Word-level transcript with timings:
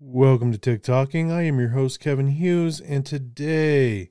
Welcome 0.00 0.50
to 0.50 0.58
TikToking. 0.58 1.30
I 1.30 1.42
am 1.42 1.60
your 1.60 1.68
host, 1.68 2.00
Kevin 2.00 2.26
Hughes, 2.26 2.80
and 2.80 3.06
today 3.06 4.10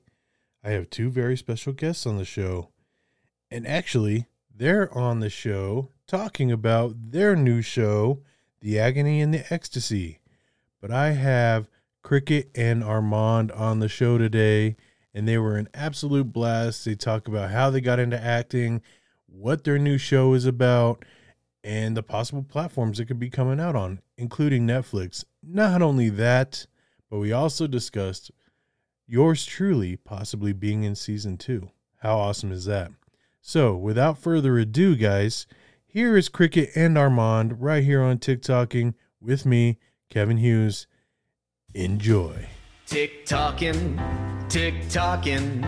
I 0.64 0.70
have 0.70 0.88
two 0.88 1.10
very 1.10 1.36
special 1.36 1.74
guests 1.74 2.06
on 2.06 2.16
the 2.16 2.24
show. 2.24 2.70
And 3.50 3.66
actually, 3.66 4.26
they're 4.52 4.92
on 4.96 5.20
the 5.20 5.28
show 5.28 5.90
talking 6.06 6.50
about 6.50 7.10
their 7.12 7.36
new 7.36 7.60
show, 7.60 8.22
The 8.62 8.78
Agony 8.78 9.20
and 9.20 9.34
the 9.34 9.44
Ecstasy. 9.52 10.20
But 10.80 10.90
I 10.90 11.10
have 11.10 11.68
Cricket 12.02 12.50
and 12.54 12.82
Armand 12.82 13.52
on 13.52 13.80
the 13.80 13.88
show 13.88 14.16
today, 14.16 14.76
and 15.12 15.28
they 15.28 15.36
were 15.36 15.58
an 15.58 15.68
absolute 15.74 16.32
blast. 16.32 16.86
They 16.86 16.94
talk 16.94 17.28
about 17.28 17.50
how 17.50 17.68
they 17.68 17.82
got 17.82 17.98
into 17.98 18.18
acting, 18.18 18.80
what 19.26 19.64
their 19.64 19.78
new 19.78 19.98
show 19.98 20.32
is 20.32 20.46
about, 20.46 21.04
and 21.62 21.94
the 21.94 22.02
possible 22.02 22.42
platforms 22.42 22.98
it 22.98 23.04
could 23.04 23.20
be 23.20 23.28
coming 23.28 23.60
out 23.60 23.76
on, 23.76 24.00
including 24.16 24.66
Netflix. 24.66 25.24
Not 25.46 25.82
only 25.82 26.08
that, 26.10 26.66
but 27.10 27.18
we 27.18 27.32
also 27.32 27.66
discussed 27.66 28.30
yours 29.06 29.44
truly 29.44 29.96
possibly 29.96 30.52
being 30.52 30.84
in 30.84 30.94
season 30.94 31.36
two. 31.36 31.70
How 31.98 32.18
awesome 32.18 32.52
is 32.52 32.64
that? 32.64 32.90
So, 33.40 33.76
without 33.76 34.18
further 34.18 34.58
ado, 34.58 34.96
guys, 34.96 35.46
here 35.86 36.16
is 36.16 36.28
Cricket 36.28 36.70
and 36.74 36.96
Armand 36.96 37.60
right 37.60 37.84
here 37.84 38.02
on 38.02 38.18
TikToking 38.18 38.94
with 39.20 39.44
me, 39.46 39.78
Kevin 40.10 40.38
Hughes. 40.38 40.86
Enjoy. 41.74 42.48
Tick 42.86 43.26
tocking, 43.26 44.00
tick 44.48 44.74
tocking, 44.88 45.62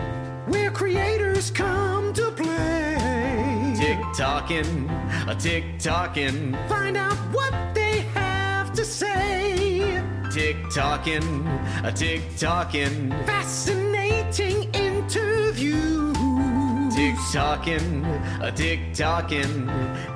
where 0.47 0.71
creators 0.71 1.51
come 1.51 2.13
to 2.13 2.31
play. 2.31 3.73
Tick 3.77 3.99
tocking, 4.15 4.89
a 5.27 5.35
tick 5.37 5.63
tocking, 5.79 6.53
find 6.67 6.97
out 6.97 7.17
what 7.31 7.53
they 7.73 8.01
have 8.13 8.73
to 8.73 8.83
say. 8.85 9.06
Tick 10.37 10.69
tocking, 10.69 11.47
a 11.83 11.91
tick 11.91 12.21
tocking, 12.37 13.09
fascinating 13.25 14.71
interview. 14.71 16.13
Tick 16.91 17.15
tocking, 17.33 18.05
a 18.39 18.51
tick 18.55 18.79
tocking, 18.93 19.67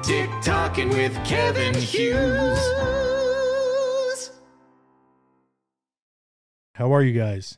tick 0.03 0.29
tocking 0.43 0.89
with 0.89 1.15
Kevin 1.25 1.73
Hughes. 1.73 2.59
How 6.75 6.93
are 6.93 7.01
you 7.01 7.19
guys? 7.19 7.57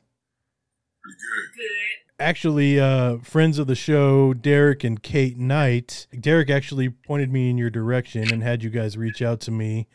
Pretty 1.01 1.17
good. 1.17 1.57
Good. 1.57 2.23
Actually, 2.23 2.79
uh, 2.79 3.17
friends 3.17 3.59
of 3.59 3.67
the 3.67 3.75
show, 3.75 4.33
Derek 4.33 4.85
and 4.85 5.03
Kate 5.03 5.37
Knight. 5.37 6.07
Derek 6.17 6.49
actually 6.49 6.87
pointed 6.87 7.29
me 7.29 7.49
in 7.49 7.57
your 7.57 7.69
direction 7.69 8.31
and 8.31 8.41
had 8.41 8.63
you 8.63 8.69
guys 8.69 8.95
reach 8.95 9.21
out 9.21 9.41
to 9.41 9.51
me. 9.51 9.89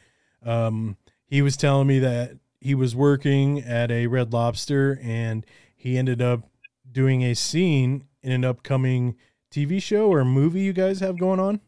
Um, 0.45 0.99
he 1.29 1.41
was 1.41 1.57
telling 1.57 1.87
me 1.87 1.99
that 2.01 2.37
he 2.61 2.75
was 2.75 2.95
working 2.97 3.61
at 3.61 3.91
a 3.91 4.07
Red 4.07 4.33
Lobster 4.33 4.99
and 5.03 5.45
he 5.77 5.97
ended 5.99 6.21
up 6.21 6.43
doing 6.91 7.23
a 7.23 7.35
scene 7.35 8.05
in 8.23 8.33
an 8.33 8.45
upcoming 8.45 9.17
TV 9.51 9.81
show 9.83 10.09
or 10.13 10.25
movie 10.25 10.61
you 10.63 10.73
guys 10.73 11.01
have 11.01 11.19
going 11.19 11.39
on. 11.41 11.61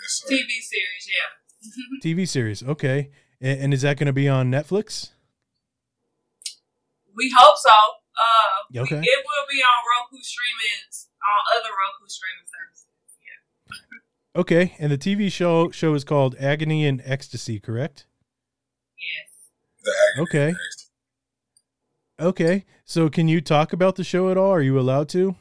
Yes. 0.00 0.22
TV 0.30 0.60
series, 0.60 1.08
yeah. 1.08 1.70
TV 2.04 2.28
series, 2.28 2.62
okay. 2.62 3.10
And, 3.40 3.60
and 3.60 3.74
is 3.74 3.82
that 3.82 3.96
going 3.96 4.06
to 4.06 4.12
be 4.12 4.28
on 4.28 4.50
Netflix? 4.50 5.10
we 7.16 7.32
hope 7.36 7.56
so. 7.56 7.70
Uh, 7.70 8.64
we- 8.72 8.80
Okay. 8.80 8.96
it 8.96 9.24
will 9.24 9.46
be 9.50 9.62
on 9.62 9.82
Roku 10.10 10.22
streaming, 10.22 10.82
on 11.22 11.40
other 11.56 11.68
Roku 11.70 12.08
streaming 12.08 12.46
services. 12.46 12.86
Yeah. 14.34 14.40
Okay, 14.40 14.74
and 14.78 14.90
the 14.92 14.98
TV 14.98 15.30
show 15.30 15.70
show 15.70 15.94
is 15.94 16.02
called 16.04 16.34
Agony 16.40 16.84
and 16.86 17.00
Ecstasy, 17.04 17.60
correct? 17.60 18.06
Yes. 19.84 19.94
The 20.16 20.22
agony 20.22 20.22
Okay. 20.22 20.54
Okay, 22.20 22.64
so 22.84 23.08
can 23.08 23.26
you 23.26 23.40
talk 23.40 23.72
about 23.72 23.96
the 23.96 24.04
show 24.04 24.30
at 24.30 24.36
all? 24.36 24.52
Are 24.52 24.62
you 24.62 24.78
allowed 24.78 25.08
to? 25.10 25.34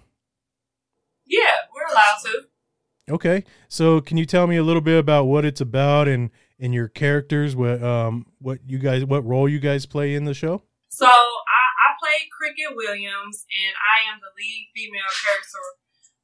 Yeah, 1.27 1.53
we're 1.73 1.91
allowed 1.91 2.17
to. 2.25 3.13
Okay, 3.13 3.43
so 3.67 4.01
can 4.01 4.17
you 4.17 4.25
tell 4.25 4.47
me 4.47 4.57
a 4.57 4.63
little 4.63 4.81
bit 4.81 4.97
about 4.97 5.25
what 5.25 5.45
it's 5.45 5.61
about 5.61 6.07
and 6.07 6.31
and 6.59 6.73
your 6.73 6.87
characters, 6.87 7.55
what 7.55 7.83
um 7.83 8.25
what 8.39 8.59
you 8.65 8.79
guys 8.79 9.05
what 9.05 9.25
role 9.25 9.47
you 9.47 9.59
guys 9.59 9.85
play 9.85 10.15
in 10.15 10.25
the 10.25 10.33
show? 10.33 10.63
So 10.89 11.05
I, 11.05 11.11
I 11.11 11.87
played 12.01 12.25
Cricket 12.31 12.75
Williams, 12.75 13.45
and 13.51 13.73
I 13.77 14.09
am 14.11 14.19
the 14.19 14.33
lead 14.33 14.71
female 14.73 15.13
character 15.21 15.63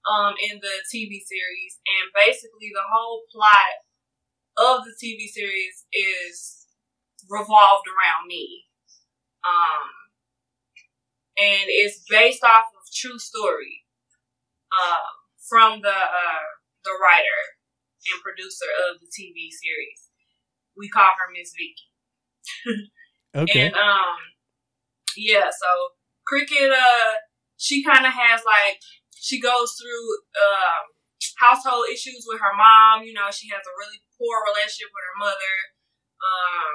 um 0.09 0.33
in 0.49 0.57
the 0.57 0.75
TV 0.89 1.21
series. 1.21 1.77
And 1.85 2.09
basically, 2.15 2.71
the 2.73 2.87
whole 2.89 3.21
plot 3.31 3.85
of 4.57 4.83
the 4.83 4.95
TV 4.97 5.27
series 5.27 5.85
is 5.93 6.65
revolved 7.29 7.87
around 7.87 8.27
me. 8.27 8.65
Um, 9.45 9.87
and 11.37 11.65
it's 11.67 12.03
based 12.09 12.43
off 12.43 12.65
of 12.75 12.83
true 12.93 13.17
story. 13.17 13.85
Uh, 14.69 15.19
from 15.49 15.81
the 15.81 15.89
uh 15.89 16.47
the 16.85 16.93
writer 17.01 17.41
and 18.05 18.21
producer 18.21 18.69
of 18.87 19.01
the 19.01 19.09
TV 19.09 19.49
series. 19.49 20.13
We 20.77 20.87
call 20.87 21.09
her 21.09 21.33
Miss 21.33 21.51
Vicky. 21.57 21.89
Okay, 23.29 23.69
And 23.69 23.77
um, 23.77 24.17
yeah. 25.13 25.53
So 25.53 25.69
cricket, 26.25 26.73
uh, 26.73 27.21
she 27.61 27.85
kind 27.85 28.01
of 28.01 28.09
has 28.09 28.41
like 28.41 28.81
she 29.13 29.37
goes 29.37 29.77
through 29.77 30.05
um 30.33 30.89
household 31.37 31.93
issues 31.93 32.25
with 32.25 32.41
her 32.41 32.57
mom. 32.57 33.05
You 33.05 33.13
know, 33.13 33.29
she 33.29 33.45
has 33.53 33.61
a 33.61 33.77
really 33.77 34.01
poor 34.17 34.33
relationship 34.49 34.89
with 34.89 35.05
her 35.05 35.17
mother. 35.21 35.55
Um, 36.25 36.73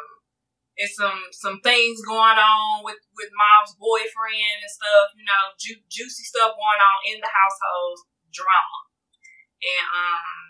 it's 0.77 0.97
some 0.97 1.31
some 1.31 1.61
things 1.63 2.03
going 2.03 2.39
on 2.39 2.83
with 2.83 2.99
with 3.15 3.31
mom's 3.31 3.79
boyfriend 3.79 4.59
and 4.63 4.73
stuff. 4.73 5.15
You 5.15 5.25
know, 5.25 5.45
ju- 5.59 5.87
juicy 5.91 6.27
stuff 6.27 6.59
going 6.59 6.83
on 6.83 6.99
in 7.15 7.19
the 7.23 7.31
household 7.31 7.99
drama. 8.35 8.81
And 9.63 9.87
um, 9.87 10.45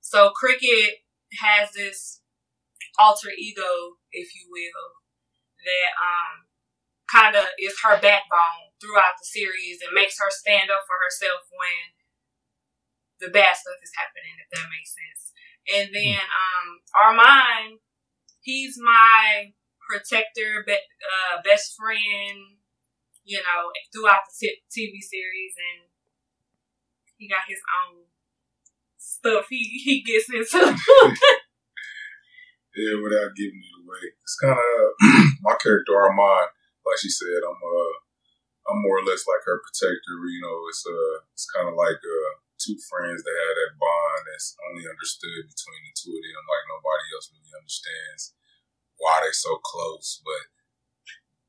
so 0.00 0.30
cricket 0.32 1.04
has 1.40 1.72
this 1.72 2.20
alter 2.98 3.30
ego, 3.36 3.96
if 4.12 4.34
you 4.34 4.48
will, 4.48 4.88
that 5.64 5.92
um 6.00 6.34
kind 7.10 7.36
of 7.36 7.44
is 7.60 7.76
her 7.84 8.00
backbone 8.00 8.72
throughout 8.80 9.20
the 9.20 9.28
series 9.28 9.84
and 9.84 9.92
makes 9.92 10.16
her 10.16 10.32
stand 10.32 10.72
up 10.72 10.80
for 10.88 10.96
herself 11.04 11.44
when 11.52 11.92
the 13.20 13.28
bad 13.28 13.52
stuff 13.52 13.78
is 13.84 13.92
happening, 13.94 14.32
if 14.40 14.48
that 14.56 14.72
makes 14.72 14.96
sense. 14.96 15.22
And 15.76 15.86
then 15.92 16.20
um 16.24 16.66
Armand, 16.96 17.78
he's 18.42 18.76
my 18.82 19.52
protector, 19.88 20.62
be- 20.66 20.72
uh, 20.74 21.42
best 21.44 21.74
friend, 21.76 22.58
you 23.24 23.38
know, 23.38 23.70
throughout 23.92 24.22
the 24.40 24.50
TV 24.70 25.00
series, 25.00 25.54
and 25.56 25.88
he 27.16 27.28
got 27.28 27.48
his 27.48 27.60
own 27.86 28.04
stuff 28.98 29.46
he 29.48 29.62
he 29.84 30.02
gets 30.02 30.28
into. 30.28 30.76
Yeah, 32.72 33.04
without 33.04 33.36
giving 33.36 33.60
it 33.60 33.80
away. 33.84 34.16
It's 34.24 34.38
kind 34.40 34.56
of 34.56 34.80
my 35.44 35.60
character 35.60 35.92
Armand. 35.92 36.56
Like 36.88 36.96
she 37.04 37.12
said, 37.12 37.44
I'm 37.44 37.60
uh, 37.60 37.94
I'm 38.72 38.80
more 38.80 38.96
or 38.96 39.04
less 39.04 39.28
like 39.28 39.44
her 39.44 39.60
protector. 39.60 40.16
You 40.24 40.40
know, 40.40 40.56
it's 40.72 40.80
uh, 40.88 41.16
it's 41.36 41.44
kind 41.52 41.68
of 41.68 41.76
like 41.76 42.00
uh, 42.00 42.32
two 42.62 42.78
friends 42.86 43.26
that 43.26 43.34
have 43.34 43.56
that 43.58 43.74
bond 43.74 44.22
that's 44.30 44.54
only 44.70 44.86
understood 44.86 45.50
between 45.50 45.82
the 45.82 45.92
two 45.98 46.14
of 46.14 46.22
them. 46.22 46.46
Like 46.46 46.70
nobody 46.70 47.06
else 47.10 47.34
really 47.34 47.50
understands 47.58 48.38
why 49.02 49.18
they're 49.18 49.34
so 49.34 49.58
close, 49.58 50.22
but 50.22 50.46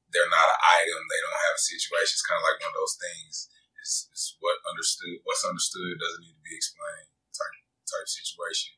they're 0.09 0.29
not 0.29 0.49
an 0.49 0.61
item. 0.81 1.05
They 1.05 1.21
don't 1.21 1.45
have 1.53 1.57
a 1.57 1.69
situation. 1.69 2.17
It's 2.17 2.25
kind 2.25 2.41
of 2.41 2.45
like 2.49 2.59
one 2.61 2.73
of 2.73 2.79
those 2.81 2.97
things. 2.97 3.33
It's, 3.81 4.09
it's 4.09 4.37
what 4.41 4.57
understood. 4.65 5.21
What's 5.21 5.45
understood 5.45 6.01
doesn't 6.01 6.23
need 6.25 6.37
to 6.37 6.45
be 6.45 6.57
explained. 6.57 7.09
Type 7.33 7.57
type 7.85 8.09
situation. 8.09 8.73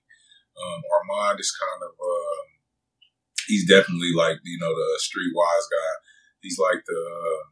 Um, 0.56 0.80
Armand 0.88 1.40
is 1.40 1.52
kind 1.52 1.84
of 1.84 1.94
um, 2.00 2.48
he's 3.48 3.68
definitely 3.68 4.16
like 4.16 4.40
you 4.44 4.58
know 4.60 4.74
the 4.74 4.90
streetwise 5.04 5.68
guy. 5.68 5.94
He's 6.42 6.58
like 6.58 6.84
the 6.88 7.00
uh, 7.00 7.44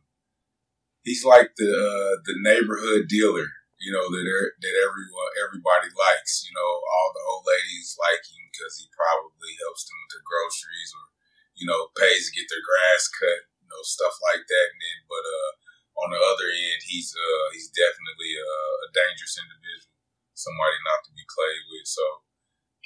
he's 1.03 1.23
like 1.23 1.51
the 1.55 1.69
uh, 1.69 2.13
the 2.25 2.35
neighborhood 2.41 3.07
dealer. 3.07 3.47
You 3.83 3.91
know 3.91 4.07
that 4.07 4.23
er- 4.23 4.55
that 4.63 4.75
everyone 4.79 5.31
everybody 5.43 5.91
likes. 5.91 6.47
You 6.47 6.55
know 6.55 6.71
all 6.87 7.11
the 7.11 7.23
old 7.27 7.43
ladies 7.43 7.99
like 7.99 8.23
him 8.23 8.47
because 8.47 8.79
he 8.79 8.87
probably 8.95 9.59
helps 9.59 9.83
them 9.83 9.99
with 9.99 10.11
their 10.15 10.23
groceries 10.23 10.91
or 10.95 11.11
you 11.59 11.67
know 11.67 11.91
pays 11.99 12.31
to 12.31 12.35
get 12.35 12.47
their 12.47 12.63
grass 12.63 13.11
cut. 13.11 13.51
You 13.59 13.67
know 13.67 13.83
stuff 13.83 14.15
like 14.23 14.47
that. 14.47 14.67
And 14.71 14.79
then 14.79 14.99
but 15.11 15.25
uh, 15.27 15.51
on 15.99 16.07
the 16.15 16.21
other 16.23 16.47
end, 16.47 16.79
he's 16.87 17.11
uh, 17.11 17.47
he's 17.51 17.67
definitely 17.75 18.39
a, 18.39 18.51
a 18.87 18.89
dangerous 18.95 19.35
individual. 19.35 19.91
Somebody 20.31 20.79
not 20.87 21.03
to 21.03 21.11
be 21.11 21.27
played 21.27 21.63
with. 21.67 21.85
So 21.85 22.23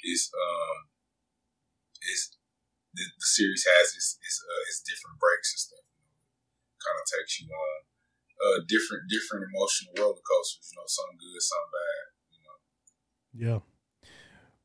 it's 0.02 0.34
um 0.34 0.90
it's 2.02 2.34
the, 2.94 3.04
the 3.06 3.28
series 3.38 3.62
has 3.66 3.94
its 3.94 4.18
its, 4.18 4.38
uh, 4.42 4.62
its 4.66 4.82
different 4.82 5.22
breaks 5.22 5.54
and 5.54 5.62
stuff. 5.62 5.86
Kind 6.82 6.98
of 6.98 7.06
takes 7.06 7.38
you 7.38 7.46
on 7.50 7.78
uh 8.38 8.60
different 8.66 9.10
different 9.10 9.46
emotional 9.50 9.92
roller 9.98 10.22
coasters. 10.22 10.70
You 10.72 10.78
know, 10.78 10.86
some 10.86 11.10
good, 11.18 11.42
some 11.42 11.66
bad. 11.74 12.04
You 12.30 12.40
know, 12.44 12.56
yeah. 13.52 13.60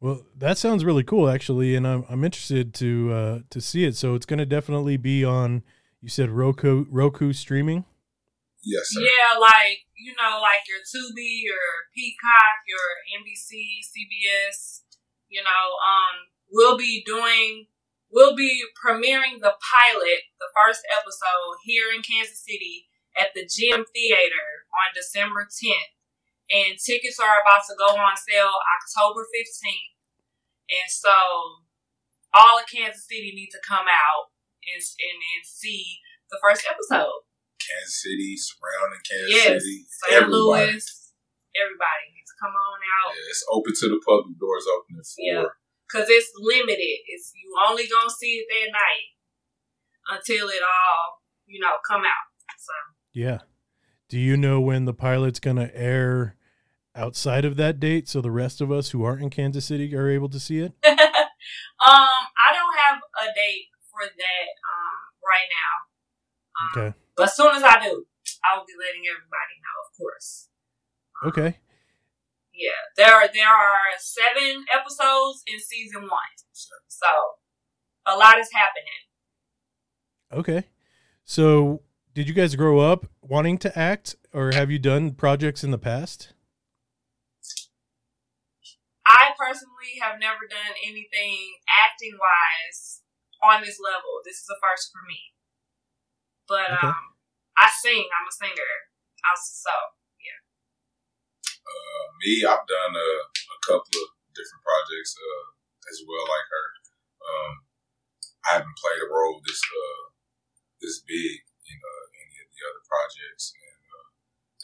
Well, 0.04 0.26
that 0.38 0.58
sounds 0.58 0.84
really 0.84 1.04
cool, 1.04 1.30
actually, 1.30 1.76
and 1.76 1.88
I'm 1.88 2.04
I'm 2.10 2.24
interested 2.24 2.74
to 2.76 3.12
uh, 3.14 3.40
to 3.50 3.62
see 3.62 3.86
it. 3.86 3.96
So 3.96 4.16
it's 4.16 4.26
going 4.26 4.40
to 4.40 4.46
definitely 4.46 4.98
be 4.98 5.24
on. 5.24 5.64
You 6.02 6.10
said 6.10 6.30
Roku 6.30 6.86
Roku 6.90 7.32
streaming. 7.32 7.86
Yes, 8.64 8.92
sir. 8.92 9.00
Yeah, 9.00 9.40
like 9.40 9.88
you 9.96 10.12
know, 10.20 10.44
like 10.44 10.68
your 10.68 10.84
Tubi, 10.84 11.48
your 11.48 11.88
Peacock, 11.96 12.68
your 12.68 12.88
NBC, 13.16 13.80
CBS. 13.80 14.82
You 15.30 15.42
know, 15.42 15.66
um, 15.80 16.28
we'll 16.52 16.78
be 16.78 17.02
doing, 17.06 17.68
we'll 18.12 18.36
be 18.36 18.62
premiering 18.76 19.40
the 19.40 19.56
pilot, 19.56 20.22
the 20.38 20.52
first 20.54 20.82
episode 21.00 21.64
here 21.64 21.96
in 21.96 22.04
Kansas 22.04 22.44
City 22.44 22.88
at 23.18 23.34
the 23.34 23.46
Gem 23.46 23.86
Theater 23.94 24.48
on 24.74 24.94
December 24.94 25.46
10th, 25.46 25.94
and 26.52 26.78
tickets 26.78 27.20
are 27.20 27.42
about 27.42 27.64
to 27.70 27.76
go 27.78 27.98
on 27.98 28.18
sale 28.18 28.54
October 28.78 29.26
15th. 29.26 29.94
And 30.70 30.90
so, 30.90 31.14
all 32.34 32.58
of 32.58 32.66
Kansas 32.66 33.06
City 33.06 33.32
need 33.36 33.54
to 33.54 33.62
come 33.62 33.86
out 33.86 34.34
and 34.66 34.82
and, 34.82 35.20
and 35.22 35.44
see 35.46 36.02
the 36.32 36.40
first 36.42 36.66
episode. 36.66 37.28
Kansas 37.62 38.02
City, 38.02 38.36
surrounding 38.36 39.04
Kansas 39.06 39.32
Yes, 39.32 39.52
City, 39.62 39.80
St. 39.88 40.12
everybody. 40.20 40.74
Louis, 40.74 40.84
everybody 41.56 42.06
needs 42.12 42.32
to 42.34 42.38
come 42.42 42.56
on 42.56 42.80
out. 43.02 43.12
Yeah, 43.14 43.32
it's 43.32 43.46
open 43.52 43.74
to 43.74 43.88
the 43.94 44.02
public. 44.04 44.36
Doors 44.40 44.68
open 44.68 45.00
at 45.00 45.08
four. 45.08 45.24
Yeah. 45.24 45.52
Cause 45.92 46.10
it's 46.10 46.34
limited. 46.34 47.06
It's 47.06 47.30
you 47.38 47.54
only 47.70 47.86
gonna 47.86 48.10
see 48.10 48.42
it 48.42 48.48
that 48.50 48.74
night 48.74 49.14
until 50.10 50.50
it 50.50 50.64
all, 50.66 51.22
you 51.46 51.62
know, 51.62 51.78
come 51.86 52.02
out. 52.02 52.28
So 52.58 52.74
Yeah. 53.14 53.40
Do 54.10 54.20
you 54.20 54.38
know 54.38 54.60
when 54.60 54.86
the 54.86 54.94
pilot's 54.94 55.40
going 55.40 55.58
to 55.58 55.76
air 55.76 56.36
outside 56.96 57.46
of 57.46 57.56
that 57.58 57.80
date, 57.80 58.08
so 58.08 58.22
the 58.22 58.32
rest 58.32 58.62
of 58.62 58.72
us 58.72 58.92
who 58.92 59.04
aren't 59.04 59.22
in 59.22 59.30
Kansas 59.30 59.66
City 59.66 59.96
are 59.96 60.10
able 60.10 60.30
to 60.30 60.40
see 60.40 60.60
it? 60.60 60.74
um, 60.86 60.98
I 61.82 62.50
don't 62.52 62.78
have 62.86 63.00
a 63.22 63.26
date 63.34 63.70
for 63.90 64.02
that 64.06 64.48
um 64.66 65.00
right 65.24 65.50
now. 65.50 65.74
Um, 66.58 66.90
Okay. 66.90 66.98
But 67.16 67.24
as 67.24 67.36
soon 67.36 67.56
as 67.56 67.64
I 67.64 67.80
do, 67.84 68.06
I 68.44 68.58
will 68.58 68.66
be 68.66 68.74
letting 68.78 69.04
everybody 69.10 69.56
know, 69.62 69.78
of 69.86 69.98
course. 69.98 70.50
Okay. 71.26 71.58
Yeah. 72.54 72.82
There 72.98 73.14
are 73.14 73.28
there 73.34 73.48
are 73.48 73.94
seven 74.00 74.66
episodes 74.74 75.44
in 75.48 75.60
season 75.60 76.04
one. 76.04 76.34
So 76.88 77.08
a 78.06 78.16
lot 78.16 78.40
is 78.40 78.50
happening. 78.54 79.02
Okay. 80.32 80.68
So, 81.26 81.82
did 82.14 82.28
you 82.28 82.34
guys 82.34 82.56
grow 82.56 82.80
up 82.80 83.08
wanting 83.22 83.58
to 83.60 83.78
act, 83.78 84.16
or 84.34 84.52
have 84.54 84.70
you 84.70 84.78
done 84.78 85.12
projects 85.12 85.64
in 85.64 85.72
the 85.72 85.82
past? 85.82 86.34
I 89.06 89.34
personally 89.38 90.00
have 90.02 90.20
never 90.20 90.46
done 90.50 90.78
anything 90.86 91.58
acting 91.68 92.16
wise 92.16 93.02
on 93.42 93.62
this 93.62 93.82
level. 93.82 94.22
This 94.24 94.38
is 94.40 94.48
a 94.50 94.58
first 94.62 94.94
for 94.94 95.04
me. 95.10 95.34
But 96.48 96.72
Okay. 96.72 96.88
um, 96.88 97.18
I 97.58 97.70
sing. 97.82 98.08
I'm 98.08 98.28
a 98.30 98.34
singer. 98.34 98.74
I 99.24 99.34
so 99.40 99.74
yeah. 100.22 100.40
Uh, 101.64 102.06
me, 102.22 102.44
I've 102.46 102.68
done 102.68 102.94
a, 102.96 103.10
a 103.32 103.60
couple 103.66 103.96
of 103.96 104.08
different 104.36 104.64
projects 104.64 105.16
uh, 105.18 105.46
as 105.90 105.98
well, 106.04 106.26
like 106.28 106.48
her. 106.52 106.68
Um, 107.24 107.54
I 108.44 108.50
haven't 108.60 108.78
played 108.78 109.02
a 109.02 109.10
role 109.10 109.40
this 109.48 109.62
uh, 109.64 110.04
this 110.84 111.00
big 111.08 111.48
in 111.68 111.80
uh, 111.80 112.06
any 112.20 112.38
of 112.44 112.48
the 112.52 112.62
other 112.64 112.84
projects, 112.86 113.54
and 113.56 113.82
uh, 113.88 114.10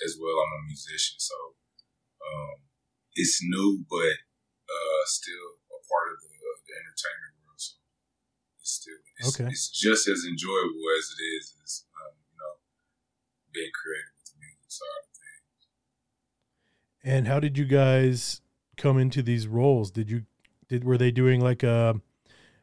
as 0.05 0.15
well, 0.19 0.37
I'm 0.39 0.63
a 0.63 0.67
musician, 0.67 1.17
so 1.19 1.55
um, 2.23 2.67
it's 3.15 3.39
new, 3.43 3.83
but 3.89 4.17
uh, 4.69 5.01
still 5.05 5.59
a 5.71 5.79
part 5.87 6.13
of 6.13 6.17
the, 6.21 6.29
the 6.29 6.75
entertainment 6.75 7.33
world. 7.43 7.59
So 7.59 7.75
it's 8.59 8.71
still 8.79 8.99
it's, 9.19 9.35
Okay. 9.35 9.49
it's 9.49 9.67
just 9.69 10.07
as 10.07 10.23
enjoyable 10.27 10.85
as 10.99 11.05
it 11.15 11.21
is 11.23 11.45
as 11.63 11.71
um, 11.95 12.15
you 12.29 12.37
know 12.37 12.63
being 13.51 13.71
creative 13.73 14.13
with 14.19 14.29
the 14.31 14.37
music 14.39 14.69
side. 14.69 15.03
Of 15.03 15.11
things. 15.15 15.63
And 17.03 17.27
how 17.27 17.39
did 17.39 17.57
you 17.57 17.65
guys 17.65 18.41
come 18.77 18.97
into 18.97 19.21
these 19.23 19.47
roles? 19.47 19.91
Did 19.91 20.09
you 20.09 20.25
did 20.67 20.83
were 20.83 20.97
they 20.97 21.11
doing 21.11 21.41
like 21.41 21.63
a 21.63 21.99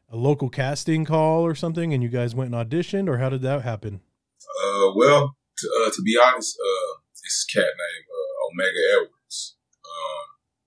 a 0.09 0.15
local 0.15 0.49
casting 0.49 1.03
call 1.03 1.45
or 1.45 1.53
something, 1.53 1.93
and 1.93 2.01
you 2.01 2.09
guys 2.09 2.33
went 2.33 2.53
and 2.53 2.69
auditioned, 2.69 3.09
or 3.09 3.17
how 3.17 3.29
did 3.29 3.41
that 3.41 3.63
happen? 3.63 3.99
Uh, 4.87 4.93
well, 4.95 5.35
to, 5.57 5.67
uh, 5.67 5.91
to 5.91 6.01
be 6.01 6.17
honest, 6.17 6.55
uh, 6.55 6.99
this 7.11 7.45
cat 7.51 7.67
named 7.67 8.07
uh, 8.07 8.31
Omega 8.47 8.83
Edwards. 8.95 9.57
Um, 9.83 10.25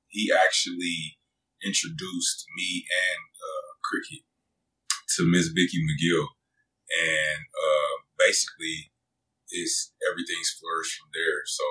he 0.09 0.33
actually 0.33 1.17
introduced 1.65 2.45
me 2.57 2.85
and 2.85 3.25
uh, 3.33 3.71
Cricket 3.81 4.25
to 5.17 5.25
Miss 5.25 5.49
Vicky 5.49 5.81
McGill, 5.81 6.27
and 6.91 7.43
uh, 7.49 7.95
basically, 8.19 8.93
it's 9.49 9.93
everything's 10.05 10.55
flourished 10.59 11.01
from 11.01 11.11
there. 11.15 11.43
So 11.47 11.65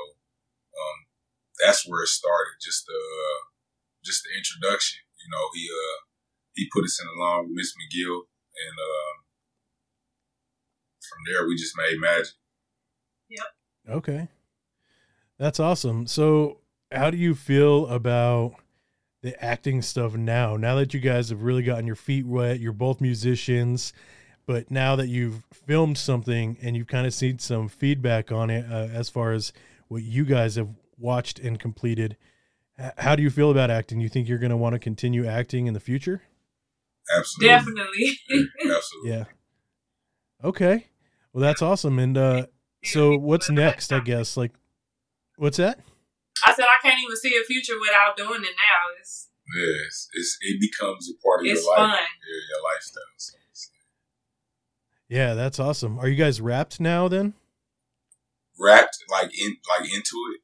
um, 0.74 0.98
that's 1.62 1.88
where 1.88 2.04
it 2.04 2.10
started. 2.10 2.58
Just 2.64 2.86
the 2.86 3.02
just 4.04 4.24
the 4.24 4.34
introduction. 4.36 5.00
You 5.22 5.30
know, 5.32 5.46
he 5.54 5.70
he 6.56 6.72
put 6.74 6.86
us 6.86 7.00
in 7.00 7.08
along 7.08 7.48
with 7.48 7.56
Miss 7.56 7.76
McGill, 7.76 8.28
and 8.58 8.76
um, 8.80 9.16
from 11.04 11.20
there 11.28 11.48
we 11.48 11.56
just 11.56 11.78
made 11.78 12.00
magic. 12.00 12.39
Okay. 13.90 14.28
That's 15.38 15.60
awesome. 15.60 16.06
So, 16.08 16.60
how 16.92 17.10
do 17.10 17.18
you 17.18 17.36
feel 17.36 17.88
about 17.88 18.56
the 19.22 19.42
acting 19.44 19.82
stuff 19.82 20.16
now? 20.16 20.58
Now 20.58 20.76
that 20.76 20.94
you 20.94 21.00
guys 21.00 21.30
have 21.30 21.44
really 21.44 21.64
gotten 21.64 21.88
your 21.88 21.96
feet 21.96 22.26
wet, 22.26 22.60
you're 22.60 22.74
both 22.74 23.00
musicians, 23.00 23.94
but 24.46 24.70
now 24.70 24.96
that 24.96 25.08
you've 25.08 25.44
filmed 25.54 25.98
something 25.98 26.58
and 26.62 26.76
you've 26.76 26.88
kind 26.88 27.08
of 27.08 27.14
seen 27.14 27.40
some 27.40 27.70
feedback 27.70 28.32
on 28.32 28.50
it 28.50 28.66
uh, 28.70 28.88
as 28.94 29.10
far 29.10 29.32
as 29.32 29.54
what 29.88 30.04
you 30.04 30.26
guys 30.26 30.56
have 30.56 30.70
watched 30.98 31.40
and 31.40 31.60
completed, 31.60 32.18
how 32.98 33.16
do 33.16 33.24
you 33.24 33.30
feel 33.30 33.52
about 33.52 33.70
acting? 33.70 34.00
You 34.00 34.10
think 34.10 34.28
you're 34.28 34.40
going 34.40 34.52
to 34.52 34.58
want 34.58 34.74
to 34.74 34.80
continue 34.80 35.26
acting 35.26 35.68
in 35.68 35.74
the 35.74 35.80
future? 35.80 36.24
Absolutely. 37.16 37.56
definitely. 37.56 38.20
Absolutely. 38.66 39.12
Yeah. 39.12 39.24
Okay. 40.44 40.88
Well, 41.34 41.42
that's 41.42 41.62
awesome. 41.62 42.00
And 42.00 42.18
uh, 42.18 42.46
so, 42.84 43.18
what's 43.18 43.50
next? 43.50 43.92
I 43.94 44.00
guess 44.00 44.38
like, 44.38 44.52
what's 45.38 45.58
that? 45.58 45.80
I 46.46 46.54
said 46.54 46.64
I 46.66 46.82
can't 46.82 47.00
even 47.04 47.16
see 47.18 47.36
a 47.42 47.44
future 47.46 47.74
without 47.82 48.16
doing 48.16 48.42
it 48.44 48.56
now. 48.56 48.98
It's 49.00 49.28
Yeah, 49.56 49.86
it's, 49.88 50.08
it's, 50.14 50.38
it 50.42 50.60
becomes 50.62 51.10
a 51.10 51.16
part 51.22 51.42
of 51.42 51.48
it's 51.48 51.62
your 51.64 51.70
life. 51.72 51.78
fun. 51.78 51.98
Yeah, 51.98 52.42
your 52.50 52.64
lifestyle. 52.74 53.04
So 53.18 53.36
it's- 53.38 53.70
Yeah, 55.10 55.34
that's 55.34 55.60
awesome. 55.60 56.00
Are 56.00 56.08
you 56.08 56.16
guys 56.16 56.40
wrapped 56.42 56.80
now 56.80 57.08
then? 57.08 57.34
wrapped 58.62 58.98
like 59.10 59.32
in 59.40 59.56
like 59.70 59.88
into 59.94 60.18
it. 60.36 60.42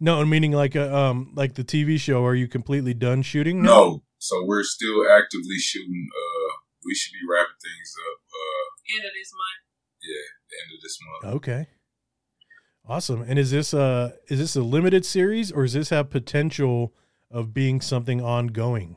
No, 0.00 0.24
meaning 0.24 0.52
like 0.52 0.74
a, 0.74 0.94
um 0.94 1.32
like 1.34 1.54
the 1.54 1.64
TV 1.64 1.98
show. 2.00 2.24
Are 2.24 2.34
you 2.34 2.48
completely 2.48 2.94
done 2.94 3.20
shooting? 3.22 3.60
now? 3.62 3.68
No, 3.68 4.02
so 4.18 4.42
we're 4.44 4.64
still 4.64 5.04
actively 5.10 5.58
shooting. 5.58 6.08
Uh, 6.08 6.52
we 6.84 6.94
should 6.94 7.12
be 7.12 7.20
wrapping 7.28 7.60
things 7.60 7.94
up. 8.10 8.20
Uh, 8.24 8.96
End 8.96 9.04
of 9.04 9.12
this 9.12 9.30
month. 9.32 9.60
yeah, 10.02 10.28
the 10.58 10.64
end 10.64 10.76
of 10.76 10.82
this 10.82 10.98
month. 11.22 11.36
Okay. 11.36 11.66
Awesome. 12.88 13.22
And 13.22 13.38
is 13.38 13.50
this 13.50 13.74
uh 13.74 14.12
is 14.28 14.38
this 14.38 14.56
a 14.56 14.62
limited 14.62 15.04
series 15.04 15.52
or 15.52 15.62
does 15.62 15.74
this 15.74 15.90
have 15.90 16.08
potential 16.08 16.94
of 17.30 17.52
being 17.52 17.80
something 17.80 18.22
ongoing? 18.22 18.96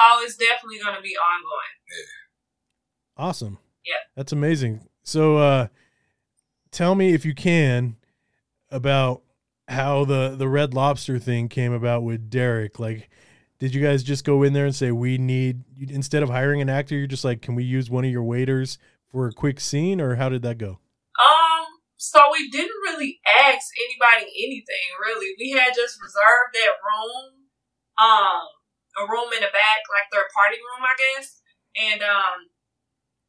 Oh, 0.00 0.22
it's 0.24 0.36
definitely 0.36 0.78
going 0.78 0.94
to 0.94 1.02
be 1.02 1.16
ongoing. 1.16 2.06
Awesome. 3.16 3.58
Yeah. 3.84 3.94
That's 4.16 4.32
amazing. 4.32 4.86
So 5.02 5.38
uh 5.38 5.66
tell 6.70 6.94
me 6.94 7.12
if 7.12 7.24
you 7.24 7.34
can 7.34 7.96
about 8.70 9.22
how 9.66 10.04
the 10.04 10.36
the 10.36 10.48
red 10.48 10.72
lobster 10.72 11.18
thing 11.18 11.48
came 11.48 11.72
about 11.72 12.04
with 12.04 12.30
Derek. 12.30 12.78
Like 12.78 13.10
did 13.58 13.74
you 13.74 13.82
guys 13.82 14.04
just 14.04 14.24
go 14.24 14.44
in 14.44 14.52
there 14.52 14.66
and 14.66 14.74
say 14.74 14.92
we 14.92 15.18
need 15.18 15.64
instead 15.80 16.22
of 16.22 16.28
hiring 16.28 16.60
an 16.60 16.68
actor 16.68 16.96
you're 16.96 17.06
just 17.08 17.24
like 17.24 17.42
can 17.42 17.56
we 17.56 17.64
use 17.64 17.90
one 17.90 18.04
of 18.04 18.10
your 18.12 18.22
waiters 18.22 18.78
for 19.10 19.26
a 19.26 19.32
quick 19.32 19.58
scene 19.58 20.00
or 20.00 20.14
how 20.14 20.28
did 20.28 20.42
that 20.42 20.58
go? 20.58 20.78
Um, 21.18 21.84
so 21.96 22.30
we 22.32 22.50
didn't 22.50 22.84
really 22.84 23.20
ask 23.24 23.70
anybody 23.78 24.28
anything 24.28 24.88
really. 25.00 25.32
We 25.38 25.54
had 25.54 25.72
just 25.72 25.96
reserved 26.02 26.52
that 26.52 26.82
room, 26.82 27.48
um, 27.96 28.44
a 28.98 29.02
room 29.06 29.30
in 29.32 29.42
the 29.42 29.54
back, 29.54 29.86
like 29.90 30.10
their 30.10 30.28
party 30.34 30.58
room, 30.58 30.82
I 30.82 30.94
guess. 30.98 31.40
And 31.74 32.02
um, 32.02 32.50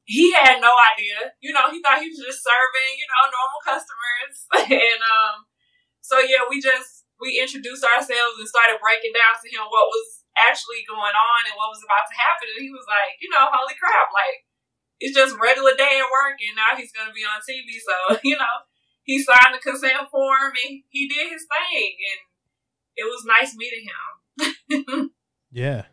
he 0.05 0.33
had 0.33 0.61
no 0.61 0.73
idea. 0.93 1.33
You 1.41 1.53
know, 1.53 1.69
he 1.73 1.81
thought 1.81 2.01
he 2.01 2.09
was 2.09 2.21
just 2.21 2.45
serving, 2.45 2.91
you 2.97 3.07
know, 3.09 3.23
normal 3.33 3.61
customers. 3.65 4.33
and 4.69 5.01
um, 5.01 5.49
so 6.05 6.21
yeah, 6.21 6.45
we 6.45 6.61
just 6.61 7.09
we 7.17 7.41
introduced 7.41 7.81
ourselves 7.81 8.37
and 8.37 8.49
started 8.49 8.77
breaking 8.77 9.17
down 9.17 9.33
to 9.33 9.49
him 9.49 9.65
what 9.65 9.89
was 9.89 10.25
actually 10.37 10.85
going 10.85 11.15
on 11.15 11.41
and 11.49 11.57
what 11.57 11.73
was 11.73 11.81
about 11.81 12.05
to 12.05 12.15
happen. 12.15 12.53
And 12.53 12.61
he 12.61 12.69
was 12.69 12.85
like, 12.85 13.17
you 13.17 13.33
know, 13.33 13.49
holy 13.49 13.73
crap, 13.79 14.13
like 14.13 14.44
it's 14.99 15.15
just 15.15 15.35
regular 15.41 15.75
day 15.75 15.99
at 15.99 16.11
work 16.11 16.39
and 16.39 16.55
now 16.55 16.77
he's 16.77 16.91
gonna 16.91 17.13
be 17.13 17.23
on 17.23 17.41
TV. 17.41 17.79
So, 17.79 18.19
you 18.23 18.37
know, 18.37 18.65
he 19.03 19.21
signed 19.21 19.53
the 19.53 19.59
consent 19.59 20.09
form 20.11 20.53
and 20.67 20.83
he 20.89 21.07
did 21.07 21.31
his 21.31 21.45
thing 21.45 21.95
and 21.99 22.21
it 22.97 23.03
was 23.03 23.25
nice 23.25 23.55
meeting 23.55 23.85
him. 23.85 25.11
Yeah, 25.55 25.83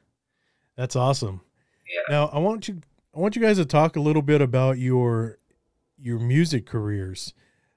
that's 0.77 0.97
awesome. 0.97 1.41
Yeah. 1.89 2.13
Now 2.13 2.27
I 2.33 2.41
want 2.41 2.67
you 2.67 2.81
I 3.15 3.21
want 3.21 3.37
you 3.37 3.43
guys 3.43 3.59
to 3.59 3.65
talk 3.65 3.95
a 3.95 4.01
little 4.01 4.21
bit 4.21 4.41
about 4.41 4.77
your 4.77 5.39
your 5.97 6.19
music 6.19 6.67
careers. 6.67 7.33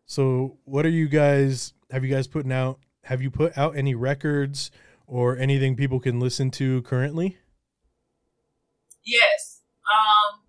So 0.07 0.57
what 0.63 0.83
are 0.87 0.89
you 0.89 1.07
guys 1.07 1.73
have 1.91 2.03
you 2.03 2.11
guys 2.11 2.25
putting 2.25 2.51
out 2.51 2.79
have 3.03 3.21
you 3.21 3.29
put 3.29 3.55
out 3.55 3.77
any 3.77 3.93
records 3.93 4.71
or 5.05 5.37
anything 5.37 5.75
people 5.75 5.99
can 5.99 6.19
listen 6.19 6.49
to 6.51 6.81
currently? 6.81 7.37
Yes. 9.05 9.61
Um, 9.85 10.41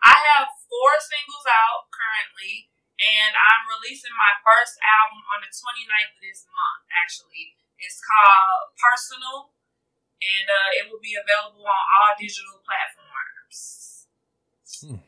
I 0.00 0.16
have 0.36 0.48
four 0.68 0.92
singles 1.00 1.46
out 1.48 1.92
currently, 1.92 2.72
and 3.00 3.32
I'm 3.36 3.64
releasing 3.68 4.12
my 4.16 4.32
first 4.40 4.80
album 4.80 5.20
on 5.36 5.44
the 5.44 5.52
29th 5.52 6.16
of 6.16 6.20
this 6.24 6.44
month, 6.48 6.84
actually. 6.96 7.56
It's 7.80 8.00
called 8.00 8.76
Personal, 8.76 9.56
and 10.20 10.46
uh, 10.48 10.68
it 10.80 10.84
will 10.92 11.00
be 11.00 11.16
available 11.16 11.64
on 11.64 11.82
all 12.00 12.12
digital 12.16 12.60
platforms. 12.64 14.08
Hmm. 14.80 15.00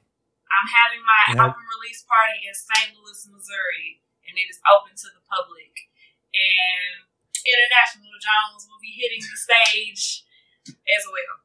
I'm 0.52 0.68
having 0.68 1.00
my 1.04 1.22
Yeah. 1.32 1.48
album 1.48 1.64
release 1.80 2.04
party 2.04 2.44
in 2.44 2.52
St. 2.52 2.92
Louis, 2.92 3.20
Missouri, 3.32 4.04
and 4.28 4.36
it 4.36 4.48
is 4.52 4.60
open 4.68 4.92
to 4.92 5.08
the 5.12 5.24
public. 5.24 5.88
And 6.32 7.08
International 7.44 8.12
Jones 8.20 8.68
will 8.68 8.80
be 8.80 8.92
hitting 8.92 9.20
the 9.24 9.36
stage 9.36 10.24
as 10.68 11.04
well. 11.08 11.36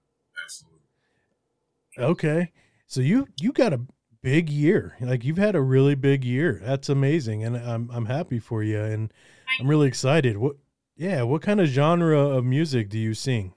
Absolutely. 0.43 0.91
Okay. 1.97 2.51
So 2.87 3.01
you 3.01 3.27
you 3.39 3.51
got 3.51 3.73
a 3.73 3.81
big 4.21 4.49
year. 4.49 4.95
Like 4.99 5.23
you've 5.23 5.37
had 5.37 5.55
a 5.55 5.61
really 5.61 5.93
big 5.93 6.23
year. 6.23 6.61
That's 6.63 6.89
amazing 6.89 7.43
and 7.43 7.55
I'm 7.55 7.91
I'm 7.91 8.05
happy 8.05 8.39
for 8.39 8.63
you 8.63 8.81
and 8.81 9.11
I'm 9.59 9.67
really 9.67 9.87
excited. 9.87 10.37
What 10.37 10.55
yeah, 10.95 11.21
what 11.23 11.41
kind 11.43 11.61
of 11.61 11.67
genre 11.67 12.17
of 12.17 12.43
music 12.45 12.89
do 12.89 12.97
you 12.97 13.13
sing? 13.13 13.53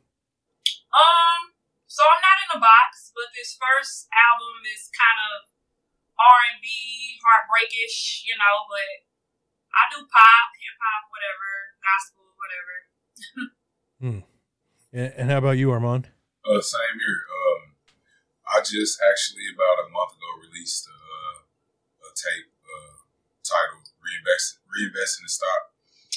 Um, 0.92 1.40
so 1.86 2.02
I'm 2.04 2.20
not 2.20 2.38
in 2.44 2.58
a 2.58 2.60
box, 2.60 3.12
but 3.14 3.32
this 3.32 3.56
first 3.56 4.10
album 4.12 4.60
is 4.68 4.90
kind 4.92 5.18
of 5.30 5.48
R 6.18 6.38
and 6.52 6.60
B, 6.60 6.68
heartbreakish, 7.22 8.26
you 8.26 8.36
know. 8.36 8.68
But 8.68 9.08
I 9.72 9.82
do 9.94 10.04
pop, 10.04 10.48
hip 10.58 10.76
hop, 10.76 11.02
whatever, 11.08 11.50
gospel, 11.80 12.24
whatever. 12.36 12.76
And, 14.92 15.12
and 15.16 15.30
how 15.30 15.38
about 15.38 15.58
you, 15.58 15.70
Armand? 15.70 16.08
Uh, 16.42 16.60
same 16.60 16.98
here. 16.98 17.20
Um, 17.30 17.69
I 18.50 18.58
just 18.66 18.98
actually 18.98 19.46
about 19.46 19.86
a 19.86 19.92
month 19.94 20.18
ago 20.18 20.26
released 20.42 20.90
a, 20.90 20.98
a 22.02 22.10
tape 22.18 22.50
uh, 22.66 22.98
titled 23.46 23.86
"Reinvest 24.02 24.58
Reinvest 24.66 25.22
in 25.22 25.30
the 25.30 25.32
Stock." 25.32 25.70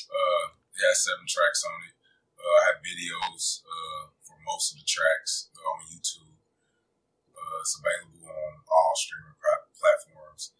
Uh, 0.09 0.57
it 0.73 0.81
has 0.81 1.05
seven 1.05 1.29
tracks 1.29 1.61
on 1.61 1.77
it. 1.85 1.93
Uh, 2.33 2.53
I 2.57 2.61
have 2.73 2.81
videos 2.81 3.61
uh, 3.61 4.09
for 4.25 4.33
most 4.41 4.73
of 4.73 4.81
the 4.81 4.87
tracks 4.89 5.53
uh, 5.53 5.61
on 5.61 5.85
YouTube. 5.93 6.33
Uh, 7.29 7.55
it's 7.61 7.77
available 7.77 8.25
on 8.25 8.51
all 8.65 8.93
streaming 8.97 9.37
platforms. 9.77 10.57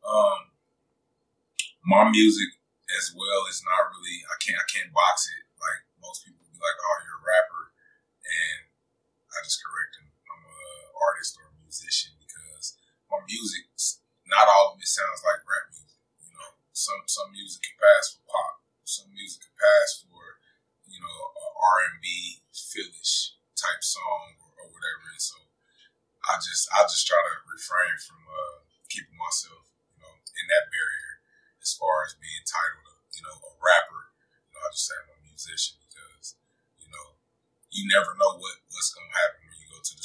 Um, 0.00 0.56
my 1.84 2.08
music 2.08 2.56
as 2.96 3.12
well 3.12 3.44
is 3.52 3.60
not 3.60 3.92
really. 3.92 4.24
I 4.32 4.36
can't. 4.40 4.56
I 4.56 4.64
can't 4.64 4.96
box 4.96 5.28
it 5.28 5.44
like 5.60 5.84
most 6.00 6.24
people 6.24 6.40
be 6.48 6.56
like, 6.56 6.78
"Oh, 6.80 6.96
you're 7.04 7.20
a 7.20 7.28
rapper," 7.28 7.62
and 8.24 8.60
I 9.28 9.44
just 9.44 9.60
correct 9.60 9.91
artist 11.10 11.38
or 11.38 11.50
musician 11.58 12.14
because 12.20 12.76
my 13.10 13.20
music, 13.28 13.68
not 14.28 14.48
all 14.48 14.72
of 14.72 14.80
it 14.80 14.88
sounds 14.88 15.20
like 15.24 15.44
rap 15.44 15.68
music. 15.72 16.00
You 16.24 16.32
know, 16.32 16.56
some 16.72 17.04
some 17.08 17.32
music 17.32 17.60
can 17.64 17.76
pass 17.76 18.16
for 18.16 18.22
pop. 18.28 18.64
Some 18.84 19.12
music 19.12 19.44
can 19.44 19.56
pass 19.56 20.00
for 20.04 20.40
you 20.88 21.00
know 21.00 21.18
R 21.60 21.76
and 21.88 21.98
B 22.00 22.40
feelish 22.52 23.36
type 23.56 23.84
song 23.84 24.36
or, 24.40 24.52
or 24.64 24.66
whatever. 24.72 25.04
And 25.12 25.22
so 25.22 25.36
I 26.28 26.40
just 26.40 26.68
I 26.72 26.84
just 26.88 27.04
try 27.04 27.20
to 27.20 27.34
refrain 27.48 27.94
from 28.00 28.22
uh, 28.24 28.64
keeping 28.88 29.16
myself 29.16 29.68
you 29.92 30.00
know 30.00 30.12
in 30.12 30.46
that 30.48 30.72
barrier 30.72 31.12
as 31.60 31.76
far 31.78 32.04
as 32.04 32.18
being 32.18 32.42
titled 32.48 32.88
a, 32.88 32.94
you 33.14 33.22
know 33.22 33.36
a 33.38 33.52
rapper. 33.60 34.12
You 34.48 34.56
know, 34.56 34.62
I 34.64 34.68
just 34.74 34.88
say 34.88 34.96
I'm 34.98 35.14
a 35.14 35.18
musician 35.24 35.78
because 35.84 36.36
you 36.80 36.88
know 36.90 37.16
you 37.72 37.88
never 37.88 38.16
know 38.16 38.36
what 38.36 38.56
what's 38.72 38.92
gonna 38.92 39.12
happen 39.12 39.44
when 39.46 39.56
you 39.60 39.68
go 39.72 39.80
to 39.80 39.94
the 39.96 40.04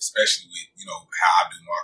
especially 0.00 0.48
with 0.48 0.72
you 0.80 0.88
know 0.88 1.04
how 1.04 1.44
I 1.44 1.52
do 1.52 1.60
my 1.60 1.80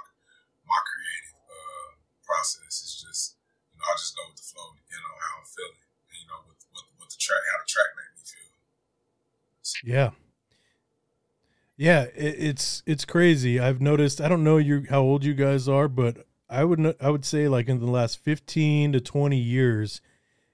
my 0.65 0.81
creative 0.81 1.37
uh, 1.45 1.89
process. 2.25 2.81
It's 2.81 2.97
just 3.05 3.37
you 3.71 3.79
know 3.79 3.87
I 3.87 3.95
just 4.01 4.17
go 4.17 4.25
with 4.27 4.41
the 4.41 4.47
flow, 4.49 4.73
depending 4.73 5.05
on 5.05 5.21
how 5.21 5.35
I'm 5.45 5.49
feeling. 5.53 5.85
And, 6.09 6.17
you 6.17 6.27
know, 6.33 6.41
what 6.49 6.59
what 6.73 6.85
what 6.97 7.09
the 7.13 7.21
track 7.21 7.45
how 7.53 7.61
the 7.61 7.69
track 7.69 7.91
make 7.95 8.13
me 8.17 8.25
feel. 8.25 8.51
Yeah. 9.85 10.11
Yeah, 11.77 12.05
it, 12.17 12.37
it's 12.41 12.83
it's 12.87 13.05
crazy. 13.05 13.61
I've 13.61 13.81
noticed. 13.83 14.21
I 14.21 14.29
don't 14.29 14.45
know 14.45 14.57
you 14.57 14.87
how 14.89 15.03
old 15.03 15.25
you 15.25 15.35
guys 15.35 15.69
are, 15.69 15.89
but 15.89 16.25
I 16.49 16.65
would 16.65 16.97
I 17.01 17.11
would 17.11 17.25
say 17.25 17.49
like 17.49 17.69
in 17.69 17.81
the 17.81 17.91
last 17.91 18.19
fifteen 18.19 18.93
to 18.93 19.01
twenty 19.01 19.39
years, 19.39 20.01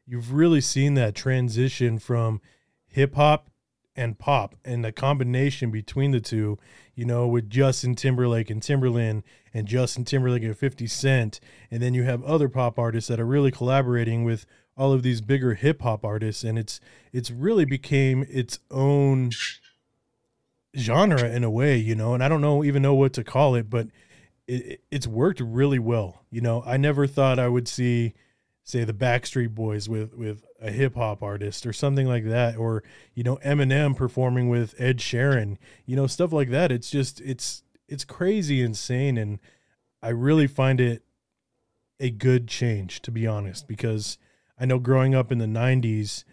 you've 0.04 0.33
really 0.33 0.61
seen 0.61 0.95
that 0.95 1.14
transition 1.14 2.00
from 2.00 2.40
hip 2.88 3.14
hop 3.14 3.51
and 3.94 4.18
pop, 4.18 4.54
and 4.64 4.84
the 4.84 4.92
combination 4.92 5.70
between 5.70 6.11
the 6.12 6.20
two. 6.20 6.58
You 6.94 7.06
know, 7.06 7.26
with 7.26 7.49
Justin 7.49 7.94
Timberlake 7.94 8.50
and 8.50 8.62
Timberland, 8.62 9.22
and 9.54 9.66
Justin 9.66 10.04
Timberlake 10.04 10.42
and 10.42 10.56
Fifty 10.56 10.87
Cent, 10.87 11.40
and 11.70 11.82
then 11.82 11.94
you 11.94 12.02
have 12.02 12.22
other 12.25 12.49
pop 12.49 12.78
artists 12.78 13.08
that 13.08 13.20
are 13.20 13.26
really 13.26 13.50
collaborating 13.50 14.25
with 14.25 14.46
all 14.76 14.92
of 14.92 15.02
these 15.02 15.20
bigger 15.20 15.54
hip 15.54 15.82
hop 15.82 16.04
artists, 16.04 16.44
and 16.44 16.58
it's 16.58 16.80
it's 17.12 17.30
really 17.30 17.64
became 17.64 18.26
its 18.28 18.58
own 18.70 19.30
genre 20.76 21.28
in 21.28 21.44
a 21.44 21.50
way, 21.50 21.76
you 21.76 21.94
know, 21.94 22.14
and 22.14 22.22
I 22.22 22.28
don't 22.28 22.40
know 22.40 22.64
even 22.64 22.82
know 22.82 22.94
what 22.94 23.12
to 23.14 23.25
call 23.25 23.54
it, 23.54 23.68
but 23.68 23.88
it, 24.46 24.80
it's 24.90 25.06
worked 25.06 25.40
really 25.40 25.78
well. 25.78 26.25
You 26.30 26.40
know, 26.40 26.62
I 26.66 26.76
never 26.76 27.06
thought 27.06 27.38
I 27.38 27.49
would 27.49 27.68
see, 27.68 28.14
say, 28.64 28.85
the 28.85 28.92
Backstreet 28.92 29.54
Boys 29.54 29.88
with 29.88 30.14
with 30.14 30.45
a 30.61 30.71
hip 30.71 30.95
hop 30.95 31.23
artist 31.23 31.66
or 31.66 31.73
something 31.73 32.07
like 32.07 32.25
that, 32.26 32.57
or 32.57 32.83
you 33.14 33.23
know, 33.23 33.37
Eminem 33.45 33.97
performing 33.97 34.49
with 34.49 34.75
Ed 34.78 34.99
Sheeran, 34.99 35.59
you 35.87 35.97
know, 35.97 36.07
stuff 36.07 36.33
like 36.33 36.50
that. 36.50 36.73
It's 36.73 36.90
just 36.90 37.21
it's 37.21 37.62
it's 37.88 38.04
crazy, 38.04 38.62
insane, 38.62 39.19
and 39.19 39.38
I 40.02 40.11
really 40.11 40.47
find 40.47 40.81
it 40.81 41.02
a 42.00 42.11
good 42.11 42.49
change 42.49 43.02
to 43.02 43.11
be 43.11 43.26
honest, 43.26 43.66
because 43.69 44.19
I 44.59 44.64
know 44.66 44.78
growing 44.78 45.14
up 45.14 45.33
in 45.33 45.38
the 45.38 45.47
'90s 45.47 46.25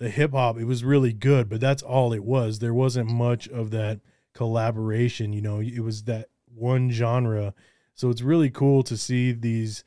the 0.00 0.08
hip 0.08 0.32
hop 0.32 0.58
it 0.58 0.64
was 0.64 0.82
really 0.82 1.12
good 1.12 1.48
but 1.48 1.60
that's 1.60 1.82
all 1.82 2.12
it 2.12 2.24
was 2.24 2.58
there 2.58 2.74
wasn't 2.74 3.08
much 3.08 3.46
of 3.48 3.70
that 3.70 4.00
collaboration 4.32 5.32
you 5.32 5.42
know 5.42 5.60
it 5.60 5.80
was 5.80 6.04
that 6.04 6.28
one 6.52 6.90
genre 6.90 7.54
so 7.94 8.08
it's 8.08 8.22
really 8.22 8.50
cool 8.50 8.82
to 8.82 8.96
see 8.96 9.30
these 9.30 9.84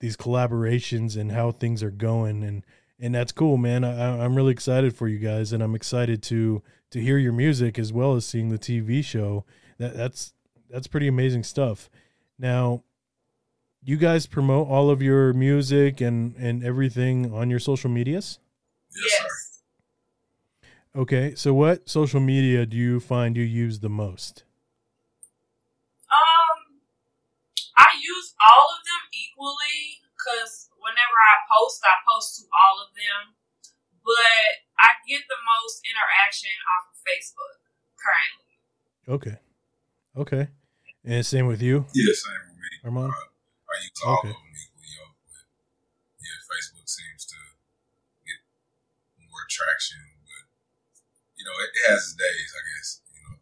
these 0.00 0.16
collaborations 0.16 1.16
and 1.16 1.32
how 1.32 1.52
things 1.52 1.82
are 1.82 1.90
going. 1.90 2.42
And 2.42 2.64
and 2.98 3.14
that's 3.14 3.32
cool 3.32 3.56
man. 3.56 3.84
I, 3.84 4.24
i'm 4.24 4.34
really 4.34 4.52
excited 4.52 4.94
for 4.94 5.08
you 5.08 5.18
guys 5.18 5.52
and 5.52 5.62
i'm 5.62 5.74
excited 5.74 6.22
to 6.24 6.62
to 6.90 7.00
hear 7.00 7.16
your 7.16 7.32
music 7.32 7.78
as 7.78 7.92
well 7.92 8.14
as 8.14 8.26
seeing 8.26 8.48
the 8.48 8.58
tv 8.58 9.04
show. 9.04 9.44
That 9.78 9.96
that's 9.96 10.32
that's 10.68 10.86
pretty 10.86 11.08
amazing 11.08 11.44
stuff. 11.44 11.88
Now 12.38 12.82
you 13.82 13.96
guys 13.96 14.26
promote 14.26 14.68
all 14.68 14.90
of 14.90 15.00
your 15.00 15.32
music 15.32 16.00
and 16.00 16.34
and 16.36 16.64
everything 16.64 17.32
on 17.32 17.50
your 17.50 17.58
social 17.58 17.90
medias? 17.90 18.38
Yes, 18.90 19.18
sir. 19.18 19.50
Okay, 21.00 21.34
so 21.36 21.54
what 21.54 21.88
social 21.88 22.20
media 22.20 22.66
do 22.66 22.76
you 22.76 22.98
find 22.98 23.36
you 23.36 23.44
use 23.44 23.78
the 23.78 23.88
most? 23.88 24.42
Um, 26.10 26.82
I 27.78 27.94
use 28.02 28.34
all 28.42 28.66
of 28.74 28.82
them 28.82 29.09
equally 29.40 30.04
because 30.12 30.68
whenever 30.76 31.16
I 31.16 31.34
post, 31.48 31.80
I 31.80 31.96
post 32.04 32.36
to 32.40 32.42
all 32.52 32.84
of 32.84 32.92
them. 32.92 33.32
But 34.04 34.48
I 34.80 34.96
get 35.08 35.24
the 35.28 35.40
most 35.40 35.84
interaction 35.84 36.52
off 36.76 36.88
of 36.92 36.96
Facebook 37.04 37.56
currently. 38.00 38.52
Okay, 39.08 39.36
okay, 40.16 40.44
and 41.04 41.24
same 41.24 41.44
with 41.48 41.60
you, 41.60 41.84
Yeah, 41.92 42.12
same 42.16 42.44
with 42.52 42.60
me. 42.60 42.72
Armand. 42.84 43.12
Uh, 43.12 43.28
I 43.68 43.74
use 43.84 44.00
all 44.04 44.16
Okay. 44.20 44.32
of 44.32 44.40
them 44.40 44.56
equally, 44.56 44.92
yo. 44.96 45.04
But 45.28 45.44
yeah, 46.20 46.36
Facebook 46.48 46.88
seems 46.88 47.28
to 47.28 47.38
get 48.24 48.40
more 49.20 49.44
traction, 49.52 50.00
but 50.24 50.48
you 51.36 51.44
know, 51.44 51.56
it, 51.60 51.70
it 51.76 51.84
has 51.92 52.00
its 52.08 52.16
days, 52.16 52.48
I 52.56 52.62
guess. 52.72 52.88
You 53.04 53.20
know, 53.20 53.36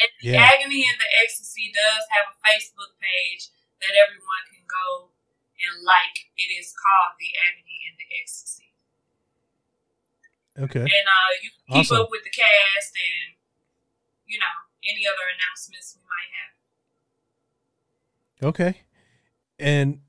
And 0.00 0.10
the 0.16 0.24
Yeah. 0.32 0.48
Agony 0.48 0.80
and 0.88 0.96
the 0.96 1.10
Ecstasy 1.20 1.68
does 1.76 2.02
have 2.16 2.32
a 2.32 2.36
Facebook 2.40 2.96
page 2.96 3.52
that 3.84 3.92
everyone 3.92 4.44
can 4.48 4.55
go 4.68 5.14
and 5.56 5.84
like. 5.84 6.28
It 6.36 6.52
is 6.52 6.74
called 6.76 7.16
the 7.18 7.30
Agony 7.48 7.78
and 7.88 7.96
the 7.98 8.06
Ecstasy. 8.20 8.62
Okay, 10.58 10.80
And 10.80 10.88
uh, 10.88 11.32
you 11.42 11.50
can 11.50 11.82
keep 11.82 11.92
Awesome. 11.92 12.02
up 12.02 12.08
with 12.10 12.24
the 12.24 12.30
cast 12.30 12.92
and, 12.96 13.36
you 14.26 14.38
know, 14.38 14.54
any 14.88 15.06
other 15.06 15.20
announcements 15.36 15.96
we 15.96 16.02
might 16.08 16.32
have. 18.48 18.48
okay, 18.48 18.80
and 19.58 20.00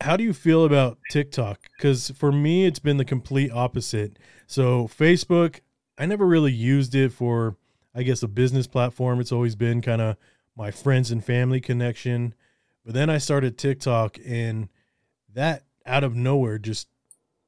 how 0.00 0.16
do 0.16 0.24
you 0.24 0.32
feel 0.34 0.64
about 0.64 0.98
TikTok? 1.10 1.60
Because 1.76 2.10
for 2.10 2.30
me, 2.30 2.66
it's 2.66 2.78
been 2.78 2.98
the 2.98 3.04
complete 3.04 3.50
opposite. 3.50 4.18
So 4.46 4.88
Facebook, 4.88 5.60
I 5.96 6.04
never 6.06 6.26
really 6.26 6.52
used 6.52 6.94
it 6.94 7.12
for, 7.12 7.56
I 7.94 8.02
guess, 8.02 8.22
a 8.22 8.28
business 8.28 8.66
platform. 8.66 9.20
It's 9.20 9.32
always 9.32 9.56
been 9.56 9.80
kind 9.82 10.00
of 10.02 10.16
my 10.56 10.70
friends 10.70 11.10
and 11.10 11.24
family 11.24 11.60
connection. 11.60 12.34
But 12.88 12.94
then 12.94 13.10
I 13.10 13.18
started 13.18 13.58
TikTok 13.58 14.16
and 14.26 14.70
that 15.34 15.64
out 15.84 16.04
of 16.04 16.16
nowhere 16.16 16.58
just 16.58 16.88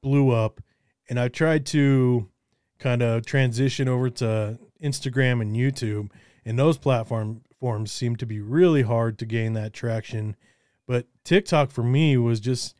blew 0.03 0.29
up. 0.29 0.61
And 1.09 1.19
I 1.19 1.29
tried 1.29 1.65
to 1.65 2.29
kind 2.77 3.01
of 3.01 3.25
transition 3.25 3.87
over 3.87 4.11
to 4.11 4.59
Instagram 4.83 5.41
and 5.41 5.55
YouTube. 5.55 6.11
And 6.45 6.59
those 6.59 6.77
platform 6.77 7.41
forms 7.59 7.91
seem 7.91 8.17
to 8.17 8.27
be 8.27 8.39
really 8.39 8.83
hard 8.83 9.17
to 9.17 9.25
gain 9.25 9.53
that 9.53 9.73
traction. 9.73 10.35
But 10.87 11.07
TikTok 11.23 11.71
for 11.71 11.81
me 11.81 12.17
was 12.17 12.39
just, 12.39 12.75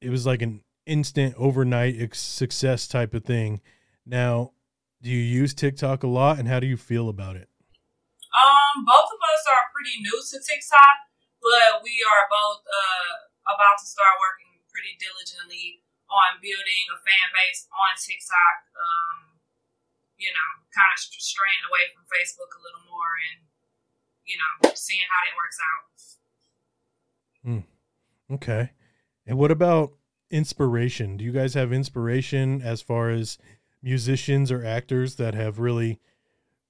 it 0.00 0.10
was 0.10 0.24
like 0.24 0.40
an 0.40 0.62
instant 0.86 1.34
overnight 1.36 2.14
success 2.14 2.86
type 2.86 3.12
of 3.12 3.24
thing. 3.24 3.60
Now, 4.06 4.52
do 5.02 5.10
you 5.10 5.18
use 5.18 5.52
TikTok 5.52 6.04
a 6.04 6.06
lot 6.06 6.38
and 6.38 6.46
how 6.46 6.60
do 6.60 6.68
you 6.68 6.76
feel 6.76 7.08
about 7.08 7.34
it? 7.34 7.48
Um, 8.38 8.84
both 8.84 9.10
of 9.10 9.18
us 9.34 9.44
are 9.50 9.64
pretty 9.74 10.00
new 10.00 10.22
to 10.30 10.38
TikTok, 10.38 11.11
but 11.42 11.82
we 11.82 12.00
are 12.06 12.30
both 12.30 12.62
uh, 12.64 13.28
about 13.50 13.76
to 13.82 13.86
start 13.86 14.16
working 14.22 14.62
pretty 14.70 14.94
diligently 14.96 15.82
on 16.08 16.38
building 16.38 16.84
a 16.94 16.98
fan 17.02 17.28
base 17.34 17.66
on 17.74 17.98
TikTok. 17.98 18.56
Um, 18.78 19.42
you 20.16 20.30
know, 20.30 20.50
kind 20.70 20.86
of 20.94 20.98
straying 21.02 21.66
away 21.66 21.90
from 21.90 22.06
Facebook 22.06 22.54
a 22.54 22.62
little 22.62 22.86
more 22.86 23.12
and, 23.26 23.42
you 24.22 24.38
know, 24.38 24.70
seeing 24.72 25.02
how 25.10 25.20
that 25.26 25.34
works 25.34 25.58
out. 25.58 25.82
Mm. 27.42 27.64
Okay. 28.38 28.70
And 29.26 29.36
what 29.36 29.50
about 29.50 29.92
inspiration? 30.30 31.16
Do 31.16 31.24
you 31.24 31.32
guys 31.32 31.54
have 31.54 31.72
inspiration 31.72 32.62
as 32.62 32.80
far 32.82 33.10
as 33.10 33.36
musicians 33.82 34.52
or 34.52 34.64
actors 34.64 35.16
that 35.16 35.34
have 35.34 35.58
really 35.58 35.98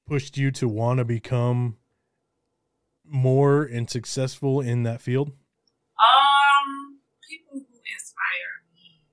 pushed 0.09 0.38
you 0.38 0.50
to 0.52 0.67
want 0.67 0.99
to 0.99 1.05
become 1.05 1.76
more 3.12 3.62
and 3.62 3.88
successful 3.88 4.61
in 4.61 4.83
that 4.88 5.04
field? 5.04 5.28
Um, 6.00 6.99
people 7.28 7.61
who 7.61 7.76
inspire 7.85 8.64
me. 8.73 9.04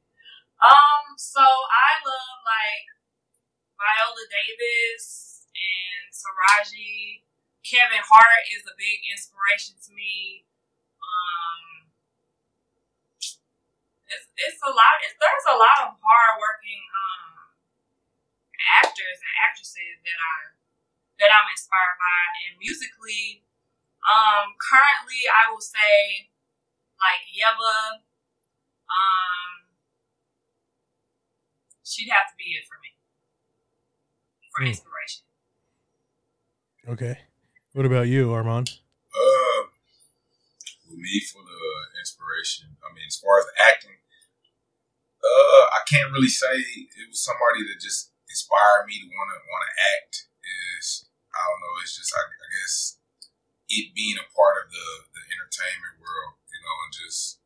Um, 0.64 1.20
so 1.20 1.44
I 1.44 2.00
love 2.08 2.36
like 2.48 2.88
Viola 3.76 4.26
Davis 4.32 5.46
and 5.52 6.08
Taraji. 6.16 7.28
Kevin 7.68 8.02
Hart 8.02 8.44
is 8.50 8.64
a 8.66 8.74
big 8.80 9.04
inspiration 9.12 9.76
to 9.84 9.92
me. 9.94 10.48
Um, 11.04 11.92
it's, 14.10 14.26
it's 14.34 14.62
a 14.64 14.72
lot. 14.72 14.96
It's, 15.06 15.14
there's 15.20 15.50
a 15.54 15.60
lot 15.60 15.78
of 15.86 16.00
hardworking 16.02 16.84
um, 16.90 17.54
actors 18.82 19.20
and 19.22 19.34
actresses 19.44 20.02
that 20.02 20.18
I 20.18 20.56
that 21.20 21.36
I'm 21.36 21.52
inspired 21.52 22.00
by, 22.00 22.24
and 22.48 22.56
musically, 22.64 23.44
um, 24.08 24.56
currently 24.60 25.28
I 25.28 25.52
will 25.52 25.62
say 25.64 26.30
like 27.00 27.24
Yebba. 27.32 28.04
Um, 28.90 29.70
she'd 31.84 32.10
have 32.10 32.30
to 32.32 32.36
be 32.38 32.58
it 32.58 32.66
for 32.68 32.78
me 32.82 32.96
for 34.56 34.64
Hmm. 34.64 34.70
inspiration. 34.74 35.24
Okay. 36.90 37.16
What 37.74 37.86
about 37.86 38.08
you, 38.10 38.34
Armand? 38.34 38.80
Uh, 39.14 39.70
with 40.90 40.98
me 40.98 41.22
for 41.22 41.44
the 41.46 41.62
inspiration. 42.02 42.78
I 42.82 42.92
mean, 42.94 43.06
as 43.06 43.18
far 43.22 43.38
as 43.40 43.46
acting, 43.62 44.02
uh, 45.22 45.64
I 45.76 45.86
can't 45.86 46.12
really 46.12 46.30
say 46.34 46.50
it 46.50 47.10
was 47.10 47.22
somebody 47.24 47.62
that 47.68 47.78
just 47.80 48.12
inspired 48.28 48.88
me 48.88 48.98
to 49.02 49.08
want 49.08 49.30
to 49.36 49.38
want 49.46 49.64
to 49.70 49.74
act. 49.98 50.26
Is 50.80 51.06
I 51.30 51.46
don't 51.46 51.62
know. 51.62 51.82
It's 51.84 51.96
just 51.98 52.14
I, 52.16 52.22
I 52.26 52.48
guess 52.58 52.98
it 53.70 53.94
being 53.94 54.18
a 54.18 54.28
part 54.34 54.66
of 54.66 54.74
the 54.74 54.88
the 55.14 55.24
entertainment 55.30 56.02
world, 56.02 56.42
you 56.50 56.60
know, 56.62 56.76
and 56.86 56.94
just 56.94 57.40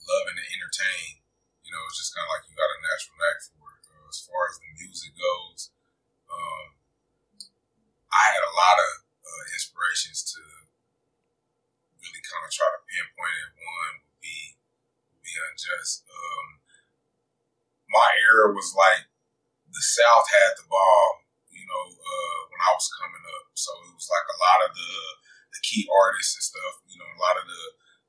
loving 0.00 0.36
to 0.40 0.46
entertain. 0.48 1.20
You 1.62 1.70
know, 1.70 1.82
it's 1.88 2.00
just 2.00 2.12
kind 2.16 2.26
of 2.26 2.32
like 2.32 2.48
you 2.48 2.56
got 2.56 2.68
a 2.68 2.80
natural 2.80 3.16
knack 3.20 3.38
for 3.48 3.64
it. 3.76 3.84
Uh, 3.86 4.08
as 4.08 4.20
far 4.24 4.48
as 4.48 4.56
the 4.58 4.68
music 4.76 5.12
goes, 5.14 5.72
um, 6.28 6.76
I 8.12 8.24
had 8.32 8.44
a 8.44 8.56
lot 8.56 8.76
of 8.76 8.92
uh, 9.24 9.44
inspirations 9.56 10.20
to 10.36 10.40
really 11.96 12.22
kind 12.26 12.44
of 12.44 12.50
try 12.50 12.68
to 12.68 12.80
pinpoint 12.88 13.36
it. 13.46 13.50
One 13.56 13.94
would 14.04 14.20
be 14.20 14.58
would 15.12 15.22
be 15.22 15.34
unjust. 15.48 16.04
Um, 16.08 16.60
my 17.88 18.08
era 18.16 18.52
was 18.52 18.72
like 18.72 19.08
the 19.68 19.84
South 19.84 20.28
had 20.28 20.60
the 20.60 20.68
ball, 20.68 21.21
you 21.62 21.68
know, 21.70 21.84
uh, 21.94 22.40
when 22.50 22.58
I 22.58 22.74
was 22.74 22.90
coming 22.98 23.22
up. 23.22 23.46
So 23.54 23.70
it 23.86 23.94
was 23.94 24.10
like 24.10 24.26
a 24.26 24.42
lot 24.42 24.60
of 24.66 24.74
the 24.74 24.92
the 25.54 25.62
key 25.62 25.86
artists 25.86 26.34
and 26.34 26.42
stuff, 26.42 26.82
you 26.90 26.98
know, 26.98 27.06
a 27.06 27.22
lot 27.22 27.38
of 27.38 27.46
the 27.46 27.62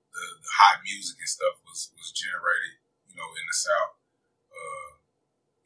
the, 0.09 0.25
the 0.41 0.51
hot 0.57 0.81
music 0.81 1.21
and 1.21 1.29
stuff 1.29 1.61
was 1.61 1.93
was 1.93 2.09
generated, 2.09 2.81
you 3.05 3.13
know, 3.13 3.29
in 3.37 3.45
the 3.45 3.57
South. 3.57 3.93
Uh, 4.49 4.89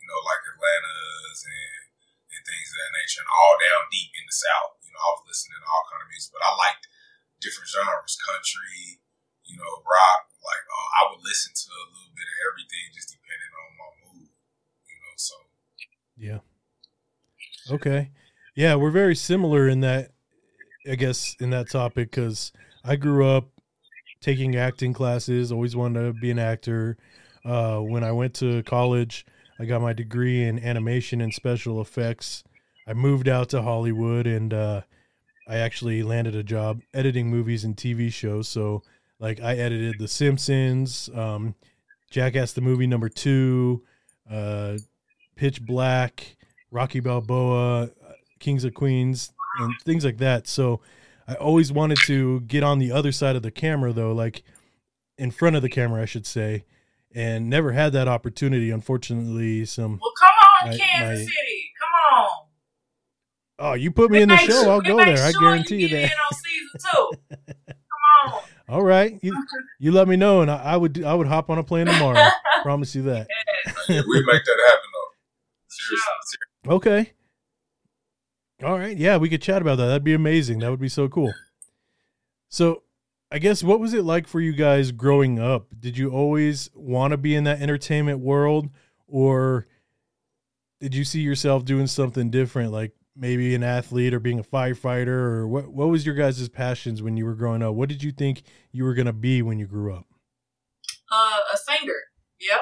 you 0.04 0.08
know, 0.08 0.20
like 0.28 0.44
Atlanta's 0.44 1.40
and 1.48 1.88
and 2.28 2.44
things 2.44 2.68
of 2.76 2.78
that 2.84 2.96
nature, 3.00 3.24
and 3.24 3.32
all 3.32 3.56
down 3.56 3.88
deep 3.88 4.12
in 4.20 4.28
the 4.28 4.36
South. 4.36 4.84
You 4.84 4.92
know, 4.92 5.00
I 5.00 5.12
was 5.16 5.32
listening 5.32 5.64
to 5.64 5.70
all 5.72 5.88
kind 5.88 6.04
of 6.04 6.12
music, 6.12 6.36
but 6.36 6.44
I 6.44 6.52
liked 6.60 6.92
different 7.40 7.72
genres, 7.72 8.20
country, 8.20 9.00
you 9.48 9.56
know, 9.56 9.72
rock. 9.88 10.28
Like 10.44 10.66
uh, 10.68 10.88
I 11.00 11.02
would 11.08 11.24
listen 11.24 11.56
to 11.56 11.72
a 11.72 11.88
little 11.96 12.16
bit 12.16 12.28
of 12.28 12.38
everything, 12.52 12.92
just 12.92 13.16
depending 13.16 13.52
on 13.56 13.80
my 13.80 13.92
mood. 14.04 14.32
You 14.88 14.98
know, 15.00 15.14
so 15.16 15.36
Yeah. 16.16 16.47
Okay. 17.72 18.12
Yeah, 18.56 18.76
we're 18.76 18.92
very 18.92 19.16
similar 19.16 19.68
in 19.68 19.82
that, 19.82 20.12
I 20.90 20.96
guess, 20.96 21.36
in 21.40 21.50
that 21.52 21.70
topic 21.70 22.12
because 22.12 22.52
I 22.84 22.96
grew 22.96 23.28
up 23.28 23.50
taking 24.22 24.56
acting 24.56 24.94
classes, 24.94 25.52
always 25.52 25.76
wanted 25.76 26.06
to 26.06 26.14
be 26.14 26.32
an 26.32 26.40
actor. 26.40 26.98
Uh, 27.46 27.80
when 27.80 28.04
I 28.04 28.12
went 28.12 28.34
to 28.36 28.64
college, 28.64 29.26
I 29.60 29.66
got 29.66 29.82
my 29.82 29.94
degree 29.94 30.44
in 30.44 30.64
animation 30.64 31.22
and 31.22 31.34
special 31.34 31.82
effects. 31.82 32.44
I 32.88 32.94
moved 32.94 33.28
out 33.28 33.50
to 33.50 33.62
Hollywood 33.62 34.28
and 34.28 34.54
uh, 34.54 34.82
I 35.48 35.58
actually 35.58 36.04
landed 36.04 36.36
a 36.36 36.44
job 36.44 36.82
editing 36.94 37.30
movies 37.30 37.64
and 37.64 37.76
TV 37.76 38.12
shows. 38.12 38.48
So, 38.48 38.84
like, 39.20 39.42
I 39.42 39.56
edited 39.56 40.00
The 40.00 40.08
Simpsons, 40.08 41.10
um, 41.14 41.56
Jackass 42.10 42.54
the 42.54 42.62
movie 42.62 42.88
number 42.88 43.10
two, 43.10 43.84
uh, 44.30 44.78
Pitch 45.36 45.62
Black, 45.62 46.37
Rocky 46.72 47.00
Balboa, 47.00 47.84
uh, 47.84 47.88
Kings 48.40 48.64
of 48.64 48.74
Queens, 48.74 49.32
and 49.60 49.74
things 49.84 50.04
like 50.06 50.18
that. 50.18 50.48
So 50.48 50.82
I 51.28 51.34
always 51.36 51.72
wanted 51.72 51.98
to 52.06 52.42
get 52.42 52.64
on 52.64 52.80
the 52.80 52.92
other 52.92 53.12
side 53.12 53.36
of 53.36 53.42
the 53.44 53.52
camera, 53.52 53.92
though, 53.94 54.12
like 54.14 54.44
in 55.18 55.32
front 55.32 55.56
of 55.56 55.62
the 55.62 55.70
camera, 55.70 56.02
I 56.02 56.06
should 56.06 56.26
say, 56.26 56.66
and 57.16 57.50
never 57.50 57.72
had 57.72 57.94
that 57.94 58.08
opportunity. 58.08 58.70
Unfortunately, 58.72 59.66
some. 59.66 60.00
Well, 60.02 60.12
come 60.20 60.36
on, 60.64 60.72
My- 60.72 60.78
Kansas 60.78 61.26
my- 61.26 61.32
City. 61.32 61.72
Come 61.80 62.18
on. 62.20 62.30
Oh, 63.60 63.74
you 63.74 63.90
put 63.92 64.12
me 64.12 64.22
in 64.22 64.30
the 64.30 64.38
show, 64.38 64.62
sure- 64.64 64.70
I'll 64.70 64.82
go 64.82 64.98
make 64.98 65.16
there. 65.16 65.26
I 65.26 65.32
guarantee 65.32 65.78
you 65.82 65.90
get 65.90 66.02
that. 66.02 66.12
in 66.12 66.18
on 66.18 66.34
season 66.34 66.80
two. 66.92 67.36
Come 67.66 68.34
on. 68.36 68.42
All 68.70 68.84
right, 68.84 69.18
you 69.24 69.34
you 69.80 69.92
let 69.94 70.08
me 70.10 70.16
know, 70.18 70.42
and 70.42 70.52
I, 70.52 70.58
I 70.58 70.78
would 70.78 71.02
I 71.04 71.14
would 71.16 71.26
hop 71.28 71.50
on 71.50 71.58
a 71.58 71.64
plane 71.64 71.86
tomorrow. 71.88 72.22
Promise 72.64 72.94
you 72.96 73.02
that. 73.04 73.28
yeah, 73.88 74.02
we 74.08 74.26
make 74.26 74.44
that 74.44 74.60
happen 74.68 74.90
though. 74.94 74.97
Seriously, 74.97 74.97
Sure. 74.97 74.97
Okay. 76.68 77.14
All 78.64 78.78
right. 78.78 78.98
Yeah, 78.98 79.18
we 79.18 79.30
could 79.30 79.42
chat 79.42 79.62
about 79.62 79.78
that. 79.78 79.86
That'd 79.86 80.04
be 80.04 80.14
amazing. 80.14 80.60
That 80.60 80.72
would 80.72 80.80
be 80.80 80.90
so 80.90 81.08
cool. 81.08 81.34
So, 82.50 82.84
I 83.32 83.40
guess 83.40 83.62
what 83.62 83.80
was 83.80 83.94
it 83.94 84.04
like 84.04 84.28
for 84.28 84.40
you 84.40 84.54
guys 84.54 84.92
growing 84.92 85.38
up? 85.38 85.68
Did 85.78 85.98
you 85.98 86.10
always 86.10 86.70
want 86.74 87.12
to 87.12 87.18
be 87.18 87.36
in 87.36 87.44
that 87.44 87.62
entertainment 87.62 88.20
world 88.20 88.70
or 89.06 89.68
did 90.80 90.96
you 90.96 91.04
see 91.04 91.22
yourself 91.22 91.66
doing 91.66 91.88
something 91.88 92.30
different 92.30 92.72
like 92.72 92.94
maybe 93.16 93.56
an 93.56 93.64
athlete 93.64 94.14
or 94.14 94.20
being 94.20 94.40
a 94.40 94.44
firefighter 94.44 95.08
or 95.08 95.48
what 95.48 95.68
what 95.68 95.90
was 95.90 96.06
your 96.06 96.16
guys' 96.16 96.48
passions 96.50 97.02
when 97.02 97.18
you 97.18 97.26
were 97.26 97.36
growing 97.36 97.62
up? 97.64 97.74
What 97.74 97.90
did 97.90 98.02
you 98.04 98.12
think 98.12 98.44
you 98.72 98.84
were 98.84 98.94
going 98.94 99.08
to 99.08 99.14
be 99.14 99.42
when 99.42 99.60
you 99.60 99.66
grew 99.66 99.94
up? 99.94 100.06
Uh, 101.12 101.40
a 101.54 101.58
singer. 101.58 102.00
Yep. 102.40 102.62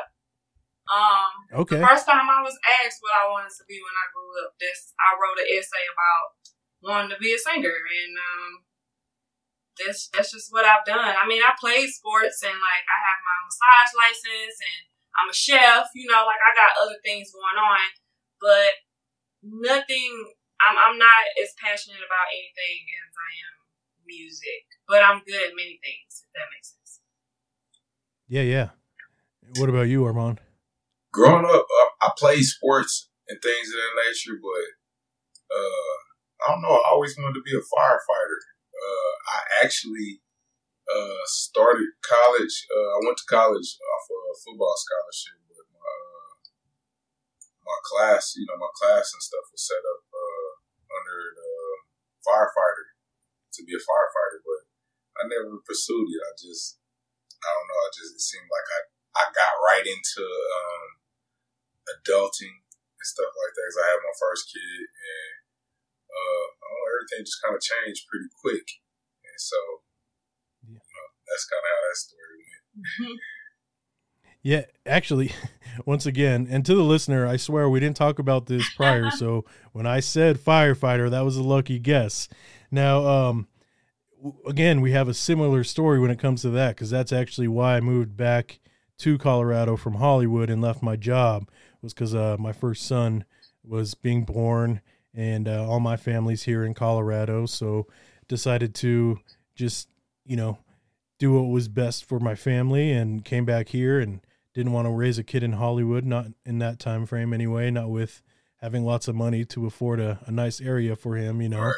Um, 0.95 1.24
Okay. 1.55 1.79
the 1.79 1.87
first 1.87 2.03
time 2.03 2.27
I 2.27 2.43
was 2.43 2.59
asked 2.83 2.99
what 2.99 3.15
I 3.15 3.31
wanted 3.31 3.55
to 3.55 3.65
be 3.65 3.79
when 3.79 3.95
I 3.95 4.11
grew 4.11 4.27
up, 4.43 4.59
this 4.59 4.91
I 4.99 5.15
wrote 5.15 5.39
an 5.39 5.47
essay 5.47 5.85
about 5.87 6.25
wanting 6.83 7.11
to 7.15 7.19
be 7.23 7.31
a 7.31 7.39
singer, 7.39 7.71
and 7.71 8.13
um, 8.19 8.51
that's 9.79 10.11
that's 10.11 10.35
just 10.35 10.51
what 10.51 10.67
I've 10.67 10.83
done. 10.83 11.15
I 11.15 11.23
mean, 11.23 11.39
I 11.39 11.55
played 11.55 11.87
sports, 11.89 12.43
and 12.43 12.55
like 12.55 12.85
I 12.85 12.97
have 12.99 13.19
my 13.23 13.37
massage 13.47 13.93
license, 13.95 14.57
and 14.59 14.81
I'm 15.15 15.31
a 15.31 15.35
chef. 15.35 15.87
You 15.95 16.11
know, 16.11 16.27
like 16.27 16.43
I 16.43 16.51
got 16.51 16.81
other 16.83 16.99
things 16.99 17.31
going 17.31 17.59
on, 17.59 17.87
but 18.43 18.71
nothing. 19.43 20.35
I'm 20.59 20.75
I'm 20.75 20.97
not 20.99 21.23
as 21.39 21.55
passionate 21.59 22.03
about 22.03 22.31
anything 22.31 22.83
as 22.99 23.11
I 23.15 23.31
am 23.47 23.55
music, 24.07 24.63
but 24.87 25.03
I'm 25.03 25.23
good 25.23 25.51
at 25.51 25.55
many 25.55 25.79
things. 25.83 26.23
If 26.23 26.31
that 26.35 26.47
makes 26.51 26.75
sense. 26.75 26.99
Yeah, 28.27 28.43
yeah. 28.43 28.69
What 29.59 29.69
about 29.69 29.87
you, 29.87 30.05
Armand? 30.05 30.44
Growing 31.15 31.47
up, 31.47 31.63
uh, 31.63 31.89
I 32.03 32.11
played 32.19 32.43
sports 32.43 33.07
and 33.31 33.39
things 33.39 33.71
of 33.71 33.79
that 33.79 33.95
nature. 34.03 34.35
But 34.35 34.67
uh, 35.47 35.95
I 36.43 36.45
don't 36.51 36.61
know. 36.61 36.75
I 36.75 36.91
always 36.91 37.15
wanted 37.15 37.39
to 37.39 37.47
be 37.47 37.55
a 37.55 37.63
firefighter. 37.63 38.39
Uh, 38.75 39.13
I 39.31 39.39
actually 39.63 40.19
uh, 40.91 41.23
started 41.25 41.87
college. 42.03 42.67
Uh, 42.67 42.99
I 42.99 43.07
went 43.07 43.17
to 43.23 43.31
college 43.31 43.79
off 43.79 44.05
of 44.11 44.19
a 44.29 44.35
football 44.43 44.75
scholarship, 44.75 45.39
but 45.47 45.63
my 45.71 45.95
uh, 45.95 46.35
my 47.63 47.79
class, 47.87 48.35
you 48.35 48.43
know, 48.45 48.59
my 48.59 48.69
class 48.75 49.15
and 49.15 49.23
stuff 49.23 49.47
was 49.49 49.63
set 49.63 49.79
up 49.79 50.03
uh, 50.11 50.51
under 50.91 51.19
the 51.39 51.51
firefighter 52.27 52.93
to 53.55 53.63
be 53.63 53.71
a 53.71 53.79
firefighter, 53.79 54.43
but 54.43 54.61
I 55.15 55.31
never 55.31 55.63
pursued 55.63 56.11
it. 56.11 56.19
I 56.19 56.35
just, 56.35 56.75
I 57.39 57.49
don't 57.55 57.69
know. 57.71 57.81
I 57.87 57.89
just 57.95 58.11
it 58.19 58.21
seemed 58.21 58.51
like 58.51 58.67
I 58.67 58.79
I 59.15 59.23
got 59.31 59.63
right 59.71 59.87
into 59.87 60.23
um, 60.27 60.74
adulting 61.89 62.55
and 62.65 63.05
stuff 63.05 63.29
like 63.29 63.53
that. 63.53 63.67
Cause 63.69 63.81
I 63.81 63.89
had 63.93 64.05
my 64.05 64.15
first 64.17 64.49
kid, 64.49 64.85
and 64.89 65.35
uh, 66.09 66.45
know, 66.61 66.77
everything 66.95 67.25
just 67.25 67.41
kind 67.43 67.55
of 67.55 67.61
changed 67.61 68.07
pretty 68.09 68.29
quick, 68.41 68.67
and 69.25 69.37
so 69.37 69.59
you 70.65 70.73
know, 70.77 71.05
that's 71.27 71.45
kind 71.45 71.63
of 71.63 71.69
how 71.69 71.81
that 71.85 71.97
story 71.97 72.37
went. 72.41 73.19
Yeah, 74.45 74.65
actually, 74.85 75.31
once 75.85 76.05
again, 76.05 76.47
and 76.49 76.65
to 76.65 76.75
the 76.75 76.83
listener, 76.83 77.25
I 77.25 77.37
swear 77.37 77.69
we 77.69 77.79
didn't 77.79 77.97
talk 77.97 78.19
about 78.19 78.45
this 78.45 78.67
prior. 78.75 79.09
so 79.17 79.45
when 79.73 79.87
I 79.87 79.99
said 79.99 80.37
firefighter, 80.37 81.09
that 81.09 81.25
was 81.25 81.37
a 81.37 81.43
lucky 81.43 81.79
guess. 81.79 82.29
Now, 82.69 83.07
um, 83.07 83.47
again, 84.47 84.81
we 84.81 84.91
have 84.91 85.07
a 85.07 85.13
similar 85.13 85.63
story 85.63 85.99
when 85.99 86.11
it 86.11 86.19
comes 86.19 86.41
to 86.43 86.49
that 86.51 86.75
because 86.75 86.89
that's 86.89 87.11
actually 87.11 87.47
why 87.47 87.77
I 87.77 87.81
moved 87.81 88.15
back 88.15 88.59
to 88.99 89.17
Colorado 89.17 89.75
from 89.75 89.95
Hollywood 89.95 90.49
and 90.49 90.61
left 90.61 90.81
my 90.81 90.95
job 90.95 91.49
was 91.85 91.93
because 91.93 92.15
uh, 92.15 92.35
my 92.39 92.51
first 92.51 92.85
son 92.85 93.23
was 93.63 93.93
being 93.93 94.23
born 94.23 94.81
and 95.13 95.47
uh, 95.47 95.65
all 95.65 95.79
my 95.79 95.95
family's 95.95 96.43
here 96.43 96.65
in 96.65 96.73
Colorado. 96.73 97.45
So 97.45 97.87
decided 98.27 98.73
to 98.75 99.19
just, 99.53 99.87
you 100.25 100.35
know, 100.35 100.57
do 101.19 101.33
what 101.33 101.43
was 101.43 101.67
best 101.67 102.03
for 102.03 102.19
my 102.19 102.35
family 102.35 102.91
and 102.91 103.23
came 103.23 103.45
back 103.45 103.69
here 103.69 103.99
and 103.99 104.19
didn't 104.53 104.73
want 104.73 104.87
to 104.87 104.91
raise 104.91 105.17
a 105.17 105.23
kid 105.23 105.43
in 105.43 105.53
Hollywood, 105.53 106.05
not 106.05 106.27
in 106.43 106.59
that 106.59 106.79
time 106.79 107.05
frame 107.05 107.33
anyway, 107.33 107.69
not 107.69 107.89
with 107.89 108.21
having 108.57 108.83
lots 108.83 109.07
of 109.07 109.15
money 109.15 109.45
to 109.45 109.67
afford 109.67 109.99
a, 109.99 110.19
a 110.25 110.31
nice 110.31 110.59
area 110.59 110.95
for 110.95 111.15
him, 111.15 111.41
you 111.41 111.49
know. 111.49 111.71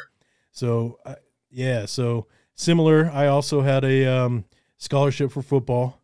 So 0.50 0.98
uh, 1.04 1.16
yeah, 1.50 1.84
so 1.84 2.26
similar. 2.54 3.10
I 3.12 3.26
also 3.26 3.60
had 3.60 3.84
a 3.84 4.06
um, 4.06 4.46
scholarship 4.78 5.30
for 5.32 5.42
football, 5.42 6.00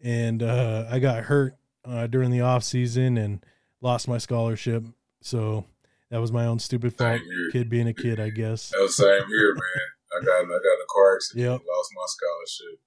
and 0.00 0.42
uh, 0.42 0.86
I 0.88 1.00
got 1.00 1.24
hurt 1.24 1.56
uh, 1.84 2.06
during 2.06 2.30
the 2.30 2.40
off 2.40 2.64
season 2.64 3.16
and 3.16 3.44
lost 3.80 4.08
my 4.08 4.18
scholarship. 4.18 4.84
So 5.20 5.64
that 6.10 6.20
was 6.20 6.32
my 6.32 6.46
own 6.46 6.58
stupid 6.58 6.96
fault. 6.96 7.20
Kid 7.52 7.68
being 7.68 7.88
a 7.88 7.94
kid, 7.94 8.20
I 8.20 8.30
guess. 8.30 8.70
That 8.70 8.80
was 8.80 8.96
same 8.96 9.26
here, 9.28 9.54
man. 9.54 9.62
I 10.12 10.24
got 10.24 10.40
I 10.40 10.44
got 10.44 10.54
in 10.54 10.80
a 10.82 10.92
car 10.92 11.16
accident. 11.16 11.44
Yep. 11.44 11.60
Lost 11.68 11.90
my 11.94 12.06
scholarship. 12.06 12.80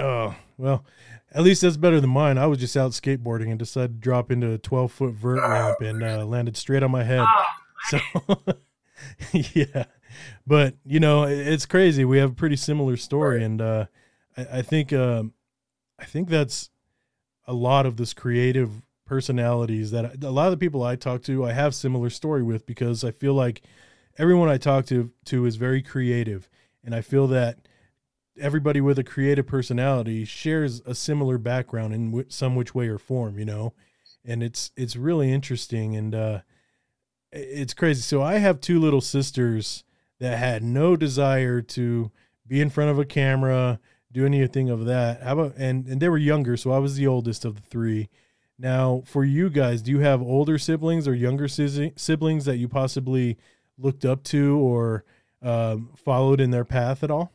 Oh 0.00 0.34
well, 0.58 0.84
at 1.32 1.42
least 1.42 1.62
that's 1.62 1.76
better 1.76 2.00
than 2.00 2.10
mine. 2.10 2.38
I 2.38 2.46
was 2.46 2.58
just 2.58 2.76
out 2.76 2.92
skateboarding 2.92 3.50
and 3.50 3.58
decided 3.58 3.94
to 3.94 4.00
drop 4.00 4.30
into 4.30 4.52
a 4.52 4.58
12 4.58 4.92
foot 4.92 5.14
vert 5.14 5.40
oh, 5.42 5.48
ramp 5.48 5.80
and 5.80 6.02
uh, 6.02 6.24
landed 6.24 6.56
straight 6.56 6.82
on 6.82 6.90
my 6.90 7.04
head. 7.04 7.24
Oh, 7.26 7.44
so, 7.88 7.98
yeah. 9.32 9.84
But, 10.46 10.74
you 10.84 11.00
know, 11.00 11.24
it's 11.24 11.66
crazy. 11.66 12.04
We 12.04 12.18
have 12.18 12.32
a 12.32 12.34
pretty 12.34 12.56
similar 12.56 12.96
story. 12.96 13.38
Right. 13.38 13.44
And 13.44 13.60
uh, 13.60 13.86
I, 14.36 14.46
I, 14.58 14.62
think, 14.62 14.92
um, 14.92 15.34
I 15.98 16.06
think 16.06 16.28
that's 16.28 16.70
a 17.48 17.54
lot 17.54 17.86
of 17.86 17.96
this 17.96 18.14
creative 18.14 18.82
personalities 19.06 19.90
that 19.90 20.22
a 20.22 20.30
lot 20.30 20.46
of 20.46 20.52
the 20.52 20.58
people 20.58 20.82
I 20.82 20.94
talk 20.94 21.22
to, 21.22 21.46
I 21.46 21.52
have 21.52 21.74
similar 21.74 22.10
story 22.10 22.42
with 22.42 22.66
because 22.66 23.02
I 23.02 23.10
feel 23.10 23.34
like 23.34 23.62
everyone 24.18 24.50
I 24.50 24.58
talk 24.58 24.84
to, 24.86 25.10
to 25.24 25.46
is 25.46 25.56
very 25.56 25.82
creative. 25.82 26.48
And 26.84 26.94
I 26.94 27.00
feel 27.00 27.26
that 27.28 27.58
everybody 28.38 28.80
with 28.80 28.98
a 28.98 29.04
creative 29.04 29.46
personality 29.46 30.24
shares 30.24 30.80
a 30.86 30.94
similar 30.94 31.38
background 31.38 31.94
in 31.94 32.26
some 32.28 32.54
which 32.54 32.74
way 32.74 32.88
or 32.88 32.98
form, 32.98 33.38
you 33.38 33.44
know, 33.44 33.72
and 34.24 34.42
it's 34.42 34.70
it's 34.76 34.94
really 34.94 35.32
interesting 35.32 35.96
and 35.96 36.14
uh, 36.14 36.40
it's 37.32 37.74
crazy. 37.74 38.02
So 38.02 38.22
I 38.22 38.34
have 38.34 38.60
two 38.60 38.78
little 38.78 39.00
sisters 39.00 39.84
that 40.20 40.38
had 40.38 40.62
no 40.62 40.96
desire 40.96 41.62
to 41.62 42.10
be 42.46 42.60
in 42.60 42.70
front 42.70 42.90
of 42.90 42.98
a 42.98 43.04
camera, 43.04 43.80
do 44.12 44.24
anything 44.24 44.70
of 44.70 44.84
that. 44.86 45.22
How 45.22 45.32
about 45.38 45.54
and 45.56 45.86
and 45.86 46.00
they 46.00 46.08
were 46.08 46.18
younger, 46.18 46.56
so 46.56 46.72
I 46.72 46.78
was 46.78 46.96
the 46.96 47.06
oldest 47.06 47.44
of 47.44 47.56
the 47.56 47.62
three. 47.62 48.08
Now, 48.58 49.02
for 49.06 49.24
you 49.24 49.50
guys, 49.50 49.82
do 49.82 49.92
you 49.92 50.00
have 50.00 50.20
older 50.20 50.58
siblings 50.58 51.06
or 51.06 51.14
younger 51.14 51.46
siblings 51.46 52.44
that 52.44 52.56
you 52.56 52.68
possibly 52.68 53.38
looked 53.78 54.04
up 54.04 54.24
to 54.24 54.58
or 54.58 55.04
um, 55.42 55.90
followed 55.96 56.40
in 56.40 56.50
their 56.50 56.64
path 56.64 57.04
at 57.04 57.10
all? 57.10 57.32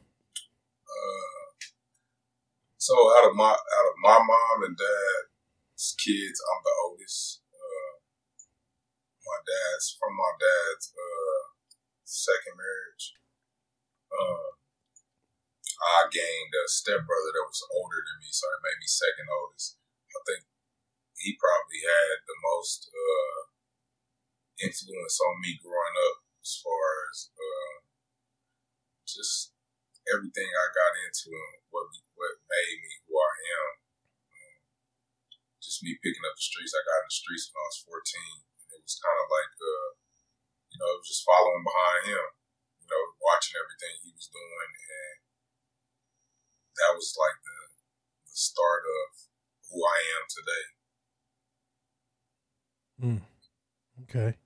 So 2.83 2.91
out 3.15 3.29
of 3.29 3.35
my 3.37 3.47
out 3.47 3.87
of 3.87 3.95
my 4.03 4.19
mom 4.19 4.67
and 4.67 4.75
dad's 4.75 5.95
kids, 5.95 6.35
I'm 6.51 6.61
the 6.67 6.75
oldest. 6.83 7.39
Uh, 7.47 7.95
my 9.23 9.39
dad's 9.39 9.95
from 9.97 10.11
my 10.19 10.31
dad's 10.35 10.91
uh, 10.91 11.47
second 12.03 12.59
marriage. 12.59 13.15
Uh, 14.11 14.62
I 15.81 16.11
gained 16.11 16.53
a 16.53 16.65
stepbrother 16.69 17.31
that 17.33 17.49
was 17.49 17.63
older 17.73 18.01
than 18.03 18.21
me, 18.21 18.29
so 18.29 18.45
it 18.53 18.65
made 18.65 18.79
me 18.81 18.89
second 18.89 19.27
oldest. 19.29 19.79
I 20.13 20.21
think 20.27 20.43
he 21.17 21.39
probably 21.39 21.81
had 21.81 22.21
the 22.27 22.37
most 22.43 22.91
uh, 22.91 23.39
influence 24.61 25.17
on 25.23 25.41
me 25.41 25.57
growing 25.57 25.97
up 26.11 26.27
as 26.43 26.59
far 26.59 26.85
as 27.09 27.31
uh, 27.33 27.75
just 29.07 29.55
everything 30.11 30.51
I 30.51 30.67
got 30.75 30.99
into 30.99 31.31
and 31.31 31.63
what 31.71 31.87
what 32.19 32.35
made 32.43 32.77
me 32.83 32.93
who 33.07 33.15
I 33.15 33.33
am. 33.39 33.71
Um, 34.27 34.55
just 35.63 35.81
me 35.81 35.95
picking 36.03 36.27
up 36.27 36.35
the 36.35 36.43
streets. 36.43 36.75
I 36.75 36.83
got 36.83 37.07
in 37.07 37.09
the 37.09 37.19
streets 37.23 37.47
when 37.49 37.63
I 37.63 37.71
was 37.71 37.87
14, 37.87 38.43
and 38.43 38.71
it 38.75 38.83
was 38.83 38.99
kind 38.99 39.19
of 39.19 39.27
like, 39.31 39.53
uh, 39.57 39.89
you 40.75 40.77
know, 40.79 40.93
just 41.07 41.23
following 41.23 41.63
behind 41.63 42.01
him. 42.11 42.25
You 42.83 42.87
know, 42.91 43.03
watching 43.23 43.55
everything 43.55 43.95
he 44.03 44.11
was 44.11 44.27
doing, 44.27 44.71
and 44.75 45.22
that 46.77 46.91
was 46.95 47.15
like 47.17 47.37
the 47.43 47.59
the 48.25 48.35
start 48.35 48.83
of 48.87 49.09
who 49.69 49.77
I 49.83 49.99
am 50.17 50.23
today. 50.29 50.65
Mm. 53.03 53.21
Okay. 54.03 54.37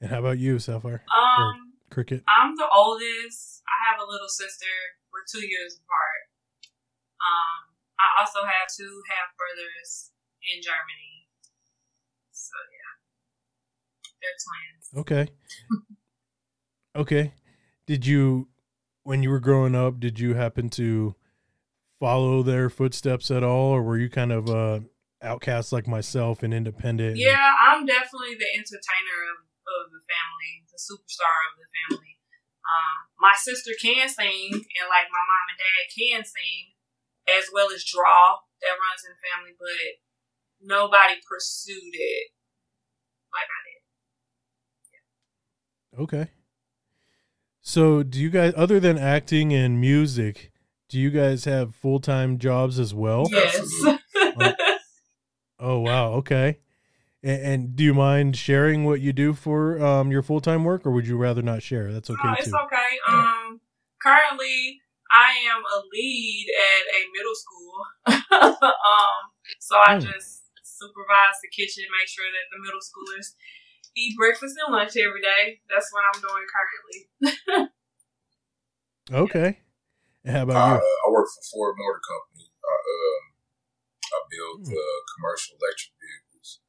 And 0.00 0.10
how 0.10 0.20
about 0.20 0.38
you, 0.38 0.58
Sapphire? 0.58 1.02
Um, 1.14 1.38
or 1.38 1.54
Cricket. 1.90 2.22
I'm 2.28 2.56
the 2.56 2.68
oldest. 2.68 3.62
I 3.66 3.90
have 3.90 4.00
a 4.00 4.10
little 4.10 4.28
sister 4.28 4.66
we're 5.16 5.24
two 5.24 5.46
years 5.46 5.80
apart. 5.80 6.22
Um, 7.16 7.72
I 7.96 8.20
also 8.20 8.44
have 8.44 8.68
two 8.76 9.02
half 9.08 9.32
brothers 9.40 10.12
in 10.44 10.60
Germany. 10.60 11.24
So 12.32 12.56
yeah, 12.76 12.92
they're 14.20 14.40
twins. 14.44 14.84
Okay. 15.00 15.24
okay. 16.96 17.32
Did 17.86 18.04
you, 18.06 18.48
when 19.04 19.22
you 19.22 19.30
were 19.30 19.40
growing 19.40 19.74
up, 19.74 20.00
did 20.00 20.20
you 20.20 20.34
happen 20.34 20.68
to 20.70 21.14
follow 21.98 22.42
their 22.42 22.68
footsteps 22.68 23.30
at 23.30 23.42
all, 23.42 23.72
or 23.72 23.82
were 23.82 23.98
you 23.98 24.10
kind 24.10 24.32
of 24.32 24.48
uh, 24.48 24.80
outcast 25.22 25.72
like 25.72 25.86
myself 25.86 26.42
and 26.42 26.52
independent? 26.52 27.16
Yeah, 27.16 27.52
I'm 27.66 27.86
definitely 27.86 28.36
the 28.36 28.50
entertainer 28.54 29.18
of, 29.32 29.38
of 29.44 29.84
the 29.92 30.02
family, 30.04 30.64
the 30.68 30.80
superstar 30.80 31.36
of 31.52 31.58
the 31.58 31.68
family. 31.72 32.16
Um, 32.66 32.96
my 33.20 33.34
sister 33.38 33.70
can 33.80 34.08
sing, 34.08 34.50
and 34.52 34.86
like 34.90 35.08
my 35.08 35.24
mom 35.24 35.46
and 35.50 35.58
dad 35.58 35.86
can 35.94 36.24
sing, 36.24 36.74
as 37.28 37.46
well 37.52 37.68
as 37.72 37.84
draw. 37.84 38.42
That 38.62 38.80
runs 38.80 39.04
in 39.04 39.12
the 39.12 39.20
family, 39.20 39.54
but 39.58 40.00
nobody 40.64 41.20
pursued 41.28 41.92
it 41.92 42.32
like 43.32 43.46
I 43.46 43.60
did. 43.68 43.82
Yeah. 44.92 46.02
Okay. 46.02 46.30
So, 47.60 48.02
do 48.02 48.18
you 48.20 48.30
guys, 48.30 48.54
other 48.56 48.80
than 48.80 48.96
acting 48.96 49.52
and 49.52 49.80
music, 49.80 50.52
do 50.88 51.00
you 51.00 51.10
guys 51.10 51.44
have 51.44 51.74
full 51.74 52.00
time 52.00 52.38
jobs 52.38 52.78
as 52.78 52.94
well? 52.94 53.26
Yes. 53.30 53.68
oh, 53.84 54.52
oh 55.58 55.78
wow. 55.80 56.12
Okay. 56.14 56.58
And, 57.22 57.42
and, 57.42 57.76
do 57.76 57.82
you 57.82 57.94
mind 57.94 58.36
sharing 58.36 58.84
what 58.84 59.00
you 59.00 59.12
do 59.12 59.32
for 59.32 59.82
um, 59.84 60.12
your 60.12 60.22
full 60.22 60.40
time 60.40 60.64
work, 60.64 60.86
or 60.86 60.92
would 60.92 61.06
you 61.06 61.16
rather 61.16 61.42
not 61.42 61.62
share? 61.62 61.92
That's 61.92 62.10
okay. 62.10 62.34
it's 62.38 62.50
too. 62.50 62.56
okay. 62.56 62.98
Um, 63.08 63.60
currently, 64.00 64.80
I 65.10 65.32
am 65.50 65.62
a 65.62 65.78
lead 65.92 66.46
at 66.54 66.84
a 66.94 67.00
middle 67.16 67.34
school. 67.34 67.74
um, 68.62 69.22
so 69.58 69.76
I 69.76 69.96
oh. 69.96 70.00
just 70.00 70.42
supervise 70.62 71.40
the 71.42 71.48
kitchen, 71.50 71.84
make 71.98 72.08
sure 72.08 72.26
that 72.30 72.46
the 72.52 72.62
middle 72.62 72.80
schoolers 72.84 73.34
eat 73.96 74.16
breakfast 74.16 74.56
and 74.64 74.74
lunch 74.74 74.94
every 74.96 75.22
day. 75.22 75.60
That's 75.72 75.90
what 75.90 76.04
I'm 76.04 76.20
doing 76.20 76.46
currently. 76.52 77.70
okay. 79.12 79.58
And 80.26 80.34
how 80.34 80.42
about 80.42 80.58
I, 80.58 80.68
you? 80.74 80.82
Uh, 80.82 80.96
I 81.06 81.06
work 81.14 81.30
for 81.30 81.44
Ford 81.54 81.78
Motor 81.78 82.02
Company. 82.02 82.50
I, 82.50 82.74
um, 82.74 83.22
I 84.10 84.18
build 84.26 84.60
hmm. 84.66 84.74
uh, 84.74 85.00
commercial 85.14 85.54
electric 85.54 85.94
vehicles. 86.02 86.66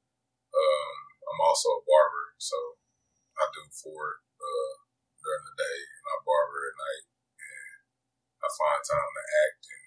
Um, 0.54 0.98
I'm 1.26 1.38
I'm 1.38 1.46
also 1.46 1.70
a 1.70 1.86
barber, 1.86 2.34
so 2.42 2.58
I 3.38 3.46
do 3.54 3.62
Ford 3.70 4.26
uh, 4.42 4.74
during 5.22 5.46
the 5.46 5.54
day 5.54 5.80
and 5.86 6.06
I 6.10 6.18
barber 6.26 6.62
at 6.66 6.76
night, 6.82 7.06
and 7.38 7.78
I 8.42 8.50
find 8.58 8.82
time 8.82 9.14
to 9.14 9.26
act 9.46 9.62
and 9.70 9.86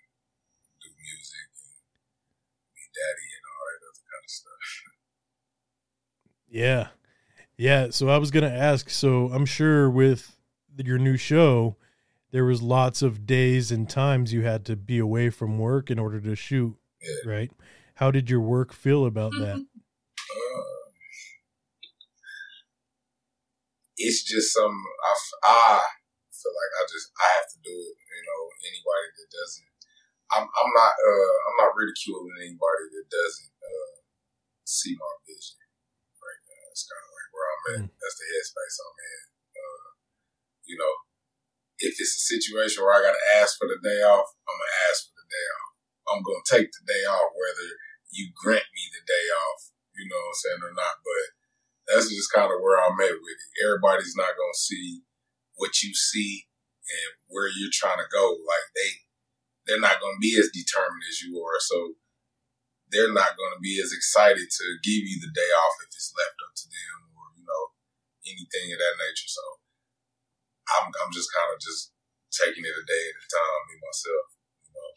do 0.78 0.90
music 0.94 1.50
and 1.58 1.74
be 2.70 2.86
daddy 2.94 3.28
and 3.34 3.44
all 3.50 3.64
that 3.66 3.82
other 3.82 4.06
kind 4.06 4.22
of 4.22 4.30
stuff. 4.30 4.62
Yeah. 6.46 6.84
Yeah. 7.58 7.90
So 7.90 8.14
I 8.14 8.18
was 8.22 8.30
going 8.30 8.46
to 8.46 8.54
ask. 8.54 8.90
So 8.90 9.26
I'm 9.34 9.46
sure 9.46 9.90
with 9.90 10.38
your 10.78 11.02
new 11.02 11.16
show, 11.16 11.74
there 12.30 12.44
was 12.44 12.62
lots 12.62 13.02
of 13.02 13.26
days 13.26 13.70
and 13.72 13.88
times 13.88 14.32
you 14.32 14.42
had 14.42 14.64
to 14.66 14.76
be 14.76 14.98
away 14.98 15.30
from 15.30 15.58
work 15.58 15.90
in 15.90 15.98
order 15.98 16.20
to 16.20 16.34
shoot, 16.36 16.76
Yeah. 17.02 17.30
right? 17.30 17.50
How 17.94 18.10
did 18.10 18.30
your 18.30 18.40
work 18.40 18.72
feel 18.72 19.04
about 19.06 19.32
that? 19.32 19.64
Uh, 20.30 20.92
it's 23.96 24.22
just 24.22 24.54
some 24.54 24.72
I, 24.72 25.12
f- 25.12 25.40
I 25.44 25.82
feel 26.30 26.54
like 26.54 26.72
I 26.80 26.82
just 26.88 27.10
I 27.18 27.26
have 27.40 27.48
to 27.50 27.58
do 27.60 27.74
it. 27.74 27.94
You 27.98 28.22
know, 28.24 28.40
anybody 28.64 29.06
that 29.18 29.28
doesn't, 29.28 29.70
I'm 30.32 30.44
I'm 30.46 30.70
not 30.72 30.92
uh 30.94 31.36
I'm 31.50 31.56
not 31.66 31.74
ridiculing 31.76 32.30
anybody 32.46 32.84
that 32.94 33.06
doesn't 33.10 33.54
uh 33.58 33.94
see 34.64 34.94
my 34.96 35.12
vision 35.26 35.60
right 36.22 36.42
now. 36.46 36.62
It's 36.72 36.86
kind 36.86 37.02
of 37.04 37.10
like 37.12 37.30
where 37.34 37.48
I'm 37.50 37.64
at. 37.74 37.84
That's 38.00 38.16
the 38.22 38.26
headspace 38.30 38.76
I'm 38.80 38.98
in. 39.02 39.22
Uh, 39.60 39.88
you 40.70 40.76
know, 40.78 40.94
if 41.80 41.96
it's 41.96 42.16
a 42.16 42.28
situation 42.36 42.84
where 42.84 42.92
I 42.92 43.00
got 43.00 43.16
to 43.16 43.26
ask 43.40 43.56
for 43.56 43.64
the 43.64 43.80
day 43.80 44.00
off, 44.04 44.28
I'm 44.44 44.56
gonna 44.56 44.80
ask 44.92 45.08
for 45.08 45.16
the 45.16 45.28
day 45.32 45.46
off. 45.56 45.70
I'm 46.12 46.22
gonna 46.22 46.48
take 46.52 46.68
the 46.68 46.84
day 46.84 47.02
off, 47.08 47.32
whether 47.32 47.68
you 48.12 48.28
grant 48.36 48.68
me 48.76 48.84
the 48.92 49.04
day 49.08 49.26
off. 49.32 49.72
You 49.96 50.04
know 50.06 50.20
what 50.20 50.36
I'm 50.36 50.42
saying 50.44 50.62
or 50.64 50.74
not, 50.76 50.96
but 51.00 51.24
that's 51.88 52.12
just 52.12 52.30
kind 52.30 52.52
of 52.52 52.60
where 52.60 52.78
I'm 52.78 53.00
at 53.00 53.16
with 53.16 53.40
it. 53.40 53.52
Everybody's 53.64 54.14
not 54.14 54.36
gonna 54.36 54.60
see 54.60 55.02
what 55.56 55.80
you 55.80 55.96
see 55.96 56.46
and 56.84 57.10
where 57.32 57.48
you're 57.48 57.72
trying 57.72 58.00
to 58.00 58.08
go. 58.12 58.36
Like 58.44 58.66
they, 58.76 58.90
they're 59.64 59.82
not 59.82 60.00
gonna 60.04 60.20
be 60.20 60.36
as 60.36 60.52
determined 60.52 61.04
as 61.08 61.24
you 61.24 61.40
are. 61.40 61.58
So 61.64 61.96
they're 62.92 63.14
not 63.14 63.38
gonna 63.40 63.62
be 63.62 63.80
as 63.80 63.94
excited 63.96 64.46
to 64.52 64.64
give 64.84 65.04
you 65.08 65.16
the 65.16 65.32
day 65.32 65.50
off 65.64 65.80
if 65.80 65.96
it's 65.96 66.12
left 66.12 66.36
up 66.44 66.52
to 66.60 66.66
them 66.68 66.96
or 67.16 67.24
you 67.38 67.44
know 67.46 67.64
anything 68.28 68.68
of 68.74 68.78
that 68.78 68.96
nature. 69.00 69.30
So 69.30 69.44
I'm, 70.78 70.86
I'm 70.86 71.12
just 71.12 71.30
kind 71.34 71.50
of 71.54 71.60
just 71.60 71.92
taking 72.30 72.64
it 72.64 72.70
a 72.70 72.84
day 72.86 73.02
at 73.10 73.16
a 73.18 73.26
time, 73.30 73.60
me 73.68 73.74
myself. 73.82 74.26
You 74.66 74.72
know, 74.74 74.88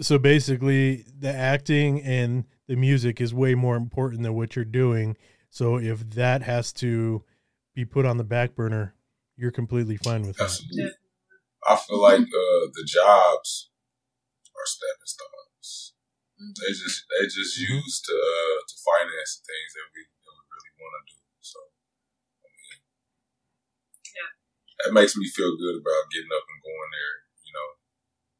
So 0.00 0.18
basically, 0.18 1.04
the 1.18 1.32
acting 1.34 2.02
and 2.02 2.44
the 2.66 2.76
music 2.76 3.20
is 3.20 3.34
way 3.34 3.54
more 3.54 3.76
important 3.76 4.22
than 4.22 4.34
what 4.34 4.54
you're 4.56 4.64
doing. 4.64 5.16
So 5.50 5.78
if 5.78 6.08
that 6.10 6.42
has 6.42 6.72
to 6.74 7.24
be 7.74 7.84
put 7.84 8.06
on 8.06 8.16
the 8.16 8.24
back 8.24 8.54
burner, 8.54 8.94
you're 9.36 9.50
completely 9.50 9.96
fine 9.96 10.22
with 10.22 10.36
that. 10.36 10.60
I 11.66 11.76
feel 11.76 12.00
like 12.00 12.20
uh, 12.22 12.62
the 12.72 12.84
jobs 12.86 13.70
are 14.56 14.66
stepping 14.66 15.06
stones. 15.06 15.94
They 16.40 16.72
just 16.72 17.04
they 17.12 17.24
just 17.26 17.58
used 17.58 18.04
to 18.08 18.16
uh, 18.16 18.58
to 18.64 18.74
finance 18.80 19.40
the 19.40 19.44
things 19.44 19.70
that 19.76 19.86
we 19.92 20.00
that 20.08 20.32
we 20.32 20.44
really 20.48 20.72
want 20.80 20.92
to 20.96 21.02
do. 21.12 21.20
So, 21.40 21.58
I 22.40 22.48
mean, 22.48 22.80
Yeah. 24.16 24.32
That 24.84 24.96
makes 24.96 25.16
me 25.16 25.28
feel 25.28 25.58
good 25.60 25.80
about 25.80 26.10
getting 26.12 26.32
up 26.32 26.46
and 26.48 26.64
going 26.64 26.90
there, 26.92 27.16
you 27.44 27.52
know, 27.52 27.68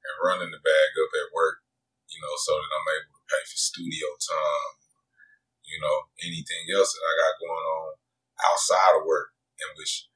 and 0.04 0.24
running 0.24 0.52
the 0.52 0.62
bag 0.62 0.90
up 0.96 1.12
at 1.12 1.34
work, 1.36 1.60
you 2.08 2.20
know, 2.20 2.34
so 2.40 2.56
that 2.56 2.72
I'm 2.72 2.92
able 2.96 3.14
to 3.16 3.28
pay 3.28 3.42
for 3.44 3.58
studio 3.58 4.06
time, 4.16 4.72
you 5.68 5.78
know, 5.80 6.08
anything 6.24 6.64
else 6.72 6.92
that 6.92 7.04
I 7.04 7.12
got 7.20 7.42
going 7.42 7.66
on 7.80 7.88
outside 8.40 8.94
of 9.00 9.08
work, 9.08 9.36
in 9.60 9.68
which 9.76 10.08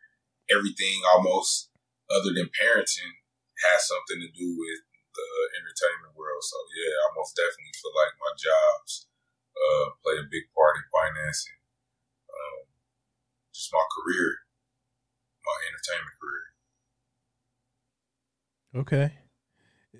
everything 0.48 1.04
almost 1.12 1.68
other 2.08 2.32
than 2.32 2.52
parenting 2.52 3.14
has 3.70 3.88
something 3.88 4.20
to 4.20 4.30
do 4.32 4.48
with 4.56 4.80
the 5.14 5.30
entertainment 5.60 6.16
world. 6.18 6.42
So 6.42 6.58
yeah, 6.74 6.94
I 7.06 7.16
most 7.16 7.36
definitely 7.38 7.76
feel 7.78 7.94
like 7.94 8.14
my 8.18 8.32
jobs 8.34 9.08
uh, 9.54 9.86
play 10.02 10.18
a 10.18 10.26
big 10.26 10.50
part 10.52 10.76
in 10.76 10.84
financing 10.90 11.60
um, 12.34 12.66
just 13.54 13.72
my 13.72 13.84
career, 13.94 14.43
my 15.44 15.58
entertainment 15.68 16.16
career. 16.20 16.44
Okay. 18.74 19.08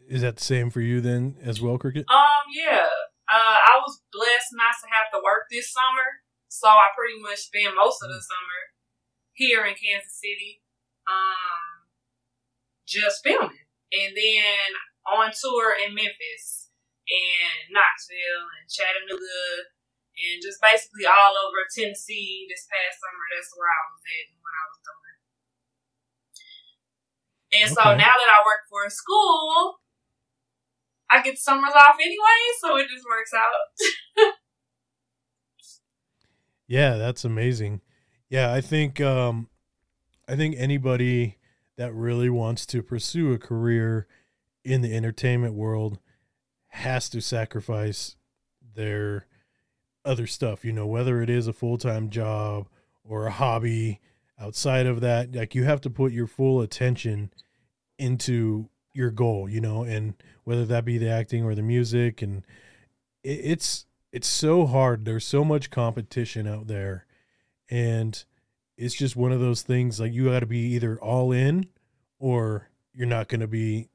Is 0.08 0.22
that 0.22 0.36
the 0.36 0.44
same 0.44 0.70
for 0.70 0.80
you 0.80 1.00
then 1.00 1.36
as 1.40 1.60
well, 1.62 1.78
Cricket? 1.78 2.04
Um, 2.10 2.44
yeah. 2.50 2.88
Uh, 3.24 3.56
I 3.56 3.80
was 3.80 4.02
blessed 4.12 4.52
not 4.52 4.76
to 4.84 4.88
have 4.92 5.08
to 5.14 5.24
work 5.24 5.48
this 5.48 5.72
summer, 5.72 6.20
so 6.48 6.68
I 6.68 6.92
pretty 6.92 7.16
much 7.22 7.48
spent 7.48 7.72
most 7.72 8.02
of 8.04 8.12
the 8.12 8.20
summer 8.20 8.60
here 9.32 9.64
in 9.64 9.72
Kansas 9.74 10.12
City, 10.20 10.60
um, 11.08 11.88
just 12.84 13.24
filming, 13.24 13.64
and 13.96 14.12
then 14.12 14.68
on 15.08 15.32
tour 15.32 15.72
in 15.72 15.96
Memphis 15.96 16.68
and 17.08 17.72
Knoxville 17.72 18.46
and 18.60 18.68
Chattanooga, 18.68 19.72
and 20.14 20.44
just 20.44 20.60
basically 20.60 21.08
all 21.08 21.34
over 21.34 21.64
Tennessee 21.72 22.44
this 22.46 22.68
past 22.68 23.00
summer. 23.00 23.24
That's 23.32 23.50
where 23.56 23.72
I 23.72 23.80
was 23.88 24.02
at 24.04 24.26
when 24.36 24.54
I 24.54 24.64
was 24.68 24.80
doing. 24.84 25.13
And 27.62 27.70
so 27.70 27.82
now 27.82 27.96
that 27.96 28.30
I 28.30 28.42
work 28.44 28.60
for 28.68 28.84
a 28.86 28.90
school, 28.90 29.80
I 31.10 31.22
get 31.22 31.38
summers 31.38 31.72
off 31.74 31.96
anyway, 32.00 32.40
so 32.60 32.76
it 32.76 32.88
just 32.88 33.04
works 33.06 33.32
out. 33.34 34.32
Yeah, 36.66 36.96
that's 36.96 37.24
amazing. 37.24 37.82
Yeah, 38.30 38.52
I 38.52 38.60
think 38.60 39.00
um 39.00 39.48
I 40.26 40.36
think 40.36 40.56
anybody 40.58 41.38
that 41.76 41.92
really 41.92 42.30
wants 42.30 42.64
to 42.66 42.82
pursue 42.82 43.32
a 43.32 43.38
career 43.38 44.06
in 44.64 44.80
the 44.80 44.94
entertainment 44.96 45.54
world 45.54 45.98
has 46.68 47.08
to 47.10 47.20
sacrifice 47.20 48.16
their 48.74 49.26
other 50.04 50.26
stuff, 50.26 50.64
you 50.64 50.72
know, 50.72 50.86
whether 50.86 51.20
it 51.20 51.30
is 51.30 51.46
a 51.46 51.52
full-time 51.52 52.10
job 52.10 52.68
or 53.04 53.26
a 53.26 53.30
hobby 53.30 54.00
outside 54.38 54.86
of 54.86 55.00
that, 55.00 55.34
like 55.34 55.54
you 55.54 55.64
have 55.64 55.80
to 55.82 55.90
put 55.90 56.12
your 56.12 56.26
full 56.26 56.60
attention 56.60 57.30
into 57.98 58.68
your 58.92 59.10
goal, 59.10 59.48
you 59.48 59.60
know, 59.60 59.82
and 59.82 60.14
whether 60.44 60.64
that 60.66 60.84
be 60.84 60.98
the 60.98 61.08
acting 61.08 61.44
or 61.44 61.54
the 61.54 61.62
music 61.62 62.22
and 62.22 62.44
it, 63.22 63.40
it's 63.42 63.86
it's 64.12 64.28
so 64.28 64.66
hard. 64.66 65.04
There's 65.04 65.26
so 65.26 65.44
much 65.44 65.70
competition 65.70 66.46
out 66.46 66.68
there. 66.68 67.06
And 67.68 68.24
it's 68.76 68.94
just 68.94 69.16
one 69.16 69.32
of 69.32 69.40
those 69.40 69.62
things 69.62 69.98
like 69.98 70.12
you 70.12 70.26
got 70.26 70.40
to 70.40 70.46
be 70.46 70.74
either 70.74 70.98
all 71.00 71.32
in 71.32 71.66
or 72.18 72.70
you're 72.92 73.08
not 73.08 73.28
going 73.28 73.40
to 73.40 73.48
be 73.48 73.88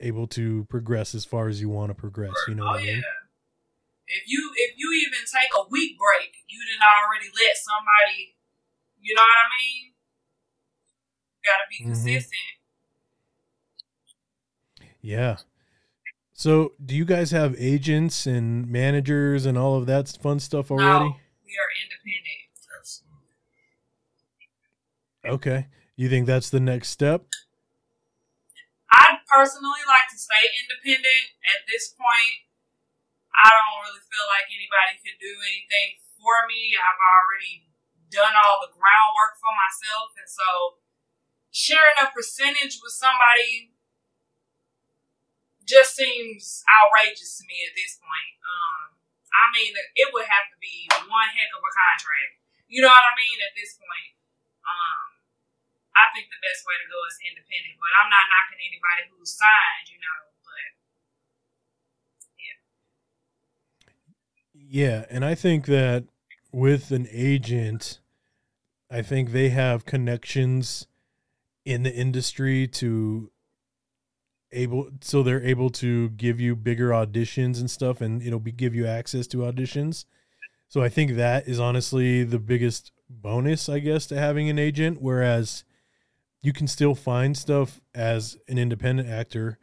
able 0.00 0.26
to 0.26 0.66
progress 0.68 1.14
as 1.14 1.24
far 1.24 1.48
as 1.48 1.60
you 1.60 1.68
want 1.68 1.90
to 1.90 1.94
progress. 1.94 2.34
You 2.48 2.54
know 2.54 2.64
Oh 2.64 2.72
what 2.72 2.80
I 2.80 2.82
oh, 2.82 2.84
yeah. 2.84 2.92
mean? 2.94 3.02
If 4.08 4.24
you 4.26 4.50
if 4.56 4.74
you 4.76 4.92
even 5.06 5.24
take 5.24 5.48
a 5.56 5.64
week 5.70 5.96
break, 5.96 6.36
you 6.48 6.60
didn't 6.68 6.84
already 6.84 7.30
let 7.32 7.56
somebody. 7.56 8.36
You 9.02 9.14
know 9.16 9.22
what 9.22 9.36
I 9.36 9.48
mean? 9.58 9.94
You 11.36 11.50
gotta 11.50 11.66
be 11.68 11.84
Mhm. 11.84 11.86
consistent. 12.04 12.42
Yeah. 15.00 15.38
So, 16.32 16.74
do 16.84 16.94
you 16.94 17.04
guys 17.04 17.30
have 17.32 17.54
agents 17.58 18.26
and 18.26 18.66
managers 18.68 19.44
and 19.44 19.58
all 19.58 19.76
of 19.76 19.86
that 19.86 20.08
fun 20.22 20.40
stuff 20.40 20.70
already? 20.70 21.10
No, 21.10 21.20
we 21.44 21.58
are 21.58 21.70
independent. 21.82 22.50
Absolutely. 22.78 23.36
Okay. 25.24 25.66
You 25.96 26.08
think 26.08 26.26
that's 26.26 26.50
the 26.50 26.60
next 26.60 26.88
step? 26.90 27.26
I 28.90 29.18
personally 29.26 29.82
like 29.86 30.08
to 30.10 30.18
stay 30.18 30.46
independent. 30.62 31.32
At 31.48 31.66
this 31.66 31.94
point, 31.96 32.46
I 33.34 33.48
don't 33.50 33.80
really 33.88 34.04
feel 34.04 34.26
like 34.28 34.46
anybody 34.52 35.00
can 35.02 35.16
do 35.18 35.32
anything 35.42 35.98
for 36.16 36.46
me. 36.48 36.76
I've 36.76 37.00
already 37.00 37.71
done 38.12 38.36
all 38.36 38.60
the 38.60 38.70
groundwork 38.76 39.40
for 39.40 39.50
myself, 39.56 40.12
and 40.20 40.28
so 40.28 40.78
sharing 41.52 41.96
a 42.00 42.08
percentage 42.12 42.80
with 42.80 42.92
somebody 42.92 43.72
just 45.64 45.96
seems 45.96 46.64
outrageous 46.68 47.38
to 47.38 47.44
me 47.48 47.64
at 47.64 47.72
this 47.72 47.96
point. 47.96 48.34
Um, 48.44 48.98
I 49.32 49.44
mean, 49.56 49.72
it 49.72 50.08
would 50.12 50.28
have 50.28 50.48
to 50.52 50.58
be 50.60 50.88
one 51.08 51.30
heck 51.32 51.52
of 51.56 51.64
a 51.64 51.72
contract. 51.72 52.40
You 52.68 52.84
know 52.84 52.92
what 52.92 53.04
I 53.04 53.14
mean? 53.16 53.38
At 53.40 53.56
this 53.56 53.76
point, 53.76 54.12
um, 54.64 55.16
I 55.96 56.08
think 56.12 56.28
the 56.28 56.40
best 56.40 56.64
way 56.68 56.76
to 56.76 56.88
go 56.88 56.98
is 57.08 57.16
independent. 57.24 57.76
But 57.80 57.92
I'm 57.96 58.12
not 58.12 58.28
knocking 58.28 58.60
anybody 58.60 59.08
who's 59.12 59.32
signed. 59.32 59.88
You 59.88 60.00
know, 60.00 60.20
but 60.44 60.68
yeah. 62.36 62.58
Yeah, 64.52 64.98
and 65.08 65.24
I 65.24 65.36
think 65.36 65.64
that 65.68 66.04
with 66.52 66.92
an 66.92 67.08
agent, 67.08 68.01
I 68.92 69.00
think 69.00 69.32
they 69.32 69.48
have 69.48 69.86
connections 69.86 70.86
in 71.64 71.82
the 71.82 71.94
industry 71.94 72.66
to 72.66 73.30
able 74.52 74.90
so 75.00 75.22
they're 75.22 75.42
able 75.42 75.70
to 75.70 76.10
give 76.10 76.38
you 76.38 76.54
bigger 76.54 76.90
auditions 76.90 77.58
and 77.58 77.70
stuff 77.70 78.02
and 78.02 78.22
it'll 78.22 78.38
be 78.38 78.52
give 78.52 78.74
you 78.74 78.86
access 78.86 79.26
to 79.28 79.38
auditions. 79.38 80.04
So 80.68 80.82
I 80.82 80.90
think 80.90 81.12
that 81.12 81.48
is 81.48 81.58
honestly 81.58 82.22
the 82.22 82.38
biggest 82.38 82.92
bonus, 83.08 83.68
I 83.68 83.78
guess, 83.78 84.06
to 84.08 84.18
having 84.18 84.50
an 84.50 84.58
agent. 84.58 85.00
Whereas 85.00 85.64
you 86.42 86.52
can 86.52 86.66
still 86.66 86.94
find 86.94 87.36
stuff 87.36 87.80
as 87.94 88.36
an 88.48 88.58
independent 88.58 89.08
actor. 89.08 89.58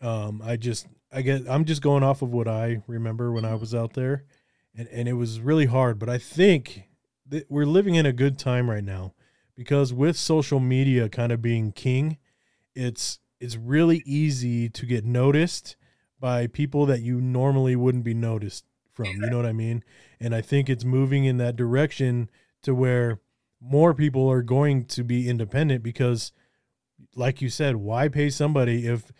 Um, 0.00 0.42
I 0.44 0.56
just, 0.56 0.86
I 1.12 1.22
get, 1.22 1.48
I'm 1.48 1.64
just 1.64 1.82
going 1.82 2.02
off 2.02 2.22
of 2.22 2.32
what 2.32 2.48
I 2.48 2.82
remember 2.86 3.30
when 3.30 3.44
I 3.44 3.54
was 3.54 3.74
out 3.74 3.92
there, 3.94 4.24
and 4.76 4.88
and 4.88 5.08
it 5.08 5.12
was 5.12 5.40
really 5.40 5.66
hard. 5.66 5.98
But 5.98 6.08
I 6.08 6.18
think 6.18 6.88
we're 7.48 7.66
living 7.66 7.94
in 7.94 8.06
a 8.06 8.12
good 8.12 8.38
time 8.38 8.70
right 8.70 8.84
now 8.84 9.14
because 9.54 9.92
with 9.92 10.16
social 10.16 10.60
media 10.60 11.08
kind 11.08 11.32
of 11.32 11.40
being 11.42 11.72
king, 11.72 12.18
it's 12.74 13.18
it's 13.40 13.56
really 13.56 14.02
easy 14.06 14.68
to 14.68 14.86
get 14.86 15.04
noticed 15.04 15.76
by 16.18 16.46
people 16.46 16.86
that 16.86 17.02
you 17.02 17.20
normally 17.20 17.76
wouldn't 17.76 18.04
be 18.04 18.14
noticed 18.14 18.64
from. 18.92 19.06
You 19.06 19.30
know 19.30 19.36
what 19.36 19.46
I 19.46 19.52
mean? 19.52 19.84
And 20.20 20.34
I 20.34 20.40
think 20.40 20.68
it's 20.68 20.84
moving 20.84 21.24
in 21.24 21.36
that 21.38 21.56
direction 21.56 22.30
to 22.62 22.74
where 22.74 23.20
more 23.60 23.92
people 23.92 24.30
are 24.30 24.42
going 24.42 24.84
to 24.86 25.02
be 25.02 25.28
independent 25.28 25.82
because 25.82 26.32
like 27.14 27.40
you 27.42 27.48
said, 27.48 27.76
why 27.76 28.08
pay 28.08 28.30
somebody 28.30 28.86
if 28.86 29.12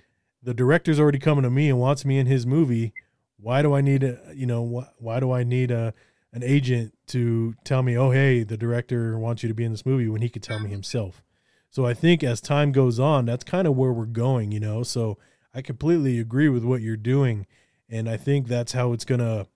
the 0.42 0.54
director's 0.54 1.00
already 1.00 1.18
coming 1.18 1.42
to 1.42 1.50
me 1.50 1.68
and 1.68 1.78
wants 1.78 2.04
me 2.04 2.18
in 2.18 2.26
his 2.26 2.46
movie? 2.46 2.92
Why 3.36 3.62
do 3.62 3.74
I 3.74 3.80
need 3.80 4.02
a, 4.02 4.18
you 4.34 4.46
know, 4.46 4.86
why 4.98 5.20
do 5.20 5.32
I 5.32 5.44
need 5.44 5.70
a 5.70 5.92
an 6.34 6.42
agent 6.42 6.92
to 7.06 7.54
tell 7.64 7.82
me, 7.82 7.96
"Oh, 7.96 8.10
hey, 8.10 8.42
the 8.42 8.56
director 8.56 9.16
wants 9.18 9.42
you 9.42 9.48
to 9.48 9.54
be 9.54 9.64
in 9.64 9.70
this 9.70 9.86
movie" 9.86 10.08
when 10.08 10.20
he 10.20 10.28
could 10.28 10.42
tell 10.42 10.58
me 10.58 10.68
himself? 10.68 11.22
So 11.70 11.86
I 11.86 11.94
think 11.94 12.22
as 12.22 12.40
time 12.40 12.72
goes 12.72 13.00
on, 13.00 13.24
that's 13.24 13.44
kind 13.44 13.66
of 13.66 13.76
where 13.76 13.92
we're 13.92 14.04
going, 14.04 14.52
you 14.52 14.60
know. 14.60 14.82
So 14.82 15.16
I 15.54 15.62
completely 15.62 16.18
agree 16.18 16.48
with 16.48 16.64
what 16.64 16.82
you're 16.82 16.96
doing, 16.96 17.46
and 17.88 18.08
I 18.08 18.16
think 18.16 18.48
that's 18.48 18.72
how 18.72 18.92
it's 18.92 19.04
gonna 19.04 19.46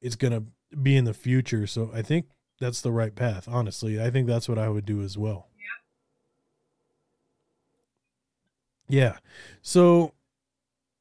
it's 0.00 0.16
gonna 0.16 0.44
be 0.82 0.96
in 0.96 1.04
the 1.04 1.14
future. 1.14 1.66
So 1.66 1.90
I 1.92 2.02
think 2.02 2.26
that's 2.60 2.82
the 2.82 2.92
right 2.92 3.14
path. 3.14 3.48
Honestly, 3.48 4.00
I 4.00 4.10
think 4.10 4.26
that's 4.26 4.48
what 4.48 4.58
I 4.58 4.68
would 4.68 4.84
do 4.84 5.02
as 5.02 5.16
well. 5.18 5.48
Yeah. 8.88 8.98
Yeah. 8.98 9.18
So 9.62 10.12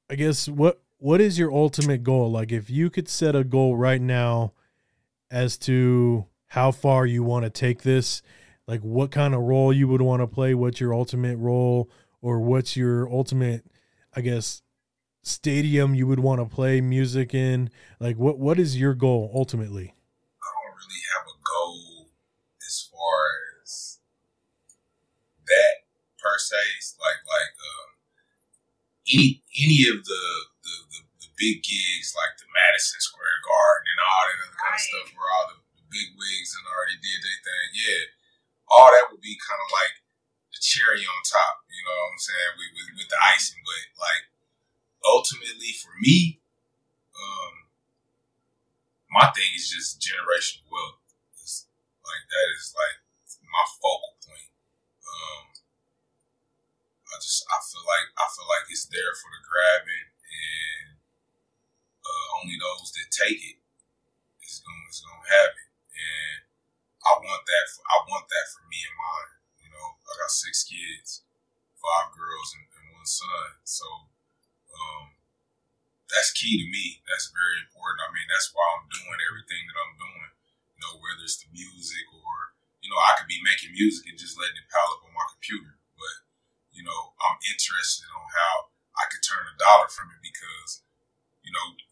I 0.09 0.15
guess 0.15 0.47
what 0.47 0.81
what 0.97 1.19
is 1.19 1.37
your 1.37 1.51
ultimate 1.51 2.03
goal? 2.03 2.31
Like 2.31 2.51
if 2.51 2.69
you 2.69 2.89
could 2.89 3.09
set 3.09 3.35
a 3.35 3.43
goal 3.43 3.75
right 3.75 4.01
now 4.01 4.53
as 5.31 5.57
to 5.59 6.25
how 6.47 6.71
far 6.71 7.05
you 7.05 7.23
want 7.23 7.45
to 7.45 7.49
take 7.49 7.81
this, 7.83 8.21
like 8.67 8.81
what 8.81 9.11
kind 9.11 9.33
of 9.33 9.41
role 9.41 9.71
you 9.71 9.87
would 9.87 10.01
want 10.01 10.21
to 10.21 10.27
play, 10.27 10.53
what's 10.53 10.79
your 10.79 10.93
ultimate 10.93 11.37
role 11.37 11.89
or 12.21 12.39
what's 12.39 12.75
your 12.75 13.09
ultimate 13.11 13.65
I 14.13 14.21
guess 14.21 14.61
stadium 15.23 15.95
you 15.95 16.05
would 16.07 16.19
want 16.19 16.41
to 16.41 16.53
play 16.53 16.81
music 16.81 17.33
in? 17.33 17.69
Like 17.99 18.17
what 18.17 18.37
what 18.37 18.59
is 18.59 18.77
your 18.77 18.93
goal 18.93 19.31
ultimately? 19.33 19.93
I 20.41 20.49
don't 20.51 20.75
really 20.75 21.01
have 21.15 21.27
a 21.27 21.37
goal 21.41 22.09
as 22.67 22.89
far 22.91 23.23
as 23.63 23.99
that 25.47 25.73
per 26.19 26.37
se. 26.37 26.55
It's 26.77 26.97
like 26.99 27.23
like 27.25 27.55
um, 27.55 27.89
any 29.13 29.43
any 29.57 29.87
of 29.89 30.03
the, 30.03 30.50
big 31.41 31.65
gigs 31.65 32.13
like 32.13 32.37
the 32.37 32.45
Madison 32.53 33.01
Square 33.01 33.41
Garden 33.41 33.89
and 33.89 34.01
all 34.05 34.23
that 34.29 34.41
other 34.45 34.53
kind 34.61 34.77
of 34.77 34.85
stuff 34.85 35.09
where 35.17 35.31
all 35.33 35.47
the, 35.49 35.57
the 35.81 35.85
big 35.89 36.13
wigs 36.13 36.53
and 36.53 36.69
already 36.69 37.01
did 37.01 37.17
their 37.25 37.41
thing. 37.41 37.67
Yeah, 37.73 38.03
all 38.69 38.93
that 38.93 39.09
would 39.09 39.25
be 39.25 39.33
kind 39.41 39.57
of 39.57 39.69
like 39.73 40.05
the 40.53 40.61
cherry 40.61 41.01
on 41.01 41.19
top. 41.25 41.65
You 41.65 41.81
know 41.81 41.97
what 41.97 42.13
I'm 42.13 42.21
saying 42.21 42.53
with 42.61 42.71
with, 42.77 42.89
with 43.01 43.09
the 43.09 43.19
icing, 43.33 43.65
but 43.65 43.83
like 43.97 44.29
ultimately 45.01 45.73
for 45.73 45.97
me, 45.97 46.45
um, 47.17 47.53
my 49.09 49.33
thing 49.33 49.49
is 49.57 49.65
just 49.65 49.97
generational 49.97 50.69
wealth. 50.69 51.01
It's 51.41 51.65
like 52.05 52.23
that 52.29 52.47
is 52.53 52.69
like 52.77 53.01
my 53.51 53.65
focal 53.83 54.15
point. 54.23 54.51
Um, 55.03 55.43
I 57.11 57.15
just 57.19 57.43
I 57.51 57.59
feel 57.67 57.83
like 57.83 58.07
I 58.15 58.25
feel 58.31 58.47
like 58.47 58.71
it's 58.71 58.87
there 58.87 59.13
for 59.19 59.27
the 59.27 59.41
grabbing, 59.43 60.07
and 60.15 60.70
uh, 62.11 62.27
only 62.43 62.59
those 62.59 62.91
that 62.91 63.07
take 63.07 63.39
it 63.39 63.57
is 64.43 64.59
going 64.59 64.85
is 64.91 64.99
going 64.99 65.23
to 65.23 65.31
have 65.31 65.51
it. 65.55 65.69
And 65.95 66.37
I 67.07 67.11
want 67.23 67.43
that. 67.47 67.65
For, 67.71 67.81
I 67.87 67.97
want 68.11 68.27
that 68.27 68.47
for 68.51 68.67
me 68.67 68.79
and 68.83 68.97
mine. 68.99 69.31
You 69.63 69.69
know, 69.71 69.87
I 69.95 70.11
got 70.19 70.31
six 70.31 70.67
kids, 70.67 71.23
five 71.79 72.11
girls 72.11 72.51
and, 72.59 72.67
and 72.67 72.85
one 72.91 73.07
son. 73.07 73.63
So 73.63 73.87
um, 74.75 75.15
that's 76.11 76.35
key 76.35 76.59
to 76.59 76.67
me. 76.67 76.99
That's 77.07 77.31
very 77.31 77.63
important. 77.63 78.03
I 78.03 78.11
mean, 78.11 78.27
that's 78.27 78.51
why 78.51 78.67
I'm 78.75 78.91
doing 78.91 79.19
everything 79.31 79.63
that 79.71 79.79
I'm 79.79 79.95
doing. 79.95 80.31
You 80.75 80.79
know, 80.83 80.93
whether 80.99 81.23
it's 81.23 81.39
the 81.39 81.47
music 81.55 82.05
or 82.11 82.51
you 82.81 82.89
know, 82.89 82.97
I 82.97 83.13
could 83.15 83.29
be 83.29 83.39
making 83.45 83.77
music 83.77 84.09
and 84.09 84.17
just 84.17 84.35
letting 84.35 84.57
it 84.57 84.67
pile 84.73 84.89
up 84.97 85.05
on 85.05 85.13
my 85.13 85.25
computer, 85.29 85.77
but 85.93 86.15
you 86.73 86.81
know, 86.81 87.13
I'm 87.21 87.37
interested 87.45 88.09
on 88.09 88.25
how 88.33 88.73
I 88.97 89.05
could 89.07 89.21
turn 89.21 89.45
a 89.45 89.55
dollar 89.61 89.87
from 89.87 90.09
it 90.09 90.20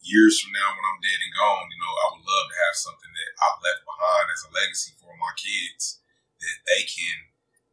years 0.10 0.42
from 0.42 0.52
now 0.58 0.74
when 0.74 0.86
I'm 0.90 1.00
dead 1.00 1.22
and 1.22 1.38
gone, 1.38 1.70
you 1.70 1.80
know, 1.80 1.94
I 1.94 2.06
would 2.12 2.26
love 2.26 2.48
to 2.50 2.58
have 2.66 2.76
something 2.76 3.14
that 3.14 3.32
I 3.38 3.48
left 3.62 3.86
behind 3.86 4.26
as 4.34 4.44
a 4.44 4.52
legacy 4.52 4.98
for 4.98 5.14
my 5.16 5.34
kids 5.38 6.02
that 6.42 6.58
they 6.66 6.82
can, 6.90 7.30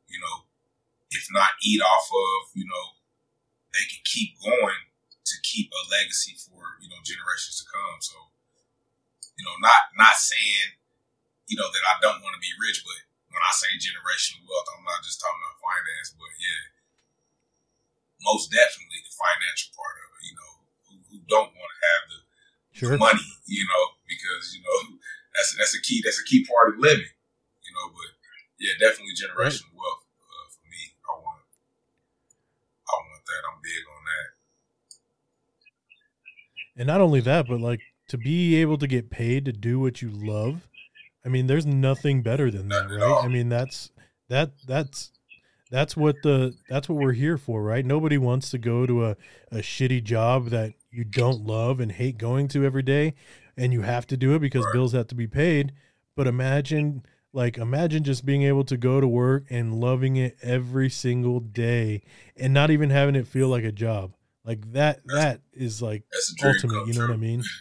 you 0.07 0.21
know, 0.21 0.45
if 1.11 1.25
not 1.33 1.57
eat 1.65 1.81
off 1.81 2.07
of, 2.13 2.53
you 2.53 2.69
know, 2.69 2.87
they 3.73 3.85
can 3.89 4.03
keep 4.05 4.37
going 4.39 4.81
to 5.27 5.35
keep 5.43 5.73
a 5.73 5.83
legacy 5.91 6.37
for, 6.37 6.79
you 6.79 6.93
know, 6.93 7.01
generations 7.03 7.63
to 7.63 7.67
come. 7.67 7.99
So, 7.99 8.17
you 9.41 9.45
know, 9.45 9.57
not 9.59 9.93
not 9.97 10.17
saying, 10.21 10.77
you 11.49 11.57
know, 11.57 11.69
that 11.69 11.85
I 11.89 11.95
don't 12.05 12.23
want 12.23 12.37
to 12.37 12.43
be 12.43 12.53
rich, 12.63 12.85
but 12.85 13.01
when 13.31 13.43
I 13.43 13.53
say 13.53 13.69
generational 13.77 14.47
wealth, 14.49 14.71
I'm 14.73 14.87
not 14.87 15.05
just 15.05 15.21
talking 15.21 15.41
about 15.41 15.61
finance, 15.61 16.15
but 16.17 16.33
yeah, 16.41 16.63
most 18.25 18.49
definitely 18.49 19.05
the 19.05 19.13
financial 19.13 19.77
part 19.77 19.97
of 20.01 20.09
it. 20.17 20.23
You 20.25 20.35
know, 20.41 20.53
who, 20.89 20.95
who 21.13 21.19
don't 21.29 21.53
want 21.53 21.71
to 21.71 21.81
have 21.85 22.03
the, 22.09 22.19
Sure. 22.77 22.99
money, 22.99 23.25
you 23.49 23.65
know, 23.65 23.85
because 24.05 24.53
you 24.53 24.61
know 24.61 24.99
that's 25.35 25.57
that's 25.57 25.75
a 25.75 25.81
key 25.81 26.03
that's 26.05 26.21
a 26.21 26.25
key 26.29 26.45
part 26.45 26.75
of 26.75 26.79
living. 26.79 27.09
You 27.65 27.73
know, 27.73 27.89
but 27.89 28.13
yeah, 28.61 28.77
definitely 28.79 29.17
generational 29.17 29.73
wealth 29.73 30.05
uh, 30.21 30.47
for 30.53 30.65
me. 30.69 30.93
I 31.09 31.17
want, 31.17 31.41
I 32.85 32.95
want 33.01 33.25
that. 33.25 33.43
I'm 33.49 33.61
big 33.65 33.83
on 33.89 34.03
that. 34.05 34.29
And 36.77 36.87
not 36.87 37.01
only 37.01 37.21
that, 37.21 37.49
but 37.49 37.61
like 37.61 37.81
to 38.09 38.19
be 38.19 38.57
able 38.57 38.77
to 38.79 38.87
get 38.87 39.11
paid 39.11 39.47
to 39.47 39.53
do 39.53 39.81
what 39.81 40.03
you 40.03 40.11
love. 40.11 40.69
I 41.25 41.29
mean, 41.29 41.47
there's 41.47 41.67
nothing 41.67 42.23
better 42.23 42.51
than 42.51 42.69
that, 42.69 42.91
right? 42.91 43.25
I 43.25 43.29
mean, 43.29 43.49
that's 43.49 43.91
that 44.29 44.53
that's 44.67 45.13
that's 45.71 45.97
what 45.97 46.17
the 46.23 46.57
that's 46.69 46.89
what 46.89 46.99
we're 46.99 47.13
here 47.13 47.39
for, 47.39 47.63
right? 47.63 47.85
Nobody 47.85 48.19
wants 48.19 48.51
to 48.51 48.59
go 48.59 48.87
to 48.87 49.07
a, 49.07 49.17
a 49.51 49.57
shitty 49.59 50.05
job 50.05 50.47
that 50.51 50.75
you 50.91 51.05
don't 51.05 51.45
love 51.45 51.81
and 51.81 51.93
hate 51.93 52.19
going 52.19 52.49
to 52.49 52.65
every 52.65 52.83
day 52.83 53.15
and 53.57 53.73
you 53.73 53.83
have 53.83 54.07
to 54.09 54.17
do 54.17 54.35
it 54.35 54.41
because 54.41 54.67
bills 54.73 54.93
have 54.93 55.09
to 55.09 55.15
be 55.15 55.27
paid. 55.27 55.73
But 56.15 56.27
imagine 56.27 57.05
like 57.33 57.59
imagine 57.59 58.05
just 58.05 58.25
being 58.25 58.43
able 58.43 58.65
to 58.65 58.77
go 58.77 59.01
to 59.01 59.09
work 59.09 59.47
and 59.51 59.75
loving 59.81 60.17
it 60.17 60.37
every 60.43 60.89
single 60.89 61.41
day 61.41 62.03
and 62.37 62.55
not 62.55 62.71
even 62.71 62.91
having 62.91 63.15
it 63.17 63.27
feel 63.27 63.49
like 63.49 63.65
a 63.65 63.73
job. 63.73 64.13
Like 64.45 64.73
that 64.73 65.01
that 65.07 65.41
is 65.53 65.83
like 65.83 66.05
That's 66.11 66.35
ultimate, 66.45 66.87
you 66.87 66.95
know 66.95 67.03
what 67.03 67.11
I 67.11 67.17
mean? 67.17 67.43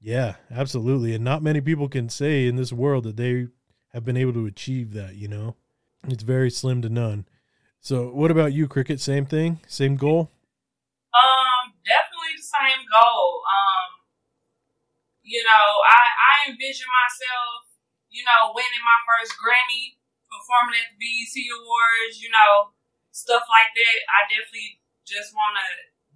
Yeah, 0.00 0.36
absolutely. 0.50 1.14
And 1.14 1.24
not 1.24 1.42
many 1.42 1.60
people 1.60 1.88
can 1.88 2.08
say 2.08 2.46
in 2.46 2.54
this 2.56 2.72
world 2.72 3.04
that 3.04 3.16
they 3.16 3.48
have 3.92 4.04
been 4.04 4.16
able 4.16 4.34
to 4.34 4.46
achieve 4.46 4.92
that, 4.92 5.16
you 5.16 5.26
know? 5.26 5.56
It's 6.08 6.22
very 6.22 6.50
slim 6.50 6.82
to 6.82 6.88
none. 6.88 7.26
So, 7.80 8.10
what 8.10 8.30
about 8.30 8.52
you, 8.52 8.66
Cricket? 8.66 9.00
Same 9.00 9.26
thing? 9.26 9.60
Same 9.66 9.96
goal? 9.96 10.30
Um, 11.14 11.74
definitely 11.82 12.34
the 12.38 12.46
same 12.46 12.82
goal. 12.86 13.42
Um, 13.46 13.90
you 15.22 15.42
know, 15.42 15.66
I, 15.90 16.02
I 16.02 16.32
envision 16.50 16.86
myself, 16.86 17.66
you 18.10 18.22
know, 18.22 18.54
winning 18.54 18.86
my 18.86 19.00
first 19.06 19.34
Grammy, 19.34 19.98
performing 20.30 20.78
at 20.78 20.94
the 20.94 20.98
BET 20.98 21.34
Awards, 21.34 22.22
you 22.22 22.30
know, 22.30 22.74
stuff 23.10 23.42
like 23.50 23.74
that. 23.74 23.98
I 24.06 24.30
definitely 24.30 24.78
just 25.02 25.34
want 25.34 25.58
to 25.58 25.66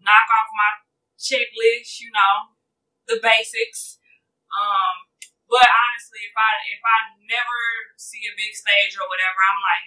knock 0.03 0.31
off 0.31 0.51
my 0.55 0.87
checklist, 1.19 1.99
you 1.99 2.15
know, 2.15 2.55
the 3.11 3.19
basics. 3.19 3.99
Um, 4.55 5.10
but 5.51 5.67
honestly, 5.67 6.23
if 6.23 6.37
I 6.39 6.53
if 6.71 6.83
I 6.87 6.99
never 7.27 7.61
see 7.99 8.23
a 8.31 8.39
big 8.39 8.55
stage 8.55 8.95
or 8.95 9.05
whatever, 9.11 9.39
I'm 9.43 9.61
like, 9.61 9.87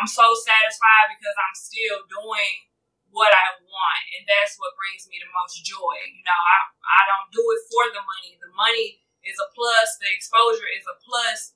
I'm 0.00 0.08
so 0.08 0.32
satisfied 0.32 1.12
because 1.12 1.36
I'm 1.36 1.56
still 1.56 2.08
doing 2.08 2.72
what 3.12 3.30
I 3.30 3.60
want, 3.62 4.02
and 4.18 4.24
that's 4.24 4.56
what 4.56 4.74
brings 4.80 5.06
me 5.06 5.20
the 5.20 5.30
most 5.30 5.60
joy. 5.62 5.96
You 6.08 6.24
know, 6.24 6.40
I 6.40 6.56
I 6.72 7.02
don't 7.04 7.28
do 7.30 7.44
it 7.44 7.60
for 7.68 7.84
the 7.92 8.02
money. 8.02 8.40
The 8.40 8.52
money 8.56 9.04
is 9.22 9.36
a 9.36 9.48
plus, 9.52 10.00
the 10.00 10.08
exposure 10.08 10.68
is 10.72 10.88
a 10.88 10.96
plus, 11.04 11.52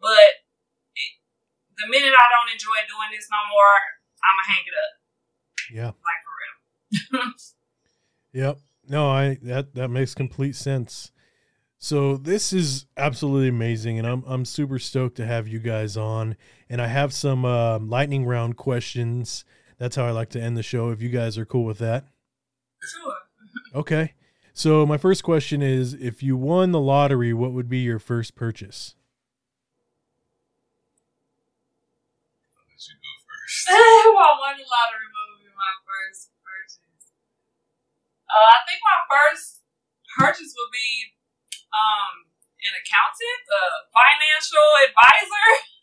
but 0.00 0.42
it, 0.96 1.12
the 1.76 1.86
minute 1.92 2.16
I 2.16 2.28
don't 2.32 2.50
enjoy 2.50 2.80
doing 2.88 3.12
this 3.12 3.28
no 3.28 3.40
more, 3.52 3.76
I'ma 4.24 4.42
hang 4.48 4.64
it 4.64 4.76
up. 4.76 4.94
Yeah. 5.68 5.92
Like 5.92 6.22
for 6.24 6.34
real. 6.40 7.36
Yep. 8.32 8.58
No, 8.88 9.08
I 9.10 9.38
that 9.42 9.74
that 9.74 9.88
makes 9.88 10.14
complete 10.14 10.56
sense. 10.56 11.12
So 11.80 12.16
this 12.16 12.52
is 12.52 12.86
absolutely 12.96 13.48
amazing, 13.48 13.98
and 13.98 14.06
I'm 14.06 14.24
I'm 14.26 14.44
super 14.44 14.78
stoked 14.80 15.16
to 15.18 15.26
have 15.26 15.46
you 15.46 15.60
guys 15.60 15.96
on. 15.96 16.36
And 16.68 16.82
I 16.82 16.88
have 16.88 17.12
some 17.14 17.44
uh, 17.44 17.78
lightning 17.78 18.26
round 18.26 18.56
questions. 18.56 19.44
That's 19.78 19.94
how 19.96 20.04
I 20.04 20.10
like 20.10 20.28
to 20.30 20.40
end 20.42 20.56
the 20.56 20.62
show. 20.62 20.90
If 20.90 21.00
you 21.00 21.08
guys 21.08 21.38
are 21.38 21.46
cool 21.46 21.64
with 21.64 21.78
that, 21.78 22.04
Sure. 22.82 23.14
okay. 23.74 24.14
So 24.54 24.84
my 24.84 24.96
first 24.98 25.22
question 25.22 25.62
is: 25.62 25.94
If 25.94 26.20
you 26.22 26.36
won 26.36 26.72
the 26.72 26.80
lottery, 26.80 27.32
what 27.32 27.52
would 27.52 27.68
be 27.68 27.78
your 27.78 28.00
first 28.00 28.34
purchase? 28.34 28.96
Let 32.58 32.82
you 32.88 32.94
go 32.98 33.12
first. 33.22 33.68
I 33.70 34.34
won 34.42 34.56
the 34.58 34.66
lottery 34.66 35.06
What 35.14 35.26
would 35.30 35.46
be 35.46 35.54
my 35.54 35.74
first 35.86 36.30
purchase. 36.42 37.14
Uh, 38.28 38.48
I 38.50 38.58
think 38.66 38.80
my 38.82 38.98
first 39.06 39.62
purchase 40.18 40.52
would 40.58 40.72
be 40.74 41.14
um 41.72 42.28
an 42.58 42.74
accountant, 42.74 43.42
a 43.48 43.62
financial 43.94 44.68
advisor. 44.86 45.48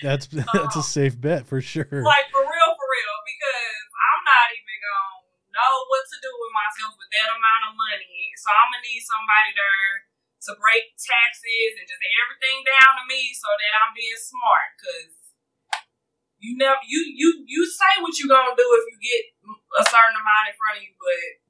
That's 0.00 0.24
that's 0.32 0.80
a 0.80 0.84
safe 0.84 1.20
bet 1.20 1.44
for 1.44 1.60
sure. 1.60 1.84
Like 1.84 2.28
for 2.32 2.40
real, 2.40 2.70
for 2.72 2.88
real, 2.88 3.16
because 3.28 3.84
I'm 3.92 4.22
not 4.24 4.48
even 4.56 4.76
gonna 4.80 5.28
know 5.52 5.74
what 5.92 6.08
to 6.08 6.16
do 6.24 6.32
with 6.32 6.52
myself 6.56 6.96
with 6.96 7.12
that 7.12 7.28
amount 7.36 7.62
of 7.68 7.72
money. 7.76 8.32
So 8.40 8.48
I'm 8.48 8.72
gonna 8.72 8.80
need 8.88 9.04
somebody 9.04 9.52
there 9.52 10.08
to 10.48 10.56
break 10.56 10.96
taxes 10.96 11.76
and 11.76 11.84
just 11.84 12.00
everything 12.00 12.64
down 12.64 12.96
to 12.96 13.04
me 13.12 13.36
so 13.36 13.44
that 13.44 13.72
I'm 13.84 13.92
being 13.92 14.16
smart. 14.16 14.70
Cause 14.80 15.12
you 16.40 16.56
never 16.56 16.80
you 16.86 17.04
you 17.12 17.44
you 17.44 17.68
say 17.68 18.00
what 18.00 18.16
you're 18.16 18.30
gonna 18.30 18.56
do 18.56 18.68
if 18.80 18.84
you 18.88 18.96
get 19.02 19.22
a 19.82 19.84
certain 19.84 20.16
amount 20.16 20.48
in 20.48 20.56
front 20.56 20.80
of 20.80 20.82
you, 20.86 20.96
but 20.96 21.47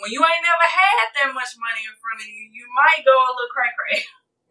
when 0.00 0.10
you 0.10 0.20
ain't 0.22 0.44
never 0.44 0.68
had 0.68 1.06
that 1.20 1.30
much 1.34 1.52
money 1.60 1.82
in 1.84 1.94
front 2.00 2.20
of 2.20 2.28
you, 2.28 2.42
you 2.52 2.66
might 2.72 3.04
go 3.04 3.12
a 3.12 3.32
little 3.32 3.52
cray 3.52 3.72
cray. 3.76 3.98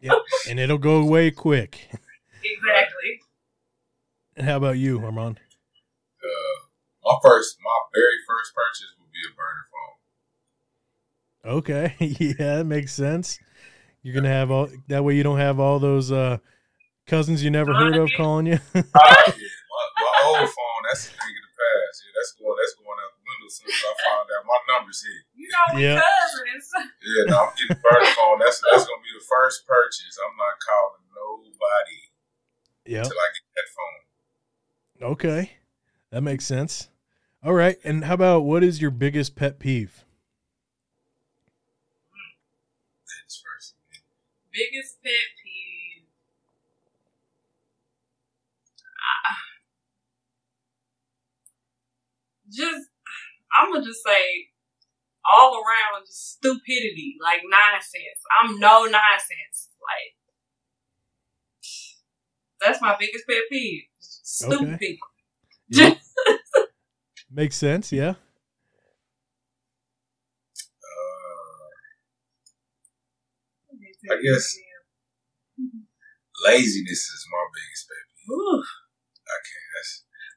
Yep. 0.02 0.18
and 0.50 0.58
it'll 0.58 0.78
go 0.82 0.98
away 0.98 1.30
quick. 1.30 1.88
exactly. 2.42 3.22
And 4.36 4.46
how 4.46 4.56
about 4.56 4.78
you, 4.78 4.98
Armand? 4.98 5.38
Uh, 6.22 6.58
my 7.04 7.16
first, 7.22 7.56
my 7.62 7.78
very 7.94 8.18
first 8.26 8.52
purchase 8.54 8.94
would 8.98 9.12
be 9.12 9.22
a 9.26 9.32
burner 9.34 9.66
phone. 9.70 9.94
Okay, 11.58 11.94
yeah, 12.38 12.56
that 12.58 12.66
makes 12.66 12.92
sense. 12.92 13.38
You're 14.02 14.14
gonna 14.14 14.34
have 14.34 14.50
all 14.50 14.68
that 14.88 15.04
way. 15.04 15.14
You 15.14 15.22
don't 15.22 15.38
have 15.38 15.60
all 15.60 15.78
those 15.78 16.10
uh, 16.10 16.38
cousins 17.06 17.42
you 17.42 17.50
never 17.50 17.74
heard 17.74 17.96
of 17.96 18.10
calling 18.16 18.46
you. 18.46 18.58
Ah, 18.74 19.22
yeah, 19.26 19.58
my, 19.70 19.84
my 20.02 20.14
old 20.26 20.48
phone, 20.50 20.82
that's 20.90 21.06
a 21.06 21.10
thing 21.10 21.34
of 21.38 21.44
the 21.46 21.54
past. 21.54 22.02
Yeah, 22.02 22.12
that's 22.18 22.32
going, 22.38 22.56
that's 22.58 22.74
going 22.78 22.98
out 22.98 23.12
the 23.14 23.22
window 23.22 23.46
as 23.46 23.54
soon 23.58 23.68
as 23.70 23.82
I 23.82 23.92
find 24.02 24.26
out 24.26 24.42
my 24.46 24.58
numbers 24.74 25.02
here. 25.02 25.22
You 25.42 25.48
know, 25.50 25.74
we 25.74 25.82
Yeah. 25.82 26.00
cousins. 26.00 26.70
Yeah, 27.02 27.24
no, 27.26 27.36
I'm 27.40 27.52
getting 27.56 27.72
a 27.72 27.80
burner 27.82 28.06
phone. 28.14 28.38
That's 28.38 28.62
that's 28.62 28.86
gonna 28.86 29.02
be 29.02 29.10
the 29.18 29.24
first 29.28 29.66
purchase. 29.66 30.16
I'm 30.22 30.36
not 30.36 30.54
calling 30.62 31.02
nobody 31.10 31.98
yep. 32.86 33.04
until 33.04 33.18
I 33.18 33.28
get 33.34 33.42
that 33.56 33.68
phone. 35.02 35.10
Okay, 35.10 35.50
that 36.12 36.20
makes 36.20 36.44
sense. 36.44 36.90
All 37.42 37.54
right, 37.54 37.76
and 37.82 38.04
how 38.04 38.14
about 38.14 38.44
what 38.44 38.62
is 38.62 38.80
your 38.80 38.92
biggest 38.92 39.34
pet 39.34 39.58
peeve? 39.58 40.04
That's 43.04 43.42
first. 43.42 43.74
biggest 44.52 45.02
pet 45.02 45.26
peeve. 45.42 46.06
Ah. 49.26 49.38
Just, 52.48 52.86
I'm 53.58 53.72
gonna 53.72 53.84
just 53.84 54.04
say, 54.04 54.52
all 55.30 55.54
around 55.54 56.06
just 56.06 56.32
stupidity, 56.38 57.16
like 57.22 57.40
nonsense. 57.48 58.20
I'm 58.40 58.58
no 58.58 58.84
nonsense. 58.84 59.70
Like, 59.78 60.16
that's 62.60 62.80
my 62.80 62.96
biggest 62.98 63.26
pet 63.28 63.42
peeve. 63.50 63.84
Stupid 64.00 64.68
Okay. 64.74 64.76
people. 64.78 65.08
Yeah. 65.68 65.94
makes 67.30 67.56
sense. 67.56 67.92
Yeah. 67.92 68.14
Uh, 70.82 71.74
I 74.10 74.16
guess- 74.22 74.56
laziness 76.44 77.02
is 77.06 77.26
my 77.30 77.44
biggest 77.54 77.86
pet 77.88 78.04
peeve. 78.10 78.30
Ooh, 78.34 78.62
I 78.62 79.36
can't. 79.42 79.68
That's 79.74 79.92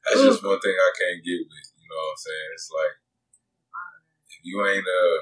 that's 0.06 0.22
just 0.22 0.44
one 0.44 0.60
thing 0.62 0.74
I 0.78 0.90
can't 0.94 1.22
get 1.24 1.42
with. 1.46 1.66
You 1.78 1.86
know 1.90 1.98
what 1.98 2.14
I'm 2.14 2.22
saying? 2.22 2.50
It's 2.54 2.70
like 2.70 2.94
if 2.94 3.05
you 4.46 4.62
ain't 4.62 4.86
uh, 4.86 5.18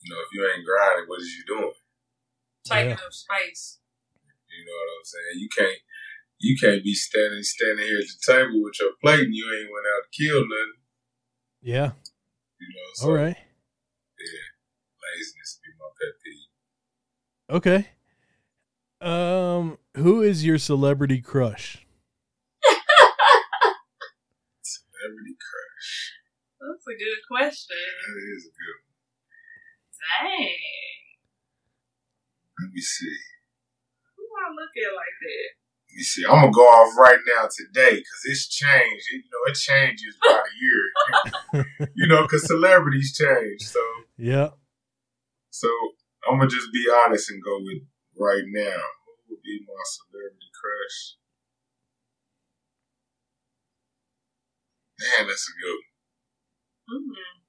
you 0.00 0.14
know, 0.14 0.20
if 0.22 0.30
you 0.32 0.46
ain't 0.46 0.64
grinding, 0.64 1.08
what 1.10 1.20
is 1.20 1.34
you 1.34 1.44
doing? 1.46 1.74
taking 2.64 2.90
Yeah. 2.90 2.94
up 2.94 3.12
space. 3.12 3.78
You 4.50 4.64
know 4.64 4.72
what 4.72 4.90
I'm 4.98 5.04
saying? 5.04 5.34
You 5.42 5.48
can't. 5.56 5.78
You 6.38 6.56
can't 6.60 6.84
be 6.84 6.92
standing 6.94 7.42
standing 7.42 7.84
here 7.86 7.98
at 7.98 8.06
the 8.06 8.18
table 8.32 8.62
with 8.62 8.74
your 8.78 8.92
plate 9.02 9.20
and 9.24 9.34
you 9.34 9.46
ain't 9.58 9.70
went 9.72 9.86
out 9.96 10.04
to 10.04 10.10
kill 10.22 10.42
nothing. 10.42 10.80
Yeah. 11.62 11.90
You 12.60 12.68
know. 12.68 12.88
So, 12.94 13.06
All 13.06 13.14
right. 13.14 13.36
Yeah, 14.18 14.48
laziness 15.02 15.60
be 15.64 15.70
my 15.78 15.90
pet 16.00 16.14
peeve. 16.24 16.50
Okay. 17.56 17.88
Um, 19.00 19.78
who 19.96 20.22
is 20.22 20.44
your 20.44 20.58
celebrity 20.58 21.20
crush? 21.20 21.86
Celebrity 24.62 25.36
crush. 25.40 26.12
That's 26.60 26.86
a 26.88 26.96
good 26.96 27.20
question. 27.28 27.76
That 27.76 28.24
is 28.36 28.48
a 28.48 28.52
good. 28.56 28.78
one. 28.80 28.96
Dang. 30.00 30.60
Let 32.60 32.70
me 32.72 32.80
see. 32.80 33.16
Who 34.16 34.24
I 34.40 34.48
look 34.50 34.72
at 34.72 34.92
like 34.96 35.16
that? 35.20 35.48
Let 35.88 35.96
me 35.96 36.02
see. 36.02 36.24
I'm 36.24 36.40
gonna 36.40 36.52
go 36.52 36.64
off 36.64 36.96
right 36.98 37.20
now 37.26 37.48
today 37.52 37.96
because 38.00 38.22
it's 38.24 38.48
changed. 38.48 39.06
It, 39.12 39.24
you 39.24 39.30
know, 39.30 39.44
it 39.52 39.56
changes 39.56 40.16
by 40.20 40.40
the 40.42 40.54
year. 40.64 40.82
you 41.94 42.06
know, 42.08 42.22
because 42.22 42.46
celebrities 42.46 43.16
change. 43.16 43.62
So, 43.62 43.80
Yeah. 44.16 44.50
so 45.50 45.68
I'm 46.28 46.38
gonna 46.38 46.50
just 46.50 46.72
be 46.72 46.88
honest 46.90 47.30
and 47.30 47.42
go 47.44 47.58
with 47.60 47.84
right 48.18 48.44
now. 48.46 48.80
Who 49.04 49.34
would 49.36 49.42
be 49.42 49.60
my 49.66 49.82
celebrity 49.84 50.50
crush? 50.56 51.16
Man, 54.98 55.28
that's 55.28 55.48
a 55.48 55.54
good. 55.60 55.80
Mm. 56.90 57.42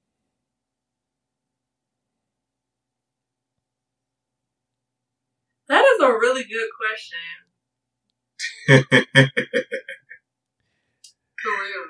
That 5.69 5.83
is 5.85 6.01
a 6.01 6.11
really 6.13 6.43
good 6.43 6.69
question. 6.79 7.19
one. 8.67 8.83
and 9.17 9.31
For 11.43 11.51
real. 11.51 11.85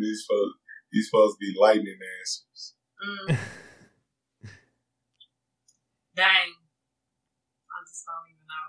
these 0.00 0.24
supposed 0.26 0.54
these 0.92 1.06
supposed 1.08 1.36
to 1.36 1.40
be 1.40 1.54
lightning 1.58 1.98
answers. 2.20 2.74
Mm. 3.02 3.36
Dang. 6.16 6.50
I 7.70 7.78
just 7.86 8.04
don't 8.04 8.28
even 8.28 8.46
know. 8.48 8.68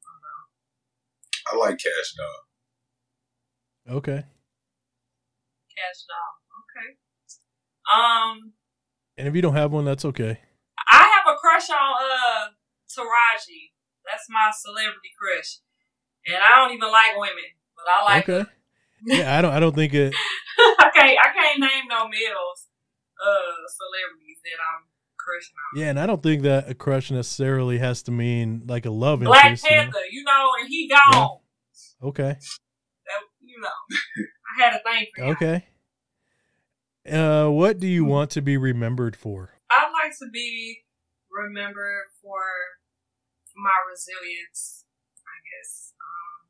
I 0.00 0.06
don't 0.06 1.58
know. 1.58 1.66
I 1.66 1.68
like 1.68 1.78
Kash 1.78 2.14
Doll. 2.16 3.96
Okay. 3.98 4.20
Kash 5.76 6.00
Doll. 6.08 6.32
Okay. 6.64 6.88
Um, 7.90 8.52
And 9.18 9.28
if 9.28 9.34
you 9.34 9.42
don't 9.42 9.54
have 9.54 9.72
one, 9.72 9.84
that's 9.84 10.04
okay. 10.04 10.40
I 10.90 11.02
have 11.02 11.26
a 11.34 11.36
crush 11.38 11.68
on 11.70 11.94
uh 12.00 12.48
Taraji. 12.90 13.72
That's 14.04 14.26
my 14.28 14.50
celebrity 14.54 15.10
crush, 15.18 15.58
and 16.26 16.36
I 16.42 16.56
don't 16.56 16.74
even 16.74 16.90
like 16.90 17.16
women, 17.16 17.50
but 17.76 17.84
I 17.90 18.04
like. 18.04 18.28
okay. 18.28 18.50
Yeah, 19.06 19.36
I 19.36 19.42
don't. 19.42 19.52
I 19.52 19.60
don't 19.60 19.74
think 19.74 19.92
it. 19.94 20.14
I 20.58 20.90
can't. 20.94 21.18
I 21.18 21.32
can't 21.34 21.60
name 21.60 21.84
no 21.88 22.08
males, 22.08 22.68
uh, 23.20 23.56
celebrities 23.68 24.38
that 24.44 24.60
I'm 24.60 24.84
crushing 25.16 25.54
on. 25.56 25.80
Yeah, 25.80 25.90
and 25.90 26.00
I 26.00 26.06
don't 26.06 26.22
think 26.22 26.42
that 26.42 26.68
a 26.70 26.74
crush 26.74 27.10
necessarily 27.10 27.78
has 27.78 28.02
to 28.04 28.10
mean 28.12 28.62
like 28.66 28.86
a 28.86 28.90
love 28.90 29.20
Black 29.20 29.44
interest. 29.44 29.64
you 29.64 29.70
know? 29.76 29.82
Panther, 29.82 29.98
you 30.10 30.24
know, 30.24 30.48
and 30.60 30.68
he 30.68 30.88
gone. 30.88 31.38
Okay. 32.02 32.36
That, 33.06 33.20
you 33.40 33.60
know, 33.60 33.68
I 34.54 34.62
had 34.62 34.74
a 34.74 34.82
thing 34.82 35.06
for 35.14 35.24
him. 35.24 35.30
Okay. 35.32 35.66
Uh, 37.04 37.50
what 37.50 37.78
do 37.78 37.86
you 37.86 38.04
want 38.04 38.30
to 38.30 38.40
be 38.40 38.56
remembered 38.56 39.16
for? 39.16 39.58
I'd 39.70 39.92
like 39.92 40.16
to 40.18 40.28
be 40.32 40.84
remembered 41.28 42.08
for 42.22 42.40
my 43.56 43.76
resilience. 43.90 44.86
I 45.20 45.38
guess 45.44 45.92
um, 46.00 46.48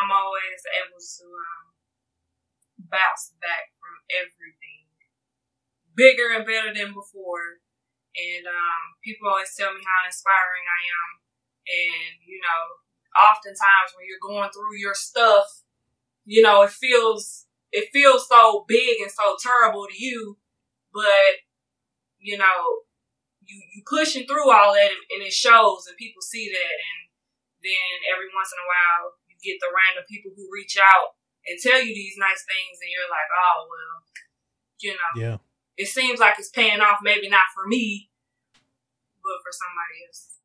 I'm 0.00 0.10
always 0.14 0.62
able 0.80 1.02
to 1.02 1.24
um, 1.28 1.64
bounce 2.88 3.36
back 3.42 3.74
from 3.76 4.00
everything, 4.14 4.88
bigger 5.92 6.32
and 6.32 6.46
better 6.46 6.72
than 6.72 6.94
before. 6.96 7.60
And 8.16 8.48
um, 8.48 8.96
people 9.04 9.28
always 9.28 9.52
tell 9.52 9.76
me 9.76 9.84
how 9.84 10.08
inspiring 10.08 10.64
I 10.64 10.80
am. 10.88 11.10
And 11.68 12.14
you 12.24 12.40
know, 12.40 12.62
oftentimes 13.12 13.92
when 13.92 14.08
you're 14.08 14.22
going 14.24 14.48
through 14.54 14.80
your 14.80 14.96
stuff, 14.96 15.65
you 16.26 16.42
know, 16.42 16.62
it 16.62 16.74
feels 16.74 17.46
it 17.70 17.88
feels 17.94 18.28
so 18.28 18.66
big 18.66 19.00
and 19.00 19.10
so 19.10 19.38
terrible 19.40 19.86
to 19.86 19.96
you, 19.96 20.36
but 20.92 21.40
you 22.18 22.36
know, 22.36 22.82
you 23.46 23.62
you 23.72 23.82
pushing 23.86 24.26
through 24.26 24.50
all 24.50 24.74
that 24.74 24.90
and, 24.90 25.04
and 25.14 25.22
it 25.22 25.32
shows 25.32 25.86
and 25.86 25.96
people 25.96 26.20
see 26.20 26.50
that 26.50 26.76
and 26.76 27.00
then 27.62 27.90
every 28.10 28.26
once 28.34 28.50
in 28.50 28.58
a 28.58 28.68
while 28.68 29.14
you 29.30 29.38
get 29.38 29.62
the 29.62 29.70
random 29.70 30.04
people 30.10 30.34
who 30.34 30.50
reach 30.50 30.76
out 30.76 31.14
and 31.46 31.56
tell 31.62 31.78
you 31.78 31.94
these 31.94 32.18
nice 32.18 32.42
things 32.42 32.82
and 32.82 32.90
you're 32.90 33.08
like, 33.08 33.30
oh 33.30 33.58
well, 33.70 33.96
you 34.82 34.92
know. 34.98 35.12
Yeah. 35.14 35.38
It 35.78 35.88
seems 35.88 36.18
like 36.18 36.34
it's 36.38 36.50
paying 36.50 36.80
off, 36.80 37.04
maybe 37.04 37.28
not 37.28 37.52
for 37.54 37.68
me, 37.68 38.10
but 39.22 39.38
for 39.44 39.52
somebody 39.52 40.08
else. 40.08 40.35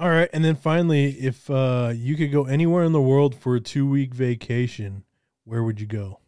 Okay. 0.00 0.06
All 0.06 0.10
right, 0.10 0.30
and 0.32 0.44
then 0.44 0.56
finally, 0.56 1.10
if 1.10 1.50
uh, 1.50 1.92
you 1.94 2.16
could 2.16 2.32
go 2.32 2.44
anywhere 2.46 2.84
in 2.84 2.92
the 2.92 3.00
world 3.00 3.34
for 3.34 3.54
a 3.56 3.60
two 3.60 3.86
week 3.86 4.14
vacation, 4.14 5.04
where 5.44 5.62
would 5.62 5.80
you 5.80 5.86
go? 5.86 6.20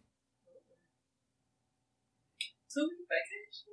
Two 2.72 2.82
week 2.82 3.06
vacation. 3.08 3.72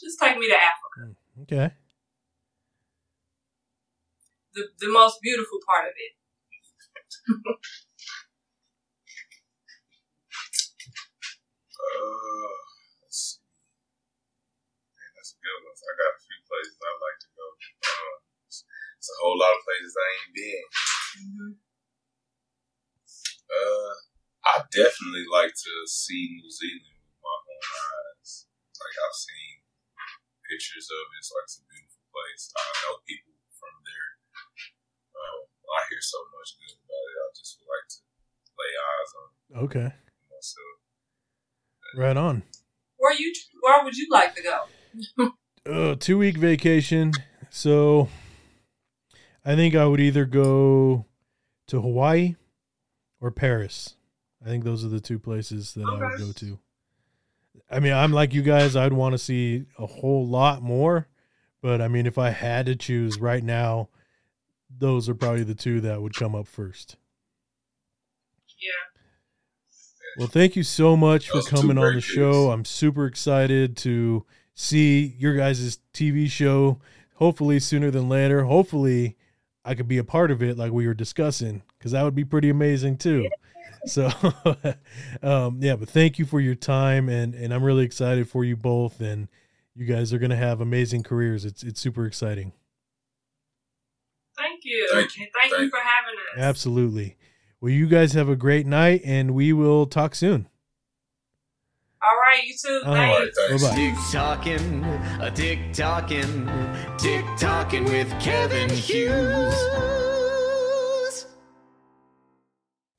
Just 0.00 0.18
take 0.20 0.36
me 0.38 0.48
to 0.48 0.56
Africa. 0.56 1.16
Okay. 1.42 1.74
The 4.54 4.68
the 4.80 4.92
most 4.92 5.20
beautiful 5.22 5.58
part 5.66 5.86
of 5.86 5.94
it. 5.96 6.12
Uh, 11.74 12.54
let's 13.02 13.18
see. 13.18 13.42
Man, 14.94 15.10
that's 15.16 15.34
a 15.34 15.38
good 15.42 15.58
one. 15.62 15.74
I 15.74 15.92
got 15.98 16.10
a 16.14 16.20
few 16.22 16.38
places 16.46 16.76
I'd 16.78 17.00
like 17.02 17.18
to 17.22 17.28
go. 17.33 17.33
It's, 19.04 19.12
it's 19.12 19.20
a 19.20 19.20
whole 19.20 19.36
lot 19.36 19.52
of 19.52 19.60
places 19.68 19.92
I 19.92 20.08
ain't 20.16 20.32
been. 20.32 20.64
Mm-hmm. 21.20 21.52
Uh, 23.44 23.92
I 24.48 24.64
definitely 24.72 25.28
like 25.28 25.52
to 25.52 25.72
see 25.84 26.40
New 26.40 26.48
Zealand 26.48 26.96
with 27.04 27.20
my 27.20 27.36
own 27.36 27.64
eyes. 27.68 28.48
Like 28.80 28.96
I've 28.96 29.12
seen 29.12 29.60
pictures 30.48 30.88
of 30.88 31.04
it. 31.12 31.20
It's 31.20 31.28
like 31.28 31.44
it's 31.44 31.60
a 31.60 31.68
beautiful 31.68 32.04
place. 32.08 32.48
I 32.56 32.64
know 32.64 33.04
people 33.04 33.36
from 33.52 33.76
there. 33.84 34.10
Uh, 35.12 35.44
I 35.44 35.80
hear 35.92 36.00
so 36.00 36.24
much 36.32 36.56
good 36.56 36.80
about 36.80 37.04
it. 37.04 37.20
I 37.20 37.28
just 37.36 37.60
would 37.60 37.68
like 37.68 37.88
to 37.92 38.00
lay 38.56 38.72
eyes 38.72 39.12
on 39.12 39.28
it 39.28 39.60
Okay. 39.68 39.90
myself. 40.32 40.76
Right 42.00 42.16
on. 42.16 42.42
Where 42.96 43.12
you 43.12 43.28
where 43.60 43.84
would 43.84 43.96
you 43.96 44.08
like 44.08 44.32
to 44.34 44.42
go? 44.42 44.56
Uh, 45.68 45.94
two 45.94 46.18
week 46.18 46.36
vacation. 46.36 47.12
So 47.50 48.08
I 49.44 49.54
think 49.56 49.74
I 49.74 49.86
would 49.86 50.00
either 50.00 50.24
go 50.24 51.04
to 51.68 51.80
Hawaii 51.80 52.36
or 53.20 53.30
Paris. 53.30 53.96
I 54.44 54.48
think 54.48 54.64
those 54.64 54.84
are 54.84 54.88
the 54.88 55.00
two 55.00 55.18
places 55.18 55.74
that 55.74 55.84
I 55.86 55.92
would 55.92 56.18
go 56.18 56.32
to. 56.32 56.58
I 57.70 57.80
mean, 57.80 57.92
I'm 57.92 58.12
like 58.12 58.34
you 58.34 58.42
guys, 58.42 58.76
I'd 58.76 58.92
want 58.92 59.12
to 59.12 59.18
see 59.18 59.64
a 59.78 59.86
whole 59.86 60.26
lot 60.26 60.62
more, 60.62 61.08
but 61.62 61.80
I 61.80 61.88
mean, 61.88 62.06
if 62.06 62.18
I 62.18 62.30
had 62.30 62.66
to 62.66 62.76
choose 62.76 63.18
right 63.18 63.42
now, 63.42 63.88
those 64.70 65.08
are 65.08 65.14
probably 65.14 65.44
the 65.44 65.54
two 65.54 65.80
that 65.82 66.02
would 66.02 66.14
come 66.14 66.34
up 66.34 66.46
first. 66.46 66.96
Yeah. 68.58 68.70
Well, 70.18 70.28
thank 70.28 70.56
you 70.56 70.62
so 70.62 70.96
much 70.96 71.28
for 71.28 71.38
Those 71.38 71.46
two 71.46 71.56
coming 71.56 71.78
on 71.78 71.94
the 71.94 72.00
show. 72.00 72.50
I'm 72.50 72.64
super 72.64 73.06
excited 73.06 73.76
to 73.78 74.24
see 74.54 75.16
your 75.18 75.34
guys' 75.34 75.78
TV 75.92 76.30
show. 76.30 76.80
Hopefully 77.16 77.58
sooner 77.60 77.90
than 77.90 78.08
later. 78.08 78.44
Hopefully 78.44 79.16
I 79.64 79.74
could 79.74 79.88
be 79.88 79.98
a 79.98 80.04
part 80.04 80.30
of 80.30 80.42
it 80.42 80.58
like 80.58 80.72
we 80.72 80.86
were 80.86 80.94
discussing 80.94 81.62
because 81.78 81.92
that 81.92 82.02
would 82.02 82.14
be 82.14 82.24
pretty 82.24 82.50
amazing 82.50 82.98
too. 82.98 83.28
So, 83.86 84.08
um, 85.22 85.58
yeah, 85.60 85.76
but 85.76 85.90
thank 85.90 86.18
you 86.18 86.24
for 86.24 86.40
your 86.40 86.54
time 86.54 87.10
and 87.10 87.34
and 87.34 87.52
I'm 87.52 87.62
really 87.62 87.84
excited 87.84 88.26
for 88.26 88.42
you 88.42 88.56
both 88.56 88.98
and 89.02 89.28
you 89.74 89.84
guys 89.84 90.10
are 90.14 90.18
gonna 90.18 90.36
have 90.36 90.62
amazing 90.62 91.02
careers. 91.02 91.44
It's 91.44 91.62
it's 91.62 91.80
super 91.80 92.06
exciting. 92.06 92.52
Thank 94.38 94.60
you. 94.64 94.88
Thank 94.90 95.18
you. 95.18 95.24
And 95.24 95.50
thank, 95.50 95.62
you 95.64 95.70
for 95.70 95.80
having 95.80 96.18
us. 96.18 96.38
Absolutely. 96.38 97.18
Well, 97.60 97.72
you 97.72 97.86
guys 97.86 98.14
have 98.14 98.28
a 98.28 98.36
great 98.36 98.66
night 98.66 99.02
and 99.04 99.34
we 99.34 99.52
will 99.52 99.84
talk 99.86 100.14
soon. 100.14 100.48
All 102.34 102.40
right, 102.40 102.48
you 102.48 102.54
too. 102.60 102.82
All 102.84 102.94
right. 102.94 103.10
All 103.10 103.18
Thanks. 103.18 103.38
right, 103.38 103.48
thanks. 103.48 103.62
Bye-bye. 103.62 103.76
Tick 103.76 103.94
tocking, 104.10 104.84
a 105.20 105.30
tick 105.30 105.72
tocking, 105.72 106.50
tick 106.98 107.24
tocking 107.38 107.84
with 107.84 108.10
Kevin 108.20 108.68
Hughes. 108.70 109.54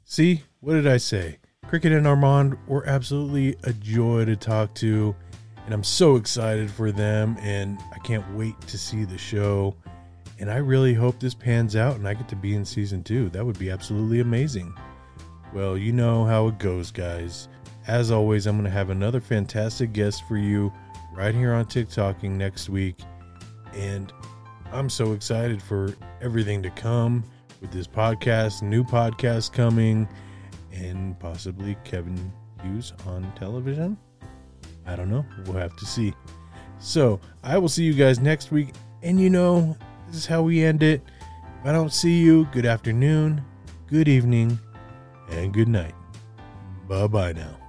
See, 0.05 0.43
what 0.61 0.75
did 0.75 0.87
I 0.87 0.95
say? 0.95 1.39
Cricket 1.67 1.91
and 1.91 2.07
Armand 2.07 2.57
were 2.67 2.87
absolutely 2.87 3.57
a 3.63 3.73
joy 3.73 4.23
to 4.23 4.37
talk 4.37 4.73
to, 4.75 5.13
and 5.65 5.73
I'm 5.73 5.83
so 5.83 6.15
excited 6.15 6.71
for 6.71 6.93
them, 6.93 7.35
and 7.41 7.77
I 7.93 7.97
can't 7.99 8.33
wait 8.35 8.57
to 8.67 8.77
see 8.77 9.03
the 9.03 9.17
show. 9.17 9.75
And 10.39 10.49
I 10.49 10.57
really 10.57 10.93
hope 10.93 11.19
this 11.19 11.33
pans 11.33 11.75
out 11.75 11.95
and 11.95 12.07
I 12.07 12.13
get 12.13 12.29
to 12.29 12.37
be 12.37 12.55
in 12.55 12.63
season 12.63 13.03
two. 13.03 13.29
That 13.31 13.45
would 13.45 13.59
be 13.59 13.69
absolutely 13.69 14.21
amazing. 14.21 14.73
Well, 15.53 15.77
you 15.77 15.91
know 15.91 16.23
how 16.23 16.47
it 16.47 16.57
goes, 16.57 16.91
guys. 16.91 17.49
As 17.87 18.09
always, 18.09 18.47
I'm 18.47 18.55
going 18.55 18.65
to 18.65 18.71
have 18.71 18.89
another 18.89 19.21
fantastic 19.21 19.93
guest 19.93 20.23
for 20.27 20.37
you 20.37 20.73
right 21.13 21.35
here 21.35 21.53
on 21.53 21.65
TikToking 21.65 22.31
next 22.31 22.69
week. 22.69 22.97
And 23.73 24.11
I'm 24.71 24.89
so 24.89 25.13
excited 25.13 25.61
for 25.61 25.95
everything 26.21 26.63
to 26.63 26.69
come 26.71 27.23
with 27.61 27.71
this 27.71 27.87
podcast, 27.87 28.61
new 28.61 28.83
podcast 28.83 29.53
coming, 29.53 30.07
and 30.73 31.19
possibly 31.19 31.77
Kevin 31.83 32.31
Hughes 32.63 32.93
on 33.07 33.31
television. 33.35 33.97
I 34.85 34.95
don't 34.95 35.09
know. 35.09 35.25
We'll 35.45 35.57
have 35.57 35.75
to 35.77 35.85
see. 35.85 36.13
So 36.79 37.19
I 37.43 37.57
will 37.57 37.69
see 37.69 37.83
you 37.83 37.93
guys 37.93 38.19
next 38.19 38.51
week. 38.51 38.69
And 39.03 39.19
you 39.19 39.29
know, 39.29 39.77
this 40.07 40.17
is 40.17 40.25
how 40.25 40.41
we 40.41 40.63
end 40.63 40.83
it. 40.83 41.01
If 41.61 41.67
I 41.67 41.71
don't 41.71 41.93
see 41.93 42.19
you, 42.19 42.47
good 42.51 42.65
afternoon, 42.65 43.43
good 43.87 44.07
evening, 44.07 44.59
and 45.29 45.53
good 45.53 45.67
night. 45.67 45.95
Bye 46.87 47.07
bye 47.07 47.33
now. 47.33 47.64